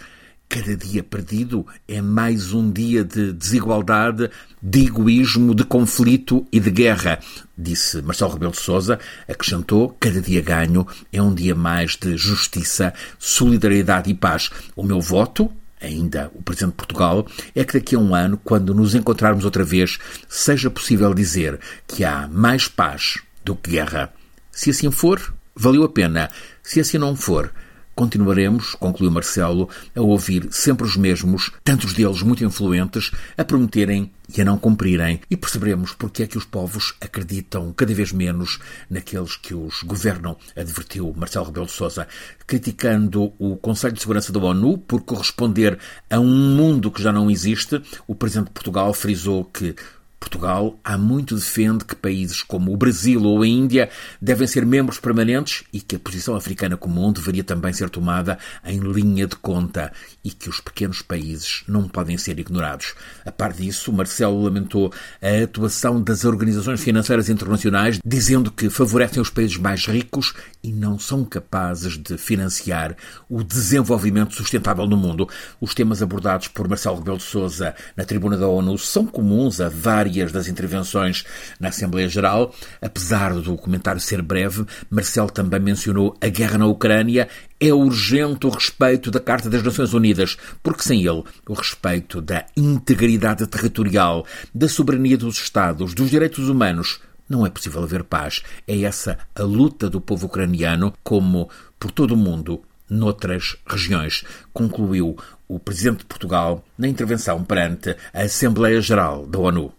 Cada 0.47 0.77
dia 0.77 1.01
perdido 1.01 1.65
é 1.87 2.03
mais 2.03 2.53
um 2.53 2.71
dia 2.71 3.03
de 3.03 3.33
desigualdade, 3.33 4.29
de 4.61 4.85
egoísmo, 4.85 5.55
de 5.55 5.63
conflito 5.63 6.45
e 6.51 6.59
de 6.59 6.69
guerra, 6.69 7.17
disse 7.57 7.99
Marcelo 8.03 8.33
Rebelo 8.33 8.51
de 8.51 8.59
Sousa. 8.59 8.99
Acrescentou: 9.27 9.97
cada 9.99 10.21
dia 10.21 10.41
ganho 10.41 10.85
é 11.11 11.19
um 11.19 11.33
dia 11.33 11.55
mais 11.55 11.95
de 11.95 12.15
justiça, 12.15 12.93
solidariedade 13.17 14.11
e 14.11 14.13
paz. 14.13 14.51
O 14.75 14.83
meu 14.83 15.01
voto 15.01 15.51
ainda 15.81 16.31
o 16.33 16.41
Presidente 16.41 16.71
de 16.71 16.77
Portugal, 16.77 17.25
é 17.55 17.63
que 17.63 17.73
daqui 17.73 17.95
a 17.95 17.99
um 17.99 18.13
ano, 18.13 18.39
quando 18.43 18.73
nos 18.73 18.95
encontrarmos 18.95 19.45
outra 19.45 19.63
vez, 19.63 19.97
seja 20.27 20.69
possível 20.69 21.13
dizer 21.13 21.59
que 21.87 22.03
há 22.03 22.27
mais 22.27 22.67
paz 22.67 23.19
do 23.43 23.55
que 23.55 23.71
guerra. 23.71 24.13
Se 24.51 24.69
assim 24.69 24.91
for, 24.91 25.33
valeu 25.55 25.83
a 25.83 25.89
pena. 25.89 26.29
Se 26.61 26.79
assim 26.79 26.97
não 26.97 27.15
for, 27.15 27.51
Continuaremos, 27.99 28.75
concluiu 28.75 29.11
Marcelo, 29.11 29.67
a 29.93 29.99
ouvir 29.99 30.47
sempre 30.51 30.85
os 30.85 30.95
mesmos, 30.95 31.51
tantos 31.65 31.91
deles 31.91 32.21
muito 32.21 32.45
influentes, 32.45 33.11
a 33.37 33.43
prometerem 33.43 34.09
e 34.33 34.39
a 34.39 34.45
não 34.45 34.57
cumprirem, 34.57 35.19
e 35.29 35.35
perceberemos 35.35 35.91
porque 35.91 36.23
é 36.23 36.27
que 36.27 36.37
os 36.37 36.45
povos 36.45 36.93
acreditam 37.01 37.73
cada 37.73 37.93
vez 37.93 38.13
menos 38.13 38.57
naqueles 38.89 39.35
que 39.35 39.53
os 39.53 39.83
governam, 39.83 40.37
advertiu 40.55 41.13
Marcelo 41.13 41.47
Rebelo 41.47 41.65
de 41.65 41.73
Sousa, 41.73 42.07
criticando 42.47 43.33
o 43.37 43.57
Conselho 43.57 43.95
de 43.95 43.99
Segurança 43.99 44.31
da 44.31 44.39
ONU 44.39 44.77
por 44.77 45.01
corresponder 45.01 45.77
a 46.09 46.21
um 46.21 46.55
mundo 46.55 46.91
que 46.91 47.03
já 47.03 47.11
não 47.11 47.29
existe. 47.29 47.81
O 48.07 48.15
presidente 48.15 48.47
de 48.47 48.53
Portugal 48.53 48.93
frisou 48.93 49.43
que 49.43 49.75
Portugal 50.19 50.77
há 50.83 50.97
muito 50.97 51.35
defende 51.35 51.85
que 51.85 51.95
países 51.95 52.43
como 52.43 52.73
o 52.73 52.77
Brasil 52.77 53.23
ou 53.23 53.41
a 53.41 53.47
Índia 53.47 53.89
devem 54.21 54.47
ser 54.47 54.65
membros 54.65 54.99
permanentes 54.99 55.63
e 55.71 55.79
que 55.79 55.95
a 55.95 55.99
posição 55.99 56.35
africana 56.35 56.75
comum 56.75 57.11
deveria 57.11 57.43
também 57.43 57.71
ser 57.71 57.89
tomada 57.89 58.37
em 58.65 58.79
linha 58.79 59.25
de 59.25 59.35
conta 59.37 59.91
e 60.23 60.31
que 60.31 60.49
os 60.49 60.59
pequenos 60.59 61.01
países 61.01 61.63
não 61.67 61.87
podem 61.87 62.17
ser 62.17 62.37
ignorados. 62.39 62.93
A 63.25 63.31
par 63.31 63.53
disso, 63.53 63.93
Marcelo 63.93 64.43
lamentou 64.43 64.93
a 65.21 65.43
atuação 65.43 66.01
das 66.01 66.25
organizações 66.25 66.81
financeiras 66.81 67.29
internacionais, 67.29 67.99
dizendo 68.05 68.51
que 68.51 68.69
favorecem 68.69 69.21
os 69.21 69.29
países 69.29 69.57
mais 69.57 69.85
ricos 69.85 70.33
e 70.61 70.71
não 70.71 70.99
são 70.99 71.23
capazes 71.23 71.97
de 71.97 72.17
financiar 72.17 72.95
o 73.29 73.43
desenvolvimento 73.43 74.33
sustentável 74.33 74.85
no 74.85 74.97
mundo. 74.97 75.27
Os 75.59 75.73
temas 75.73 76.01
abordados 76.01 76.47
por 76.47 76.67
Marcelo 76.67 76.97
Rebelo 76.97 77.17
de 77.17 77.23
Sousa 77.23 77.73
na 77.95 78.03
tribuna 78.03 78.37
da 78.37 78.47
ONU 78.47 78.77
são 78.77 79.05
comuns 79.05 79.61
a 79.61 79.69
várias 79.69 80.31
das 80.31 80.47
intervenções 80.47 81.23
na 81.59 81.69
Assembleia 81.69 82.09
Geral. 82.09 82.53
Apesar 82.81 83.33
do 83.33 83.55
comentário 83.55 84.01
ser 84.01 84.21
breve, 84.21 84.65
Marcelo 84.89 85.31
também 85.31 85.59
mencionou 85.59 86.17
a 86.21 86.27
guerra 86.27 86.57
na 86.57 86.65
Ucrânia. 86.65 87.29
É 87.59 87.73
urgente 87.73 88.47
o 88.47 88.49
respeito 88.49 89.11
da 89.11 89.19
Carta 89.19 89.49
das 89.49 89.63
Nações 89.63 89.93
Unidas, 89.93 90.37
porque 90.63 90.83
sem 90.83 91.05
ele, 91.05 91.23
o 91.47 91.53
respeito 91.53 92.21
da 92.21 92.45
integridade 92.55 93.45
territorial, 93.47 94.25
da 94.53 94.69
soberania 94.69 95.17
dos 95.17 95.37
Estados, 95.37 95.93
dos 95.93 96.09
direitos 96.09 96.47
humanos, 96.47 97.01
não 97.29 97.45
é 97.45 97.49
possível 97.49 97.83
haver 97.83 98.03
paz. 98.03 98.41
É 98.67 98.81
essa 98.81 99.19
a 99.35 99.43
luta 99.43 99.89
do 99.89 100.01
povo 100.01 100.25
ucraniano, 100.25 100.93
como 101.03 101.49
por 101.79 101.91
todo 101.91 102.13
o 102.13 102.17
mundo, 102.17 102.61
noutras 102.89 103.55
regiões, 103.67 104.23
concluiu 104.51 105.15
o 105.47 105.59
presidente 105.59 105.99
de 105.99 106.05
Portugal 106.05 106.63
na 106.77 106.87
intervenção 106.87 107.43
perante 107.43 107.95
a 108.13 108.21
Assembleia 108.23 108.81
Geral 108.81 109.25
da 109.27 109.39
ONU. 109.39 109.71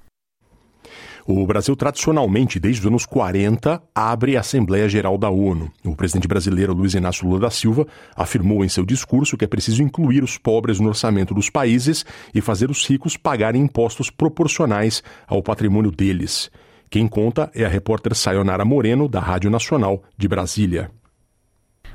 O 1.26 1.46
Brasil, 1.46 1.76
tradicionalmente, 1.76 2.58
desde 2.58 2.80
os 2.80 2.86
anos 2.86 3.06
40, 3.06 3.80
abre 3.94 4.36
a 4.36 4.40
Assembleia 4.40 4.88
Geral 4.88 5.16
da 5.16 5.30
ONU. 5.30 5.70
O 5.84 5.94
presidente 5.94 6.26
brasileiro 6.26 6.72
Luiz 6.72 6.94
Inácio 6.94 7.26
Lula 7.26 7.40
da 7.40 7.50
Silva 7.50 7.86
afirmou 8.16 8.64
em 8.64 8.68
seu 8.68 8.84
discurso 8.84 9.36
que 9.36 9.44
é 9.44 9.48
preciso 9.48 9.82
incluir 9.82 10.24
os 10.24 10.38
pobres 10.38 10.80
no 10.80 10.88
orçamento 10.88 11.32
dos 11.32 11.48
países 11.48 12.04
e 12.34 12.40
fazer 12.40 12.70
os 12.70 12.84
ricos 12.84 13.16
pagarem 13.16 13.62
impostos 13.62 14.10
proporcionais 14.10 15.04
ao 15.28 15.42
patrimônio 15.42 15.92
deles. 15.92 16.50
Quem 16.90 17.06
conta 17.06 17.48
é 17.54 17.64
a 17.64 17.68
repórter 17.68 18.16
Sayonara 18.16 18.64
Moreno, 18.64 19.08
da 19.08 19.20
Rádio 19.20 19.48
Nacional 19.48 20.02
de 20.18 20.26
Brasília. 20.26 20.90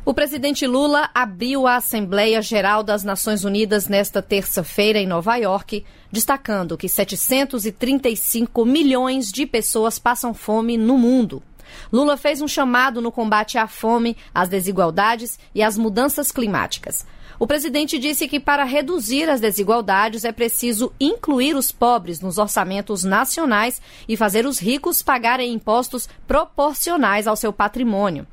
O 0.05 0.13
presidente 0.13 0.65
Lula 0.65 1.09
abriu 1.13 1.67
a 1.67 1.75
Assembleia 1.75 2.41
Geral 2.41 2.81
das 2.81 3.03
Nações 3.03 3.43
Unidas 3.43 3.89
nesta 3.89 4.21
terça-feira 4.21 4.97
em 4.97 5.05
Nova 5.05 5.35
York, 5.35 5.83
destacando 6.09 6.77
que 6.77 6.87
735 6.87 8.63
milhões 8.63 9.33
de 9.33 9.45
pessoas 9.45 9.99
passam 9.99 10.33
fome 10.33 10.77
no 10.77 10.97
mundo. 10.97 11.43
Lula 11.91 12.15
fez 12.15 12.41
um 12.41 12.47
chamado 12.47 13.01
no 13.01 13.11
combate 13.11 13.57
à 13.57 13.67
fome, 13.67 14.15
às 14.33 14.47
desigualdades 14.47 15.37
e 15.53 15.61
às 15.61 15.77
mudanças 15.77 16.31
climáticas. 16.31 17.05
O 17.39 17.45
presidente 17.45 17.99
disse 17.99 18.27
que 18.27 18.39
para 18.39 18.63
reduzir 18.63 19.29
as 19.29 19.41
desigualdades 19.41 20.23
é 20.23 20.31
preciso 20.31 20.91
incluir 20.99 21.55
os 21.55 21.71
pobres 21.71 22.21
nos 22.21 22.37
orçamentos 22.37 23.03
nacionais 23.03 23.81
e 24.07 24.15
fazer 24.15 24.45
os 24.45 24.59
ricos 24.59 25.01
pagarem 25.01 25.53
impostos 25.53 26.07
proporcionais 26.27 27.27
ao 27.27 27.35
seu 27.35 27.51
patrimônio. 27.51 28.25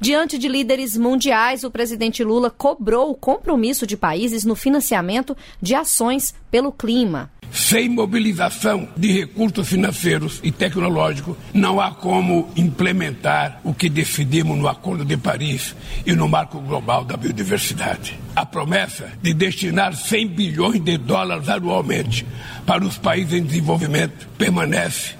Diante 0.00 0.38
de 0.38 0.48
líderes 0.48 0.96
mundiais, 0.96 1.64
o 1.64 1.70
presidente 1.70 2.22
Lula 2.22 2.50
cobrou 2.50 3.10
o 3.10 3.14
compromisso 3.14 3.86
de 3.86 3.96
países 3.96 4.44
no 4.44 4.54
financiamento 4.54 5.36
de 5.60 5.74
ações 5.74 6.34
pelo 6.50 6.70
clima. 6.70 7.30
Sem 7.52 7.88
mobilização 7.88 8.88
de 8.96 9.12
recursos 9.12 9.68
financeiros 9.68 10.40
e 10.42 10.50
tecnológicos, 10.50 11.36
não 11.52 11.80
há 11.80 11.90
como 11.90 12.50
implementar 12.56 13.60
o 13.62 13.72
que 13.72 13.88
decidimos 13.88 14.58
no 14.58 14.68
Acordo 14.68 15.04
de 15.04 15.16
Paris 15.16 15.74
e 16.04 16.12
no 16.12 16.28
Marco 16.28 16.60
Global 16.60 17.04
da 17.04 17.16
Biodiversidade. 17.16 18.18
A 18.34 18.44
promessa 18.44 19.12
de 19.22 19.32
destinar 19.32 19.94
100 19.94 20.28
bilhões 20.28 20.80
de 20.80 20.98
dólares 20.98 21.48
anualmente 21.48 22.26
para 22.66 22.84
os 22.84 22.98
países 22.98 23.34
em 23.34 23.44
desenvolvimento 23.44 24.28
permanece 24.36 25.14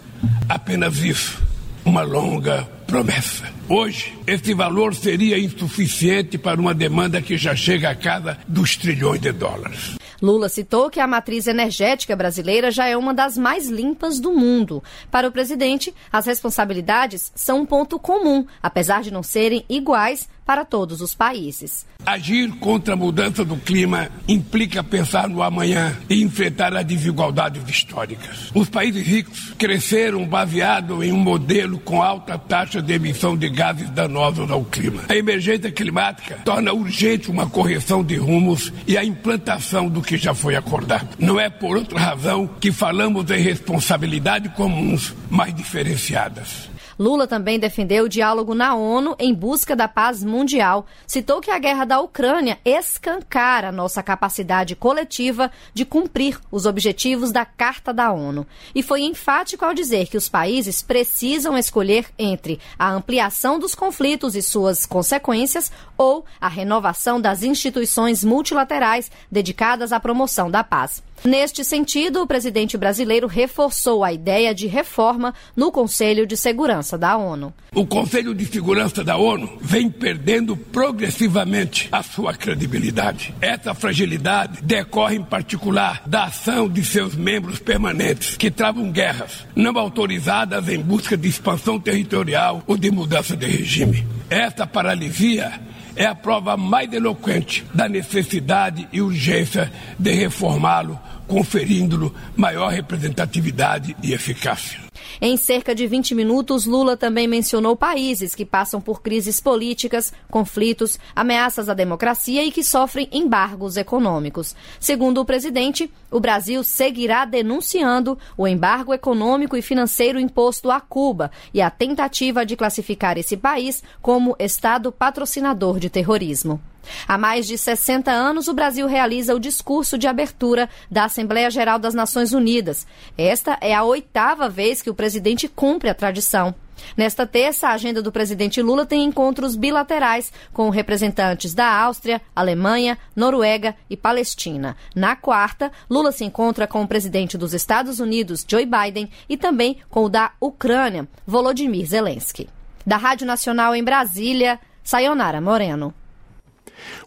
apenas 0.48 0.98
isso, 0.98 1.42
uma 1.84 2.02
longa 2.02 2.68
promessa. 2.86 3.44
Hoje, 3.68 4.12
esse 4.26 4.54
valor 4.54 4.94
seria 4.94 5.38
insuficiente 5.38 6.36
para 6.36 6.60
uma 6.60 6.74
demanda 6.74 7.20
que 7.22 7.36
já 7.36 7.56
chega 7.56 7.90
a 7.90 7.94
casa 7.94 8.38
dos 8.46 8.76
trilhões 8.76 9.20
de 9.20 9.32
dólares. 9.32 9.96
Lula 10.24 10.48
citou 10.48 10.88
que 10.88 11.00
a 11.00 11.06
matriz 11.06 11.46
energética 11.46 12.16
brasileira 12.16 12.70
já 12.70 12.86
é 12.86 12.96
uma 12.96 13.12
das 13.12 13.36
mais 13.36 13.68
limpas 13.68 14.18
do 14.18 14.32
mundo. 14.32 14.82
Para 15.10 15.28
o 15.28 15.32
presidente, 15.32 15.94
as 16.10 16.24
responsabilidades 16.24 17.30
são 17.34 17.60
um 17.60 17.66
ponto 17.66 17.98
comum, 17.98 18.46
apesar 18.62 19.02
de 19.02 19.12
não 19.12 19.22
serem 19.22 19.66
iguais 19.68 20.26
para 20.44 20.64
todos 20.64 21.00
os 21.00 21.14
países. 21.14 21.86
Agir 22.04 22.50
contra 22.58 22.94
a 22.94 22.96
mudança 22.96 23.44
do 23.44 23.56
clima 23.56 24.10
implica 24.28 24.84
pensar 24.84 25.28
no 25.28 25.42
amanhã 25.42 25.96
e 26.08 26.22
enfrentar 26.22 26.76
as 26.76 26.84
desigualdades 26.84 27.66
históricas. 27.68 28.50
Os 28.54 28.68
países 28.68 29.06
ricos 29.06 29.54
cresceram 29.56 30.26
baseado 30.26 31.02
em 31.02 31.12
um 31.12 31.18
modelo 31.18 31.78
com 31.78 32.02
alta 32.02 32.38
taxa 32.38 32.82
de 32.82 32.92
emissão 32.92 33.36
de 33.36 33.48
gases 33.48 33.88
danosos 33.90 34.50
ao 34.50 34.64
clima. 34.64 35.02
A 35.08 35.16
emergência 35.16 35.70
climática 35.70 36.40
torna 36.44 36.72
urgente 36.72 37.30
uma 37.30 37.48
correção 37.48 38.04
de 38.04 38.16
rumos 38.16 38.72
e 38.86 38.98
a 38.98 39.04
implantação 39.04 39.88
do 39.88 40.02
que 40.02 40.16
já 40.18 40.34
foi 40.34 40.56
acordado. 40.56 41.16
Não 41.18 41.40
é 41.40 41.48
por 41.48 41.76
outra 41.76 41.98
razão 41.98 42.46
que 42.60 42.70
falamos 42.70 43.30
em 43.30 43.40
responsabilidades 43.40 44.52
comuns, 44.52 45.14
mas 45.30 45.54
diferenciadas. 45.54 46.73
Lula 46.98 47.26
também 47.26 47.58
defendeu 47.58 48.04
o 48.04 48.08
diálogo 48.08 48.54
na 48.54 48.74
ONU 48.74 49.16
em 49.18 49.34
busca 49.34 49.74
da 49.74 49.88
paz 49.88 50.22
mundial. 50.22 50.86
Citou 51.06 51.40
que 51.40 51.50
a 51.50 51.58
guerra 51.58 51.84
da 51.84 52.00
Ucrânia 52.00 52.58
escancara 52.64 53.72
nossa 53.72 54.02
capacidade 54.02 54.76
coletiva 54.76 55.50
de 55.72 55.84
cumprir 55.84 56.38
os 56.50 56.66
objetivos 56.66 57.32
da 57.32 57.44
Carta 57.44 57.92
da 57.92 58.12
ONU. 58.12 58.46
E 58.74 58.82
foi 58.82 59.02
enfático 59.02 59.64
ao 59.64 59.74
dizer 59.74 60.08
que 60.08 60.16
os 60.16 60.28
países 60.28 60.82
precisam 60.82 61.56
escolher 61.56 62.06
entre 62.18 62.60
a 62.78 62.90
ampliação 62.90 63.58
dos 63.58 63.74
conflitos 63.74 64.34
e 64.36 64.42
suas 64.42 64.86
consequências 64.86 65.72
ou 65.96 66.24
a 66.40 66.48
renovação 66.48 67.20
das 67.20 67.42
instituições 67.42 68.24
multilaterais 68.24 69.10
dedicadas 69.30 69.92
à 69.92 70.00
promoção 70.00 70.50
da 70.50 70.62
paz. 70.62 71.02
Neste 71.22 71.64
sentido, 71.64 72.22
o 72.22 72.26
presidente 72.26 72.76
brasileiro 72.76 73.26
reforçou 73.26 74.04
a 74.04 74.12
ideia 74.12 74.54
de 74.54 74.66
reforma 74.66 75.34
no 75.56 75.70
Conselho 75.70 76.26
de 76.26 76.36
Segurança 76.36 76.98
da 76.98 77.16
ONU. 77.16 77.52
O 77.74 77.86
Conselho 77.86 78.34
de 78.34 78.44
Segurança 78.46 79.02
da 79.02 79.16
ONU 79.16 79.58
vem 79.60 79.90
perdendo 79.90 80.56
progressivamente 80.56 81.88
a 81.90 82.02
sua 82.02 82.34
credibilidade. 82.34 83.34
Essa 83.40 83.74
fragilidade 83.74 84.62
decorre, 84.62 85.16
em 85.16 85.24
particular, 85.24 86.02
da 86.06 86.24
ação 86.24 86.68
de 86.68 86.84
seus 86.84 87.14
membros 87.14 87.58
permanentes, 87.58 88.36
que 88.36 88.50
travam 88.50 88.90
guerras 88.90 89.46
não 89.56 89.78
autorizadas 89.78 90.68
em 90.68 90.78
busca 90.78 91.16
de 91.16 91.28
expansão 91.28 91.80
territorial 91.80 92.62
ou 92.66 92.76
de 92.76 92.90
mudança 92.90 93.36
de 93.36 93.46
regime. 93.46 94.06
Essa 94.28 94.66
paralisia 94.66 95.60
é 95.96 96.06
a 96.06 96.14
prova 96.14 96.56
mais 96.56 96.92
eloquente 96.92 97.64
da 97.72 97.88
necessidade 97.88 98.88
e 98.92 99.00
urgência 99.00 99.70
de 99.98 100.12
reformá-lo 100.12 100.98
conferindo-lhe 101.26 102.12
maior 102.36 102.70
representatividade 102.70 103.96
e 104.02 104.12
eficácia. 104.12 104.80
Em 105.20 105.36
cerca 105.36 105.74
de 105.74 105.86
20 105.86 106.14
minutos, 106.14 106.66
Lula 106.66 106.96
também 106.96 107.28
mencionou 107.28 107.76
países 107.76 108.34
que 108.34 108.44
passam 108.44 108.80
por 108.80 109.02
crises 109.02 109.40
políticas, 109.40 110.12
conflitos, 110.30 110.98
ameaças 111.14 111.68
à 111.68 111.74
democracia 111.74 112.44
e 112.44 112.50
que 112.50 112.64
sofrem 112.64 113.08
embargos 113.12 113.76
econômicos. 113.76 114.56
Segundo 114.80 115.20
o 115.20 115.24
presidente, 115.24 115.90
o 116.10 116.20
Brasil 116.20 116.62
seguirá 116.64 117.24
denunciando 117.24 118.18
o 118.36 118.46
embargo 118.46 118.92
econômico 118.92 119.56
e 119.56 119.62
financeiro 119.62 120.18
imposto 120.18 120.70
a 120.70 120.80
Cuba 120.80 121.30
e 121.52 121.60
a 121.60 121.70
tentativa 121.70 122.44
de 122.44 122.56
classificar 122.56 123.16
esse 123.18 123.36
país 123.36 123.82
como 124.02 124.36
Estado 124.38 124.90
patrocinador 124.90 125.78
de 125.78 125.88
terrorismo. 125.88 126.60
Há 127.06 127.18
mais 127.18 127.46
de 127.46 127.56
60 127.56 128.10
anos, 128.10 128.48
o 128.48 128.54
Brasil 128.54 128.86
realiza 128.86 129.34
o 129.34 129.40
discurso 129.40 129.96
de 129.98 130.06
abertura 130.06 130.68
da 130.90 131.04
Assembleia 131.04 131.50
Geral 131.50 131.78
das 131.78 131.94
Nações 131.94 132.32
Unidas. 132.32 132.86
Esta 133.16 133.58
é 133.60 133.74
a 133.74 133.84
oitava 133.84 134.48
vez 134.48 134.82
que 134.82 134.90
o 134.90 134.94
presidente 134.94 135.48
cumpre 135.48 135.88
a 135.88 135.94
tradição. 135.94 136.54
Nesta 136.96 137.26
terça, 137.26 137.68
a 137.68 137.72
agenda 137.72 138.02
do 138.02 138.12
presidente 138.12 138.60
Lula 138.62 138.86
tem 138.86 139.04
encontros 139.04 139.56
bilaterais 139.56 140.32
com 140.52 140.70
representantes 140.70 141.54
da 141.54 141.66
Áustria, 141.66 142.20
Alemanha, 142.34 142.98
Noruega 143.14 143.74
e 143.88 143.96
Palestina. 143.96 144.76
Na 144.94 145.16
quarta, 145.16 145.72
Lula 145.88 146.12
se 146.12 146.24
encontra 146.24 146.66
com 146.66 146.82
o 146.82 146.88
presidente 146.88 147.38
dos 147.38 147.54
Estados 147.54 148.00
Unidos, 148.00 148.44
Joe 148.46 148.66
Biden, 148.66 149.10
e 149.28 149.36
também 149.36 149.78
com 149.88 150.04
o 150.04 150.08
da 150.08 150.32
Ucrânia, 150.40 151.08
Volodymyr 151.26 151.86
Zelensky. 151.86 152.48
Da 152.86 152.96
Rádio 152.96 153.26
Nacional 153.26 153.74
em 153.74 153.82
Brasília, 153.82 154.60
Sayonara 154.82 155.40
Moreno. 155.40 155.94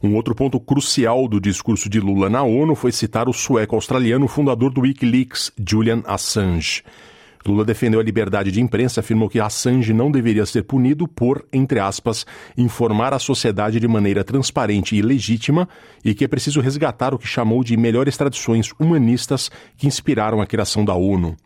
Um 0.02 0.16
outro 0.16 0.36
ponto 0.36 0.60
crucial 0.60 1.28
do 1.28 1.40
discurso 1.40 1.90
de 1.90 2.00
Lula 2.00 2.30
na 2.30 2.44
ONU 2.44 2.76
foi 2.76 2.92
citar 2.92 3.28
o 3.30 3.34
sueco-australiano 3.34 4.28
fundador 4.28 4.72
do 4.72 4.82
Wikileaks, 4.82 5.52
Julian 5.58 6.02
Assange. 6.06 6.84
Lula 7.48 7.64
defendeu 7.64 8.00
a 8.00 8.04
liberdade 8.04 8.52
de 8.52 8.62
imprensa 8.62 9.00
afirmou 9.00 9.30
que 9.30 9.40
Assange 9.40 9.94
não 9.94 10.12
deveria 10.12 10.46
ser 10.46 10.64
punido 10.64 11.08
por, 11.08 11.46
entre 11.52 11.80
aspas, 11.80 12.26
informar 12.58 13.14
a 13.14 13.20
sociedade 13.20 13.80
de 13.80 13.88
maneira 13.88 14.24
transparente 14.24 14.96
e 14.96 15.02
legítima 15.02 15.68
e 16.04 16.14
que 16.14 16.26
é 16.26 16.28
preciso 16.28 16.60
resgatar 16.60 17.14
o 17.14 17.20
que 17.20 17.28
chamou 17.28 17.64
de 17.64 17.78
melhores 17.78 18.18
tradições 18.18 18.72
humanistas 18.80 19.50
que 19.78 19.88
inspiraram 19.88 20.42
a 20.42 20.46
criação 20.46 20.84
da 20.84 20.94
ONU. 20.94 21.38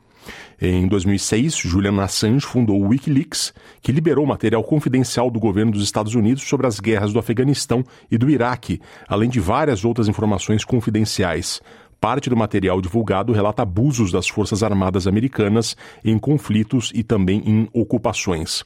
Em 0.61 0.87
2006, 0.87 1.55
Julian 1.55 2.01
Assange 2.01 2.45
fundou 2.45 2.79
o 2.79 2.89
Wikileaks, 2.89 3.53
que 3.81 3.91
liberou 3.91 4.25
material 4.25 4.63
confidencial 4.63 5.31
do 5.31 5.39
governo 5.39 5.71
dos 5.71 5.83
Estados 5.83 6.13
Unidos 6.13 6.43
sobre 6.43 6.67
as 6.67 6.79
guerras 6.79 7.11
do 7.11 7.19
Afeganistão 7.19 7.83
e 8.11 8.17
do 8.17 8.29
Iraque, 8.29 8.79
além 9.07 9.29
de 9.29 9.39
várias 9.39 9.83
outras 9.83 10.07
informações 10.07 10.63
confidenciais. 10.63 11.61
Parte 11.99 12.29
do 12.29 12.37
material 12.37 12.81
divulgado 12.81 13.31
relata 13.31 13.61
abusos 13.61 14.11
das 14.11 14.27
Forças 14.27 14.63
Armadas 14.63 15.05
Americanas 15.05 15.75
em 16.03 16.17
conflitos 16.17 16.91
e 16.95 17.03
também 17.03 17.43
em 17.45 17.69
ocupações. 17.73 18.63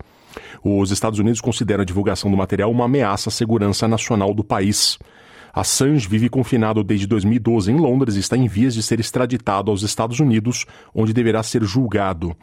Os 0.63 0.91
Estados 0.91 1.19
Unidos 1.19 1.41
consideram 1.41 1.81
a 1.81 1.85
divulgação 1.85 2.31
do 2.31 2.37
material 2.37 2.71
uma 2.71 2.85
ameaça 2.85 3.29
à 3.29 3.31
segurança 3.31 3.87
nacional 3.87 4.33
do 4.33 4.43
país. 4.43 4.97
Assange 5.55 6.05
vive 6.05 6.27
confinado 6.27 6.83
desde 6.83 7.07
2012 7.07 7.71
em 7.71 7.77
Londres 7.77 8.17
e 8.17 8.19
está 8.19 8.35
em 8.35 8.45
vias 8.45 8.73
de 8.73 8.83
ser 8.83 8.99
extraditado 8.99 9.71
aos 9.71 9.83
Estados 9.83 10.19
Unidos, 10.19 10.65
onde 10.93 11.13
deverá 11.13 11.41
ser 11.41 11.63
julgado. 11.63 12.35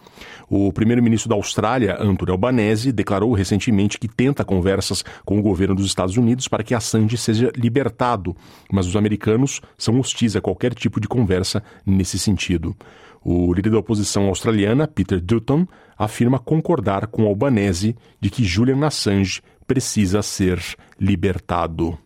O 0.49 0.73
primeiro-ministro 0.73 1.29
da 1.29 1.35
Austrália, 1.35 1.99
Anthony 2.01 2.31
Albanese, 2.31 2.91
declarou 2.91 3.35
recentemente 3.35 3.99
que 3.99 4.09
tenta 4.09 4.47
conversas 4.47 5.05
com 5.27 5.39
o 5.39 5.43
governo 5.43 5.75
dos 5.75 5.85
Estados 5.85 6.17
Unidos 6.17 6.49
para 6.49 6.63
que 6.63 6.75
Assange 6.75 7.19
seja 7.19 7.53
libertado, 7.55 8.35
mas 8.73 8.87
os 8.87 8.97
americanos 8.97 9.61
são 9.77 10.01
hostis 10.01 10.35
a 10.35 10.41
qualquer 10.41 10.73
tipo 10.73 10.99
de 10.99 11.07
conversa 11.07 11.63
nesse 11.85 12.19
sentido. 12.19 12.75
O 13.23 13.53
líder 13.53 13.73
da 13.73 13.79
oposição 13.79 14.25
australiana, 14.29 14.89
Peter 14.89 15.21
Dutton, 15.21 15.67
afirma 15.99 16.39
concordar 16.39 17.09
com 17.09 17.27
Albanese 17.27 17.95
de 18.19 18.31
que 18.31 18.43
Julian 18.43 18.87
Assange 18.87 19.43
precisa 19.67 20.23
ser 20.23 20.59
libertado. 20.99 21.99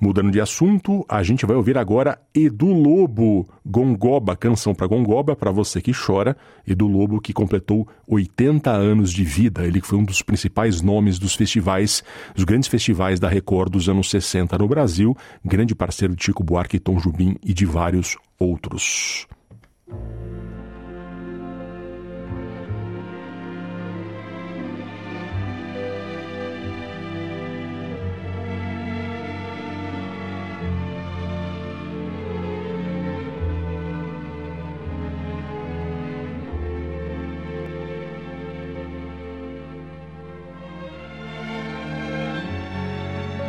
Mudando 0.00 0.30
de 0.30 0.40
assunto, 0.40 1.04
a 1.08 1.24
gente 1.24 1.44
vai 1.44 1.56
ouvir 1.56 1.76
agora 1.76 2.20
Edu 2.32 2.72
Lobo, 2.72 3.48
Gongoba, 3.66 4.36
canção 4.36 4.72
para 4.72 4.86
Gongoba, 4.86 5.34
para 5.34 5.50
você 5.50 5.80
que 5.80 5.92
chora. 5.92 6.36
Edu 6.64 6.86
Lobo, 6.86 7.20
que 7.20 7.32
completou 7.32 7.88
80 8.06 8.70
anos 8.70 9.12
de 9.12 9.24
vida. 9.24 9.66
Ele 9.66 9.80
foi 9.80 9.98
um 9.98 10.04
dos 10.04 10.22
principais 10.22 10.80
nomes 10.80 11.18
dos 11.18 11.34
festivais, 11.34 12.04
dos 12.32 12.44
grandes 12.44 12.68
festivais 12.68 13.18
da 13.18 13.28
Record 13.28 13.72
dos 13.72 13.88
anos 13.88 14.08
60 14.08 14.56
no 14.56 14.68
Brasil, 14.68 15.16
grande 15.44 15.74
parceiro 15.74 16.14
de 16.14 16.24
Chico 16.24 16.44
Buarque, 16.44 16.78
Tom 16.78 17.00
Jubim 17.00 17.34
e 17.44 17.52
de 17.52 17.66
vários 17.66 18.16
outros. 18.38 19.26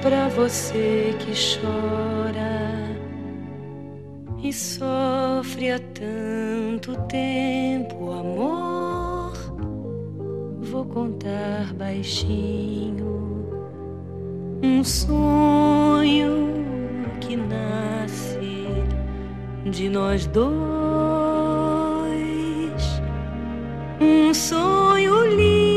Para 0.10 0.28
você 0.30 1.16
que 1.20 1.34
chora 1.34 2.98
e 4.42 4.52
sofre 4.52 5.70
há 5.70 5.78
tanto 5.78 7.00
tempo, 7.04 8.12
amor, 8.12 9.34
vou 10.62 10.84
contar 10.86 11.76
baixinho 11.76 13.46
um 14.64 14.84
sonho 14.84 16.56
que 17.22 17.36
nasce 17.36 18.66
de 19.64 19.90
nós 19.90 20.26
dois, 20.26 20.50
um 24.02 24.34
sonho 24.34 25.24
lindo 25.36 25.69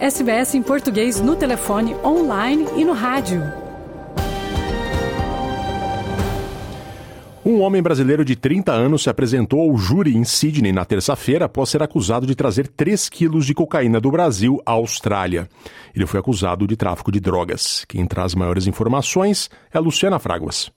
SBS 0.00 0.54
em 0.54 0.62
português 0.62 1.20
no 1.20 1.36
telefone, 1.36 1.94
online 2.02 2.64
e 2.74 2.86
no 2.86 2.94
rádio. 2.94 3.42
Um 7.44 7.60
homem 7.60 7.82
brasileiro 7.82 8.24
de 8.24 8.34
30 8.34 8.72
anos 8.72 9.02
se 9.02 9.10
apresentou 9.10 9.60
ao 9.60 9.76
júri 9.76 10.16
em 10.16 10.24
Sydney 10.24 10.72
na 10.72 10.86
terça-feira 10.86 11.44
após 11.44 11.68
ser 11.68 11.82
acusado 11.82 12.26
de 12.26 12.34
trazer 12.34 12.66
3 12.66 13.10
quilos 13.10 13.44
de 13.44 13.52
cocaína 13.52 14.00
do 14.00 14.10
Brasil 14.10 14.58
à 14.64 14.72
Austrália. 14.72 15.46
Ele 15.94 16.06
foi 16.06 16.18
acusado 16.18 16.66
de 16.66 16.76
tráfico 16.76 17.12
de 17.12 17.20
drogas. 17.20 17.84
Quem 17.86 18.06
traz 18.06 18.34
maiores 18.34 18.66
informações 18.66 19.50
é 19.70 19.78
Luciana 19.78 20.18
Fraguas. 20.18 20.72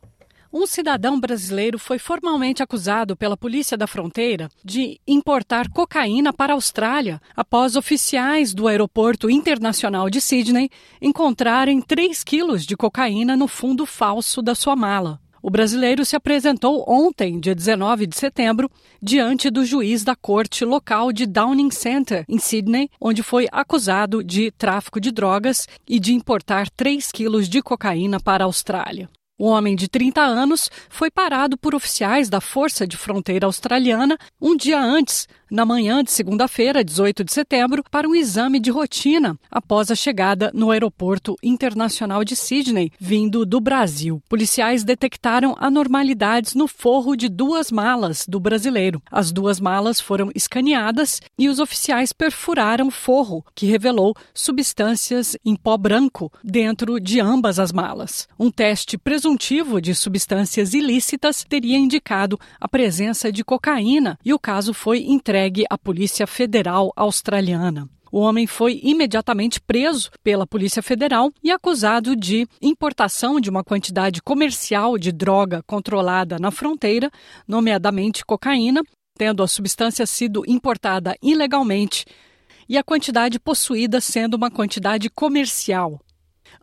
Um 0.56 0.68
cidadão 0.68 1.20
brasileiro 1.20 1.80
foi 1.80 1.97
formalmente 1.97 2.62
acusado 2.62 3.16
pela 3.16 3.36
Polícia 3.36 3.76
da 3.76 3.88
Fronteira 3.88 4.49
de 4.64 5.01
importar 5.08 5.68
cocaína 5.68 6.32
para 6.32 6.54
a 6.54 6.56
Austrália 6.56 7.20
após 7.36 7.76
oficiais 7.76 8.54
do 8.54 8.68
Aeroporto 8.68 9.32
Internacional 9.32 10.12
de 10.12 10.22
Sydney 10.22 10.70
encontrarem 11.01 11.82
3 11.82 12.24
quilos 12.24 12.68
de 12.68 12.78
cocaína 12.78 13.36
no 13.36 13.47
fundo 13.47 13.84
falso 13.84 14.43
da 14.43 14.54
sua 14.54 14.76
mala. 14.76 15.20
O 15.41 15.49
brasileiro 15.49 16.06
se 16.06 16.16
apresentou 16.16 16.86
ontem, 16.88 17.39
dia 17.39 17.56
19 17.56 18.06
de 18.06 18.16
setembro, 18.16 18.70
diante 19.01 19.49
do 19.49 19.66
juiz 19.66 20.04
da 20.04 20.16
corte 20.16 20.64
local 20.64 21.12
de 21.12 21.26
Downing 21.26 21.72
Center, 21.72 22.26
em 22.30 22.38
Sydney, 22.38 22.91
onde 23.01 23.24
foi 23.24 23.47
acusado 23.51 24.24
de 24.24 24.51
tráfico 24.51 25.01
de 25.01 25.12
drogas 25.12 25.68
e 25.89 25.99
de 25.99 26.14
importar 26.14 26.70
3 26.70 27.12
quilos 27.12 27.49
de 27.49 27.60
cocaína 27.60 28.20
para 28.20 28.43
a 28.43 28.45
Austrália. 28.45 29.10
O 29.38 29.48
homem 29.48 29.76
de 29.76 29.88
30 29.88 30.22
anos 30.22 30.70
foi 30.90 31.10
parado 31.10 31.58
por 31.58 31.74
oficiais 31.74 32.30
da 32.30 32.40
Força 32.40 32.86
de 32.86 32.96
Fronteira 32.96 33.48
Australiana 33.48 34.18
um 34.40 34.56
dia 34.56 34.80
antes 34.80 35.28
na 35.54 35.68
manhã 35.68 36.04
de 36.04 36.10
segunda-feira, 36.10 36.84
18 36.84 37.24
de 37.24 37.32
setembro, 37.32 37.84
para 37.91 38.10
um 38.10 38.16
exame 38.16 38.60
de 38.60 38.72
rotina 38.72 39.38
após 39.51 39.91
a 39.91 39.95
chegada 39.95 40.49
no 40.51 40.72
Aeroporto 40.72 41.36
Internacional 41.43 42.24
de 42.24 42.36
Sydney, 42.36 42.91
vindo 42.99 43.45
do 43.45 43.62
Brasil. 43.62 44.20
Policiais 44.28 44.84
detectaram 44.84 45.56
anormalidades 45.60 46.56
no 46.56 46.68
forro 46.68 47.16
de 47.16 47.30
duas 47.30 47.72
malas 47.72 48.26
do 48.28 48.39
brasileiro. 48.39 48.99
As 49.12 49.32
duas 49.32 49.60
malas 49.60 50.01
foram 50.01 50.32
escaneadas 50.34 51.22
e 51.38 51.47
os 51.47 51.60
oficiais 51.60 52.12
perfuraram 52.12 52.88
o 52.88 52.91
forro, 52.91 53.45
que 53.54 53.68
revelou 53.68 54.16
substâncias 54.34 55.38
em 55.45 55.56
pó 55.56 55.78
branco 55.78 56.32
dentro 56.43 56.99
de 56.99 57.20
ambas 57.20 57.60
as 57.60 57.72
malas. 57.72 58.28
Um 58.39 58.49
teste 58.49 58.97
presuntivo 58.97 59.80
de 59.80 59.93
substâncias 59.93 60.74
ilícitas 60.74 61.45
teria 61.47 61.78
indicado 61.78 62.39
a 62.60 62.68
presença 62.68 63.32
de 63.32 63.43
cocaína 63.43 64.18
e 64.26 64.34
o 64.34 64.39
caso 64.39 64.74
foi 64.74 65.04
entregue 65.04 65.43
entregue 65.44 65.66
à 65.70 65.78
Polícia 65.78 66.26
Federal 66.26 66.94
Australiana. 66.96 67.89
O 68.12 68.20
homem 68.20 68.48
foi 68.48 68.80
imediatamente 68.82 69.60
preso 69.60 70.10
pela 70.24 70.48
Polícia 70.48 70.82
Federal 70.82 71.32
e 71.44 71.52
acusado 71.52 72.16
de 72.16 72.48
importação 72.62 73.41
de 73.41 73.50
uma 73.50 73.64
quantidade 73.64 74.22
comercial 74.22 74.98
de 74.98 75.12
droga 75.12 75.62
controlada 75.64 76.39
na 76.39 76.50
fronteira, 76.50 77.12
nomeadamente 77.48 78.24
cocaína, 78.24 78.82
tendo 79.18 79.44
a 79.44 79.48
substância 79.48 80.06
sido 80.06 80.44
importada 80.48 81.16
ilegalmente 81.22 82.06
e 82.70 82.78
a 82.78 82.84
quantidade 82.84 83.39
possuída 83.39 84.00
sendo 84.00 84.36
uma 84.36 84.50
quantidade 84.50 85.10
comercial. 85.10 86.00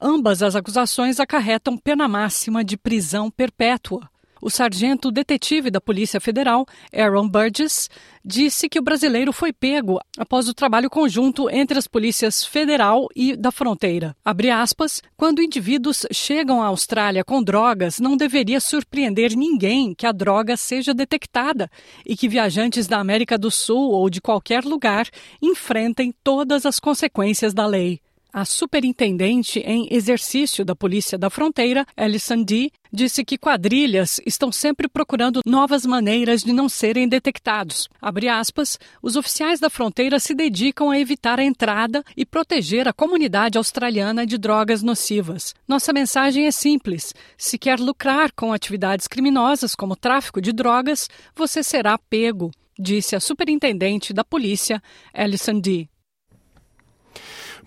Ambas 0.01 0.43
as 0.43 0.57
acusações 0.57 1.21
acarretam 1.21 1.77
pena 1.77 2.09
máxima 2.09 2.65
de 2.65 2.79
prisão 2.79 3.31
perpétua. 3.31 4.10
O 4.41 4.49
sargento 4.49 5.11
detetive 5.11 5.71
da 5.71 5.81
Polícia 5.81 6.21
Federal, 6.21 6.65
Aaron 6.93 7.29
Burgess, 7.29 7.89
disse 8.25 8.69
que 8.69 8.79
o 8.79 8.83
brasileiro 8.83 9.33
foi 9.33 9.53
pego 9.53 10.01
após 10.17 10.49
o 10.49 10.55
trabalho 10.55 10.89
conjunto 10.89 11.51
entre 11.51 11.79
as 11.79 11.87
polícias 11.87 12.45
federal 12.45 13.09
e 13.15 13.37
da 13.37 13.51
fronteira. 13.51 14.17
Aspas, 14.55 15.03
quando 15.17 15.43
indivíduos 15.43 16.07
chegam 16.13 16.63
à 16.63 16.67
Austrália 16.67 17.25
com 17.25 17.43
drogas, 17.43 18.01
não 18.01 18.17
deveria 18.17 18.61
surpreender 18.61 19.37
ninguém 19.37 19.95
que 19.95 20.07
a 20.07 20.13
droga 20.13 20.57
seja 20.57 20.95
detectada 20.95 21.71
e 22.05 22.17
que 22.17 22.29
viajantes 22.29 22.87
da 22.87 22.99
América 22.99 23.39
do 23.39 23.51
Sul 23.51 23.91
ou 23.91 24.09
de 24.09 24.21
qualquer 24.21 24.65
lugar 24.65 25.09
enfrentem 25.43 26.15
todas 26.25 26.65
as 26.65 26.81
consequências 26.81 27.53
da 27.53 27.67
lei. 27.67 28.01
A 28.33 28.45
superintendente 28.45 29.59
em 29.59 29.89
exercício 29.91 30.65
da 30.65 30.77
Polícia 30.77 31.19
da 31.19 31.29
Fronteira, 31.29 31.85
Alison 31.97 32.45
D., 32.45 32.71
disse 32.93 33.25
que 33.25 33.39
quadrilhas 33.39 34.21
estão 34.27 34.51
sempre 34.51 34.89
procurando 34.89 35.41
novas 35.45 35.87
maneiras 35.87 36.43
de 36.43 36.53
não 36.53 36.69
serem 36.69 37.09
detectados. 37.09 37.89
Aspas, 38.31 38.79
os 39.03 39.17
oficiais 39.17 39.61
da 39.61 39.71
fronteira 39.71 40.19
se 40.19 40.35
dedicam 40.35 40.91
a 40.91 40.99
evitar 40.99 41.39
a 41.39 41.45
entrada 41.45 42.05
e 42.17 42.25
proteger 42.25 42.87
a 42.89 42.93
comunidade 42.93 43.59
australiana 43.59 44.27
de 44.27 44.39
drogas 44.39 44.83
nocivas. 44.83 45.55
Nossa 45.67 45.93
mensagem 45.93 46.47
é 46.47 46.51
simples: 46.51 47.15
se 47.37 47.59
quer 47.59 47.79
lucrar 47.79 48.33
com 48.33 48.53
atividades 48.53 49.07
criminosas 49.07 49.75
como 49.75 49.97
tráfico 49.97 50.41
de 50.41 50.53
drogas, 50.53 51.09
você 51.35 51.63
será 51.63 51.99
pego, 51.99 52.51
disse 52.79 53.15
a 53.15 53.21
superintendente 53.21 54.13
da 54.13 54.25
polícia, 54.25 54.83
Alison 55.13 55.61
D. 55.61 55.89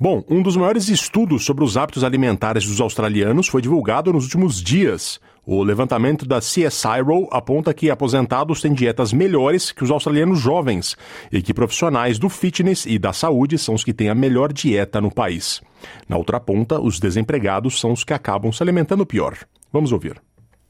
Bom, 0.04 0.22
um 0.28 0.42
dos 0.42 0.58
maiores 0.58 0.90
estudos 0.90 1.46
sobre 1.46 1.64
os 1.64 1.78
hábitos 1.78 2.04
alimentares 2.04 2.68
dos 2.68 2.82
australianos 2.82 3.48
foi 3.48 3.62
divulgado 3.62 4.12
nos 4.12 4.26
últimos 4.26 4.62
dias. 4.62 5.18
O 5.46 5.64
levantamento 5.64 6.26
da 6.26 6.40
CSIRO 6.40 7.30
aponta 7.32 7.74
que 7.74 7.90
aposentados 7.90 8.60
têm 8.60 8.74
dietas 8.74 9.14
melhores 9.14 9.72
que 9.72 9.82
os 9.82 9.90
australianos 9.90 10.42
jovens 10.42 10.98
e 11.32 11.42
que 11.42 11.54
profissionais 11.54 12.20
do 12.20 12.28
fitness 12.28 12.86
e 12.86 13.00
da 13.00 13.14
saúde 13.14 13.58
são 13.58 13.76
os 13.76 13.84
que 13.86 13.94
têm 13.94 14.10
a 14.10 14.14
melhor 14.14 14.52
dieta 14.52 15.00
no 15.00 15.10
país. 15.10 15.62
Na 16.10 16.18
outra 16.18 16.38
ponta, 16.38 16.82
os 16.82 17.00
desempregados 17.00 17.80
são 17.80 17.94
os 17.94 18.04
que 18.04 18.14
acabam 18.14 18.52
se 18.52 18.62
alimentando 18.62 19.06
pior. 19.06 19.38
Vamos 19.72 19.94
ouvir. 19.94 20.22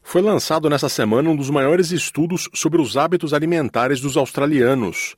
Foi 0.03 0.21
lançado 0.21 0.69
nessa 0.69 0.89
semana 0.89 1.31
um 1.31 1.35
dos 1.35 1.49
maiores 1.49 1.89
estudos 1.89 2.47
sobre 2.53 2.79
os 2.79 2.95
hábitos 2.95 3.33
alimentares 3.33 3.99
dos 3.99 4.15
australianos. 4.15 5.15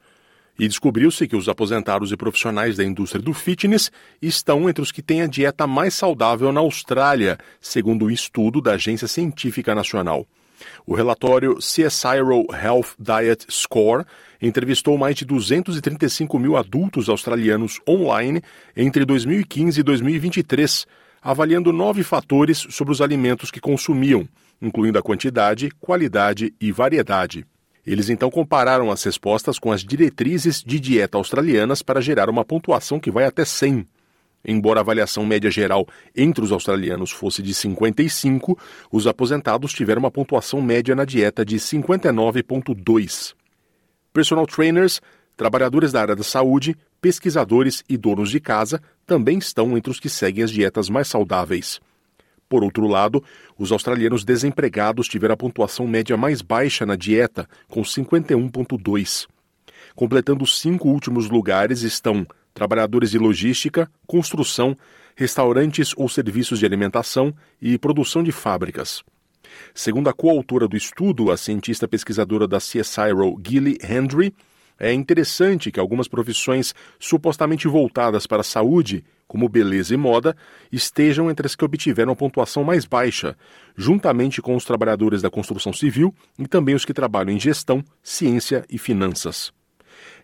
E 0.57 0.67
descobriu-se 0.67 1.27
que 1.27 1.35
os 1.35 1.49
aposentados 1.49 2.11
e 2.11 2.17
profissionais 2.17 2.77
da 2.77 2.83
indústria 2.83 3.21
do 3.21 3.33
fitness 3.33 3.91
estão 4.21 4.69
entre 4.69 4.81
os 4.81 4.91
que 4.91 5.01
têm 5.01 5.21
a 5.21 5.27
dieta 5.27 5.67
mais 5.67 5.93
saudável 5.93 6.51
na 6.51 6.61
Austrália, 6.61 7.37
segundo 7.59 8.03
o 8.03 8.05
um 8.05 8.11
estudo 8.11 8.61
da 8.61 8.73
Agência 8.73 9.07
Científica 9.07 9.75
Nacional. 9.75 10.25
O 10.85 10.95
relatório 10.95 11.57
CSIRO 11.57 12.47
Health 12.53 12.95
Diet 12.97 13.45
Score 13.49 14.05
entrevistou 14.41 14.97
mais 14.97 15.15
de 15.15 15.25
235 15.25 16.39
mil 16.39 16.55
adultos 16.55 17.09
australianos 17.09 17.79
online 17.87 18.41
entre 18.75 19.03
2015 19.03 19.79
e 19.79 19.83
2023, 19.83 20.85
avaliando 21.21 21.73
nove 21.73 22.03
fatores 22.03 22.65
sobre 22.69 22.93
os 22.93 23.01
alimentos 23.01 23.51
que 23.51 23.59
consumiam, 23.59 24.27
incluindo 24.61 24.97
a 24.97 25.03
quantidade, 25.03 25.69
qualidade 25.81 26.53
e 26.61 26.71
variedade. 26.71 27.45
Eles 27.85 28.09
então 28.09 28.31
compararam 28.31 28.91
as 28.91 29.03
respostas 29.03 29.59
com 29.59 29.71
as 29.71 29.83
diretrizes 29.83 30.63
de 30.63 30.79
dieta 30.79 31.17
australianas 31.17 31.81
para 31.81 32.01
gerar 32.01 32.29
uma 32.29 32.43
pontuação 32.43 32.99
que 32.99 33.11
vai 33.11 33.25
até 33.25 33.45
100. 33.45 33.85
Embora 34.47 34.79
a 34.79 34.81
avaliação 34.81 35.25
média 35.25 35.49
geral 35.49 35.87
entre 36.15 36.43
os 36.43 36.51
australianos 36.51 37.11
fosse 37.11 37.41
de 37.41 37.53
55, 37.53 38.57
os 38.91 39.07
aposentados 39.07 39.73
tiveram 39.73 39.99
uma 39.99 40.11
pontuação 40.11 40.61
média 40.61 40.95
na 40.95 41.05
dieta 41.05 41.43
de 41.43 41.57
59,2. 41.57 43.33
Personal 44.13 44.45
trainers, 44.45 45.01
trabalhadores 45.35 45.91
da 45.91 46.01
área 46.01 46.15
da 46.15 46.23
saúde, 46.23 46.75
pesquisadores 47.01 47.83
e 47.89 47.97
donos 47.97 48.29
de 48.29 48.39
casa 48.39 48.81
também 49.05 49.37
estão 49.37 49.77
entre 49.77 49.91
os 49.91 49.99
que 49.99 50.09
seguem 50.09 50.43
as 50.43 50.51
dietas 50.51 50.89
mais 50.89 51.07
saudáveis. 51.07 51.79
Por 52.55 52.63
outro 52.63 52.87
lado, 52.87 53.21
os 53.59 53.73
australianos 53.73 54.23
desempregados 54.23 55.09
tiveram 55.09 55.33
a 55.33 55.37
pontuação 55.37 55.85
média 55.85 56.15
mais 56.15 56.41
baixa 56.41 56.85
na 56.85 56.95
dieta, 56.95 57.49
com 57.67 57.81
51,2. 57.81 59.27
Completando 59.93 60.45
os 60.45 60.57
cinco 60.57 60.87
últimos 60.87 61.29
lugares 61.29 61.81
estão 61.81 62.25
trabalhadores 62.53 63.11
de 63.11 63.17
logística, 63.17 63.91
construção, 64.07 64.73
restaurantes 65.17 65.91
ou 65.97 66.07
serviços 66.07 66.57
de 66.57 66.65
alimentação 66.65 67.35
e 67.61 67.77
produção 67.77 68.23
de 68.23 68.31
fábricas. 68.31 69.03
Segundo 69.73 70.09
a 70.09 70.13
coautora 70.13 70.65
do 70.65 70.77
estudo, 70.77 71.31
a 71.31 71.35
cientista 71.35 71.89
pesquisadora 71.89 72.47
da 72.47 72.59
CSIRO, 72.59 73.37
Gilly 73.45 73.77
Hendry, 73.83 74.33
é 74.79 74.93
interessante 74.93 75.71
que 75.71 75.79
algumas 75.79 76.07
profissões 76.07 76.73
supostamente 76.99 77.67
voltadas 77.67 78.27
para 78.27 78.41
a 78.41 78.43
saúde 78.43 79.03
como 79.27 79.49
beleza 79.49 79.93
e 79.93 79.97
moda, 79.97 80.35
estejam 80.71 81.29
entre 81.29 81.47
as 81.47 81.55
que 81.55 81.65
obtiveram 81.65 82.13
a 82.13 82.15
pontuação 82.15 82.63
mais 82.63 82.85
baixa, 82.85 83.35
juntamente 83.75 84.41
com 84.41 84.55
os 84.55 84.65
trabalhadores 84.65 85.21
da 85.21 85.29
construção 85.29 85.73
civil 85.73 86.13
e 86.37 86.47
também 86.47 86.75
os 86.75 86.85
que 86.85 86.93
trabalham 86.93 87.33
em 87.33 87.39
gestão, 87.39 87.83
ciência 88.03 88.63
e 88.69 88.77
finanças. 88.77 89.51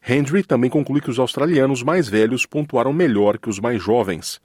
Hendry 0.07 0.43
também 0.43 0.69
conclui 0.69 1.01
que 1.01 1.09
os 1.09 1.19
australianos 1.19 1.83
mais 1.83 2.07
velhos 2.07 2.45
pontuaram 2.45 2.93
melhor 2.93 3.37
que 3.37 3.49
os 3.49 3.59
mais 3.59 3.81
jovens. 3.81 4.41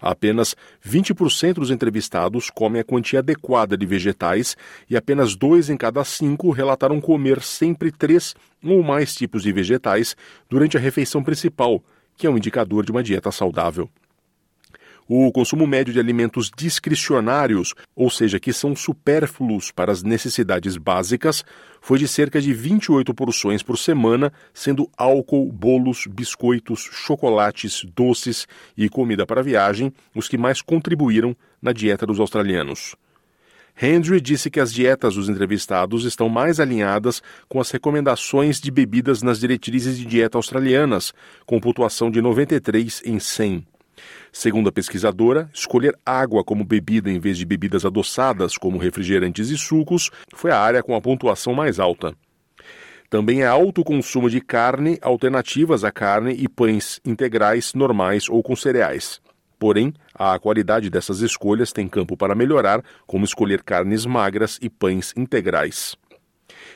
Apenas 0.00 0.56
20% 0.86 1.54
dos 1.54 1.70
entrevistados 1.70 2.48
comem 2.48 2.80
a 2.80 2.84
quantia 2.84 3.18
adequada 3.18 3.76
de 3.76 3.84
vegetais 3.84 4.56
e 4.88 4.96
apenas 4.96 5.36
dois 5.36 5.68
em 5.68 5.76
cada 5.76 6.02
cinco 6.04 6.50
relataram 6.50 7.00
comer 7.00 7.42
sempre 7.42 7.92
três 7.92 8.34
ou 8.64 8.82
mais 8.82 9.14
tipos 9.14 9.42
de 9.42 9.52
vegetais 9.52 10.16
durante 10.48 10.76
a 10.76 10.80
refeição 10.80 11.22
principal, 11.22 11.82
que 12.16 12.26
é 12.26 12.30
um 12.30 12.36
indicador 12.36 12.84
de 12.84 12.92
uma 12.92 13.02
dieta 13.02 13.30
saudável. 13.30 13.90
O 15.12 15.32
consumo 15.32 15.66
médio 15.66 15.92
de 15.92 15.98
alimentos 15.98 16.52
discricionários, 16.56 17.74
ou 17.96 18.08
seja, 18.08 18.38
que 18.38 18.52
são 18.52 18.76
supérfluos 18.76 19.72
para 19.72 19.90
as 19.90 20.04
necessidades 20.04 20.76
básicas, 20.76 21.44
foi 21.80 21.98
de 21.98 22.06
cerca 22.06 22.40
de 22.40 22.52
28 22.52 23.14
porções 23.14 23.62
por 23.62 23.78
semana, 23.78 24.32
sendo 24.52 24.88
álcool, 24.96 25.50
bolos, 25.50 26.06
biscoitos, 26.06 26.80
chocolates, 26.80 27.84
doces 27.94 28.46
e 28.76 28.88
comida 28.88 29.26
para 29.26 29.42
viagem 29.42 29.92
os 30.14 30.28
que 30.28 30.38
mais 30.38 30.60
contribuíram 30.60 31.36
na 31.60 31.72
dieta 31.72 32.06
dos 32.06 32.20
australianos. 32.20 32.94
Hendry 33.80 34.20
disse 34.20 34.50
que 34.50 34.60
as 34.60 34.72
dietas 34.72 35.14
dos 35.14 35.28
entrevistados 35.28 36.04
estão 36.04 36.28
mais 36.28 36.60
alinhadas 36.60 37.22
com 37.48 37.60
as 37.60 37.70
recomendações 37.70 38.60
de 38.60 38.70
bebidas 38.70 39.22
nas 39.22 39.40
diretrizes 39.40 39.96
de 39.96 40.04
dieta 40.04 40.36
australianas, 40.36 41.14
com 41.46 41.58
pontuação 41.58 42.10
de 42.10 42.20
93 42.20 43.02
em 43.06 43.18
100. 43.18 43.69
Segundo 44.32 44.68
a 44.68 44.72
pesquisadora, 44.72 45.50
escolher 45.52 45.96
água 46.04 46.44
como 46.44 46.64
bebida 46.64 47.10
em 47.10 47.18
vez 47.18 47.36
de 47.36 47.44
bebidas 47.44 47.84
adoçadas, 47.84 48.56
como 48.56 48.78
refrigerantes 48.78 49.50
e 49.50 49.58
sucos, 49.58 50.10
foi 50.34 50.50
a 50.50 50.58
área 50.58 50.82
com 50.82 50.94
a 50.94 51.00
pontuação 51.00 51.52
mais 51.52 51.80
alta. 51.80 52.14
Também 53.08 53.42
é 53.42 53.46
alto 53.46 53.80
o 53.80 53.84
consumo 53.84 54.30
de 54.30 54.40
carne, 54.40 54.96
alternativas 55.02 55.82
à 55.82 55.90
carne 55.90 56.32
e 56.32 56.48
pães 56.48 57.00
integrais 57.04 57.74
normais 57.74 58.28
ou 58.28 58.40
com 58.40 58.54
cereais. 58.54 59.20
Porém, 59.58 59.92
a 60.14 60.38
qualidade 60.38 60.88
dessas 60.88 61.20
escolhas 61.20 61.72
tem 61.72 61.88
campo 61.88 62.16
para 62.16 62.36
melhorar, 62.36 62.82
como 63.06 63.24
escolher 63.24 63.62
carnes 63.62 64.06
magras 64.06 64.58
e 64.62 64.70
pães 64.70 65.12
integrais. 65.16 65.96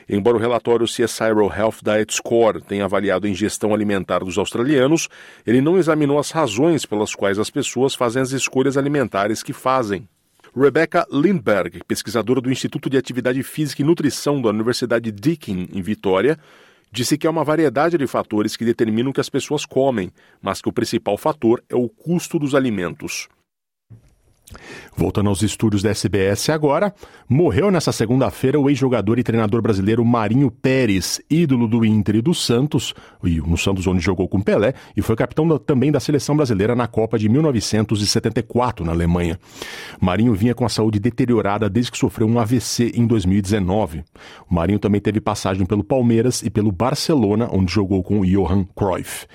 Embora 0.07 0.37
o 0.37 0.39
relatório 0.39 0.85
CSIRO 0.85 1.51
Health 1.51 1.77
Diet 1.83 2.13
Score 2.13 2.61
tenha 2.61 2.85
avaliado 2.85 3.25
a 3.25 3.29
ingestão 3.29 3.73
alimentar 3.73 4.19
dos 4.19 4.37
australianos, 4.37 5.09
ele 5.45 5.61
não 5.61 5.77
examinou 5.77 6.19
as 6.19 6.29
razões 6.31 6.85
pelas 6.85 7.15
quais 7.15 7.39
as 7.39 7.49
pessoas 7.49 7.95
fazem 7.95 8.21
as 8.21 8.31
escolhas 8.31 8.77
alimentares 8.77 9.41
que 9.41 9.53
fazem. 9.53 10.07
Rebecca 10.55 11.05
Lindberg, 11.11 11.81
pesquisadora 11.85 12.39
do 12.39 12.51
Instituto 12.51 12.89
de 12.89 12.97
Atividade 12.97 13.41
Física 13.43 13.81
e 13.81 13.85
Nutrição 13.85 14.41
da 14.41 14.49
Universidade 14.49 15.11
Deakin, 15.11 15.67
em 15.73 15.81
Vitória, 15.81 16.39
disse 16.91 17.17
que 17.17 17.27
há 17.27 17.29
uma 17.29 17.43
variedade 17.43 17.97
de 17.97 18.07
fatores 18.07 18.55
que 18.55 18.63
determinam 18.63 19.09
o 19.09 19.13
que 19.13 19.19
as 19.19 19.29
pessoas 19.29 19.65
comem, 19.65 20.11
mas 20.41 20.61
que 20.61 20.69
o 20.69 20.71
principal 20.71 21.17
fator 21.17 21.61
é 21.67 21.75
o 21.75 21.89
custo 21.89 22.39
dos 22.39 22.55
alimentos. 22.55 23.27
Voltando 24.95 25.29
aos 25.29 25.41
estúdios 25.41 25.81
da 25.81 25.89
SBS 25.89 26.49
agora, 26.49 26.93
morreu 27.27 27.69
nessa 27.69 27.91
segunda-feira 27.91 28.59
o 28.59 28.69
ex-jogador 28.69 29.19
e 29.19 29.23
treinador 29.23 29.61
brasileiro 29.61 30.05
Marinho 30.05 30.49
Pérez, 30.49 31.21
ídolo 31.29 31.67
do 31.67 31.83
Inter 31.83 32.15
e 32.15 32.21
do 32.21 32.33
Santos, 32.33 32.93
e 33.23 33.41
no 33.41 33.57
Santos 33.57 33.85
onde 33.87 34.03
jogou 34.03 34.27
com 34.27 34.39
Pelé, 34.39 34.73
e 34.95 35.01
foi 35.01 35.15
capitão 35.15 35.47
da, 35.47 35.59
também 35.59 35.91
da 35.91 35.99
seleção 35.99 36.35
brasileira 36.35 36.75
na 36.75 36.87
Copa 36.87 37.19
de 37.19 37.27
1974 37.27 38.85
na 38.85 38.91
Alemanha. 38.91 39.39
Marinho 39.99 40.33
vinha 40.33 40.55
com 40.55 40.65
a 40.65 40.69
saúde 40.69 40.99
deteriorada 40.99 41.69
desde 41.69 41.91
que 41.91 41.97
sofreu 41.97 42.27
um 42.27 42.39
AVC 42.39 42.91
em 42.95 43.05
2019. 43.05 44.03
O 44.49 44.55
Marinho 44.55 44.79
também 44.79 45.01
teve 45.01 45.19
passagem 45.19 45.65
pelo 45.65 45.83
Palmeiras 45.83 46.41
e 46.41 46.49
pelo 46.49 46.71
Barcelona, 46.71 47.49
onde 47.51 47.73
jogou 47.73 48.01
com 48.03 48.25
Johan 48.25 48.65
Cruyff. 48.75 49.25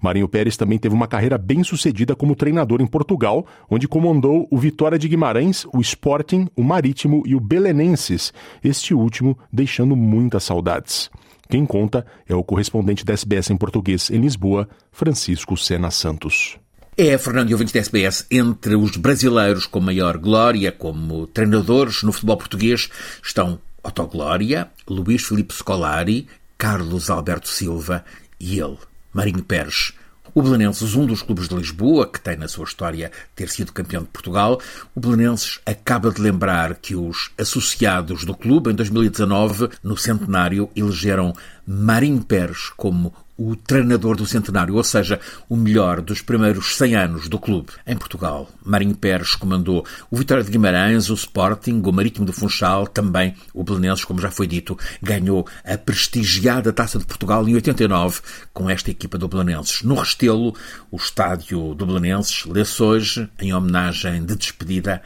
Marinho 0.00 0.28
Pérez 0.28 0.56
também 0.56 0.78
teve 0.78 0.94
uma 0.94 1.06
carreira 1.06 1.36
bem 1.36 1.62
sucedida 1.64 2.14
como 2.14 2.36
treinador 2.36 2.80
em 2.80 2.86
Portugal, 2.86 3.46
onde 3.70 3.88
comandou 3.88 4.46
o 4.50 4.58
Vitória 4.58 4.98
de 4.98 5.08
Guimarães, 5.08 5.66
o 5.72 5.80
Sporting, 5.80 6.48
o 6.56 6.62
Marítimo 6.62 7.22
e 7.26 7.34
o 7.34 7.40
Belenenses, 7.40 8.32
este 8.62 8.94
último 8.94 9.38
deixando 9.52 9.96
muitas 9.96 10.44
saudades. 10.44 11.10
Quem 11.48 11.64
conta 11.64 12.04
é 12.28 12.34
o 12.34 12.44
correspondente 12.44 13.04
da 13.04 13.14
SBS 13.14 13.50
em 13.50 13.56
português 13.56 14.10
em 14.10 14.20
Lisboa, 14.20 14.68
Francisco 14.92 15.56
Sena 15.56 15.90
Santos. 15.90 16.58
É, 16.96 17.16
Fernando 17.16 17.50
e 17.50 17.64
da 17.64 17.78
SBS, 17.78 18.26
entre 18.28 18.74
os 18.74 18.96
brasileiros 18.96 19.66
com 19.66 19.80
maior 19.80 20.18
glória 20.18 20.72
como 20.72 21.28
treinadores 21.28 22.02
no 22.02 22.12
futebol 22.12 22.36
português 22.36 22.90
estão 23.22 23.60
Otto 23.84 24.06
Glória, 24.08 24.68
Luís 24.88 25.22
Filipe 25.22 25.54
Scolari, 25.54 26.26
Carlos 26.58 27.08
Alberto 27.08 27.48
Silva 27.48 28.04
e 28.40 28.58
ele, 28.58 28.76
Marinho 29.12 29.42
Pérez. 29.42 29.92
O 30.34 30.42
Belenenses, 30.42 30.94
um 30.94 31.06
dos 31.06 31.22
clubes 31.22 31.48
de 31.48 31.54
Lisboa, 31.54 32.06
que 32.06 32.20
tem 32.20 32.36
na 32.36 32.46
sua 32.46 32.64
história 32.64 33.10
ter 33.34 33.48
sido 33.48 33.72
campeão 33.72 34.02
de 34.02 34.08
Portugal, 34.08 34.60
o 34.94 35.00
Belenenses 35.00 35.58
acaba 35.64 36.10
de 36.12 36.20
lembrar 36.20 36.76
que 36.76 36.94
os 36.94 37.30
associados 37.38 38.24
do 38.24 38.36
clube, 38.36 38.70
em 38.70 38.74
2019, 38.74 39.70
no 39.82 39.96
centenário, 39.96 40.70
elegeram 40.76 41.34
Marinho 41.66 42.22
Pérez 42.22 42.70
como 42.76 43.12
o 43.38 43.54
treinador 43.54 44.16
do 44.16 44.26
centenário, 44.26 44.74
ou 44.74 44.82
seja, 44.82 45.20
o 45.48 45.56
melhor 45.56 46.00
dos 46.00 46.20
primeiros 46.20 46.76
100 46.76 46.96
anos 46.96 47.28
do 47.28 47.38
clube. 47.38 47.68
Em 47.86 47.96
Portugal, 47.96 48.50
Marinho 48.64 48.96
Pérez 48.96 49.36
comandou 49.36 49.86
o 50.10 50.16
Vitória 50.16 50.42
de 50.42 50.50
Guimarães, 50.50 51.08
o 51.08 51.14
Sporting, 51.14 51.80
o 51.84 51.92
Marítimo 51.92 52.26
do 52.26 52.32
Funchal, 52.32 52.88
também 52.88 53.36
o 53.54 53.62
Belenenses, 53.62 54.04
como 54.04 54.20
já 54.20 54.32
foi 54.32 54.48
dito, 54.48 54.76
ganhou 55.00 55.46
a 55.64 55.78
prestigiada 55.78 56.72
Taça 56.72 56.98
de 56.98 57.06
Portugal 57.06 57.48
em 57.48 57.54
89 57.54 58.20
com 58.52 58.68
esta 58.68 58.90
equipa 58.90 59.16
do 59.16 59.28
Belenenses. 59.28 59.82
No 59.84 59.94
Restelo, 59.94 60.52
o 60.90 60.96
estádio 60.96 61.74
do 61.74 61.86
Belenenses 61.86 62.44
lê-se 62.44 62.82
hoje, 62.82 63.30
em 63.38 63.54
homenagem 63.54 64.24
de 64.24 64.34
despedida, 64.34 65.00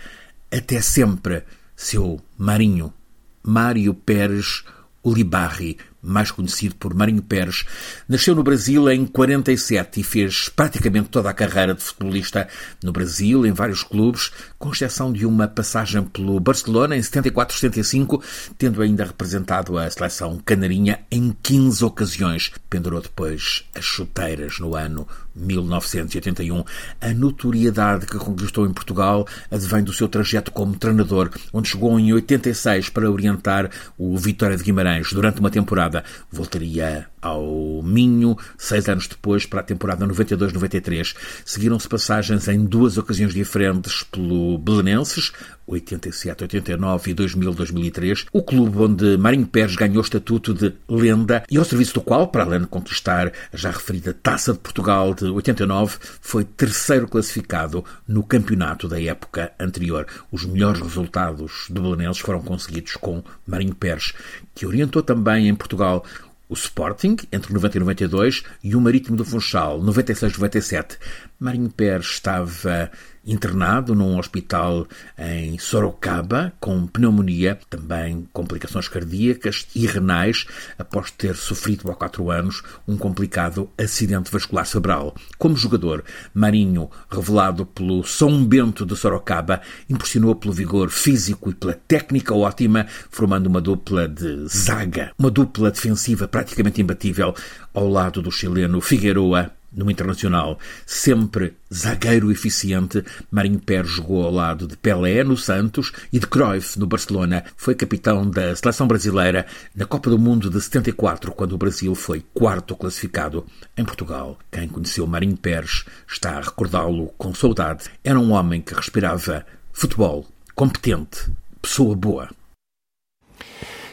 até 0.51 0.81
sempre, 0.81 1.43
seu 1.77 2.19
Marinho, 2.39 2.95
Mário 3.43 3.93
Pérez 3.93 4.65
Ulibarri, 5.05 5.77
mais 6.03 6.31
conhecido 6.31 6.75
por 6.75 6.95
Marinho 6.95 7.23
Pérez, 7.23 7.65
nasceu 8.09 8.35
no 8.35 8.43
Brasil 8.43 8.91
em 8.91 9.07
47 9.07 10.01
e 10.01 10.03
fez 10.03 10.49
praticamente 10.49 11.09
toda 11.09 11.31
a 11.31 11.35
carreira 11.35 11.75
de 11.75 11.83
futebolista 11.83 12.49
no 12.83 12.93
Brasil, 12.93 13.47
em 13.47 13.53
vários 13.53 13.85
clubes, 13.85 14.33
com 14.59 14.73
exceção 14.73 15.13
de 15.13 15.25
uma 15.25 15.47
passagem 15.47 16.03
pelo 16.05 16.41
Barcelona 16.41 16.97
em 16.97 17.01
74-75, 17.01 18.23
tendo 18.59 18.83
ainda 18.83 19.05
representado 19.05 19.79
a 19.79 19.89
seleção 19.89 20.41
canarinha 20.45 21.01
em 21.11 21.35
15 21.43 21.85
ocasiões. 21.85 22.51
Pendurou 22.69 23.01
depois 23.01 23.65
as 23.75 23.85
chuteiras 23.85 24.59
no 24.59 24.75
ano 24.75 25.07
1981. 25.35 26.65
A 27.01 27.09
notoriedade 27.15 28.07
que 28.07 28.19
conquistou 28.19 28.67
em 28.67 28.73
Portugal 28.73 29.27
advém 29.51 29.83
do 29.83 29.93
seu 29.93 30.09
trajeto 30.09 30.51
como 30.51 30.77
treinador, 30.77 31.31
onde 31.53 31.69
chegou 31.69 31.99
em 31.99 32.13
86 32.13 32.89
para 32.91 33.11
orientar 33.11 33.71
o 33.97 34.17
Vitória 34.17 34.57
de 34.57 34.63
Guimarães 34.63 35.13
durante 35.13 35.41
uma 35.41 35.51
temporada 35.51 35.92
temporada 35.93 36.05
voltaria 36.33 37.12
ao 37.23 37.81
Minho, 37.83 38.37
seis 38.59 38.89
anos 38.89 39.07
depois, 39.07 39.47
para 39.47 39.61
a 39.61 39.65
temporada 39.65 40.07
92-93. 40.07 41.15
Seguiram-se 41.45 41.89
passagens 41.89 42.49
em 42.49 42.65
duas 42.65 42.99
ocasiões 42.99 43.33
diferentes 43.33 44.03
pelo 44.03 44.59
Belenenses, 44.59 45.33
87, 45.67 46.45
89 46.45 47.11
e 47.11 47.15
2000, 47.15 47.55
2003, 47.55 48.27
o 48.33 48.43
clube 48.43 48.79
onde 48.79 49.17
Marinho 49.17 49.47
Pérez 49.47 49.77
ganhou 49.77 49.99
o 49.99 50.03
estatuto 50.03 50.53
de 50.53 50.75
lenda 50.89 51.45
e 51.51 51.57
ao 51.57 51.65
serviço 51.65 51.95
do 51.95 52.01
qual, 52.01 52.29
para 52.29 52.45
além 52.45 52.61
de 52.61 52.67
conquistar 52.67 53.33
a 53.53 53.57
já 53.57 53.71
referida 53.71 54.13
Taça 54.13 54.53
de 54.53 54.59
Portugal 54.59 55.15
de 55.15 55.25
89, 55.27 55.99
foi 56.21 56.45
terceiro 56.45 57.09
classificado 57.09 57.85
no 58.07 58.23
campeonato 58.23 58.89
da 58.89 59.01
época 59.01 59.53
anterior. 59.59 60.07
Os 60.31 60.45
melhores 60.45 60.81
resultados 60.81 61.67
do 61.71 61.81
Belenenses 61.81 62.21
foram 62.21 62.43
conseguidos 62.43 62.97
com 62.97 63.23
Marinho 63.47 63.75
Pérez, 63.75 64.13
que 64.55 64.67
orientou 64.67 65.03
também 65.03 65.49
em 65.49 65.55
Portugal 65.55 66.05
o 66.53 66.55
Sporting, 66.55 67.17
entre 67.33 67.51
90 67.51 67.79
e 67.79 67.81
92, 67.81 68.43
e 68.63 68.77
o 68.77 68.81
Marítimo 68.81 69.17
do 69.17 69.25
Funchal, 69.25 69.81
96-97. 69.81 70.99
Marinho 71.41 71.71
Pérez 71.71 72.05
estava 72.05 72.91
internado 73.25 73.95
num 73.95 74.19
hospital 74.19 74.87
em 75.19 75.59
Sorocaba 75.59 76.53
com 76.61 76.87
pneumonia, 76.87 77.59
também 77.71 78.27
complicações 78.33 78.89
cardíacas 78.89 79.67
e 79.75 79.87
renais, 79.87 80.47
após 80.79 81.11
ter 81.11 81.37
sofrido 81.37 81.91
há 81.91 81.95
quatro 81.95 82.31
anos 82.31 82.63
um 82.87 82.97
complicado 82.97 83.71
acidente 83.79 84.31
vascular 84.31 84.67
cerebral. 84.67 85.15
Como 85.39 85.57
jogador, 85.57 86.05
Marinho, 86.35 86.91
revelado 87.11 87.65
pelo 87.67 88.05
São 88.05 88.45
Bento 88.45 88.85
de 88.85 88.97
Sorocaba, 88.97 89.61
impressionou 89.89 90.35
pelo 90.35 90.53
vigor 90.53 90.91
físico 90.91 91.51
e 91.51 91.55
pela 91.55 91.75
técnica 91.75 92.35
ótima, 92.35 92.87
formando 93.11 93.47
uma 93.47 93.61
dupla 93.61 94.09
de 94.09 94.47
zaga, 94.49 95.13
uma 95.19 95.31
dupla 95.31 95.71
defensiva 95.71 96.27
praticamente 96.27 96.81
imbatível 96.81 97.35
ao 97.73 97.89
lado 97.89 98.21
do 98.21 98.31
chileno 98.31 98.81
Figueroa 98.81 99.53
no 99.75 99.91
Internacional, 99.91 100.59
sempre 100.87 101.55
zagueiro 101.73 102.31
eficiente, 102.31 103.05
Marinho 103.31 103.59
Pérez 103.59 103.91
jogou 103.91 104.25
ao 104.25 104.33
lado 104.33 104.67
de 104.67 104.77
Pelé 104.77 105.25
no 105.25 105.37
Santos 105.37 105.93
e 106.13 106.19
de 106.19 106.27
Cruyff 106.27 106.79
no 106.79 106.87
Barcelona. 106.87 107.45
Foi 107.57 107.75
capitão 107.75 108.29
da 108.29 108.55
seleção 108.55 108.87
brasileira 108.87 109.47
na 109.75 109.87
Copa 109.87 110.11
do 110.11 110.19
Mundo 110.19 110.51
de 110.51 110.61
74, 110.61 111.33
quando 111.33 111.53
o 111.53 111.59
Brasil 111.59 111.95
foi 111.95 112.25
quarto 112.35 112.77
classificado 112.77 113.47
em 113.77 113.85
Portugal. 113.85 114.39
Quem 114.51 114.69
conheceu 114.69 115.07
Marinho 115.07 115.37
Pérez 115.37 115.85
está 116.07 116.37
a 116.37 116.43
recordá-lo 116.43 117.09
com 117.17 117.35
saudade. 117.35 117.85
Era 118.05 118.21
um 118.21 118.33
homem 118.33 118.61
que 118.61 118.75
respirava 118.75 119.47
futebol, 119.73 120.27
competente, 120.55 121.31
pessoa 121.61 121.97
boa. 121.97 122.29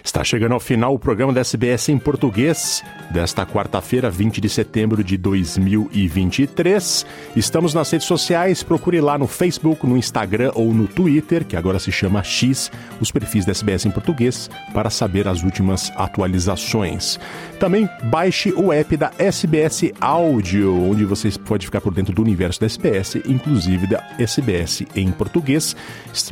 Está 0.03 0.23
chegando 0.23 0.53
ao 0.53 0.59
final 0.59 0.93
o 0.93 0.99
programa 0.99 1.33
da 1.33 1.41
SBS 1.41 1.89
em 1.89 1.97
português 1.97 2.81
desta 3.11 3.45
quarta-feira, 3.45 4.09
20 4.09 4.39
de 4.39 4.49
setembro 4.49 5.03
de 5.03 5.17
2023. 5.17 7.05
Estamos 7.35 7.73
nas 7.73 7.91
redes 7.91 8.07
sociais, 8.07 8.63
procure 8.63 9.01
lá 9.01 9.17
no 9.17 9.27
Facebook, 9.27 9.85
no 9.85 9.97
Instagram 9.97 10.51
ou 10.55 10.73
no 10.73 10.87
Twitter, 10.87 11.43
que 11.43 11.55
agora 11.55 11.79
se 11.79 11.91
chama 11.91 12.23
X, 12.23 12.71
os 13.01 13.11
perfis 13.11 13.45
da 13.45 13.51
SBS 13.51 13.85
em 13.85 13.91
português, 13.91 14.49
para 14.73 14.89
saber 14.89 15.27
as 15.27 15.43
últimas 15.43 15.91
atualizações. 15.95 17.19
Também 17.59 17.89
baixe 18.03 18.53
o 18.53 18.71
app 18.71 18.95
da 18.95 19.11
SBS 19.17 19.91
Áudio, 19.99 20.81
onde 20.89 21.03
você 21.03 21.29
pode 21.45 21.65
ficar 21.65 21.81
por 21.81 21.93
dentro 21.93 22.13
do 22.13 22.21
universo 22.21 22.59
da 22.59 22.67
SBS, 22.67 23.15
inclusive 23.25 23.85
da 23.85 24.03
SBS 24.17 24.83
em 24.95 25.11
português. 25.11 25.75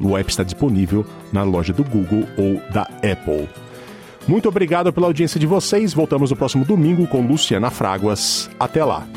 O 0.02 0.18
app 0.18 0.30
está 0.30 0.44
disponível 0.44 1.06
na 1.32 1.44
loja 1.44 1.74
do 1.74 1.84
Google 1.84 2.24
ou 2.38 2.62
da 2.72 2.84
Apple. 2.84 3.48
Muito 4.28 4.50
obrigado 4.50 4.92
pela 4.92 5.08
audiência 5.08 5.40
de 5.40 5.48
vocês. 5.48 5.94
Voltamos 5.94 6.32
no 6.32 6.38
próximo 6.38 6.66
domingo 6.66 7.08
com 7.08 7.26
Luciana 7.26 7.70
Fraguas. 7.70 8.50
Até 8.60 8.84
lá. 8.84 9.08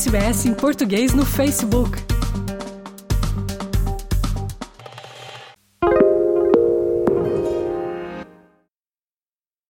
SBS 0.00 0.46
em 0.46 0.54
português 0.54 1.12
no 1.12 1.26
Facebook. 1.26 2.09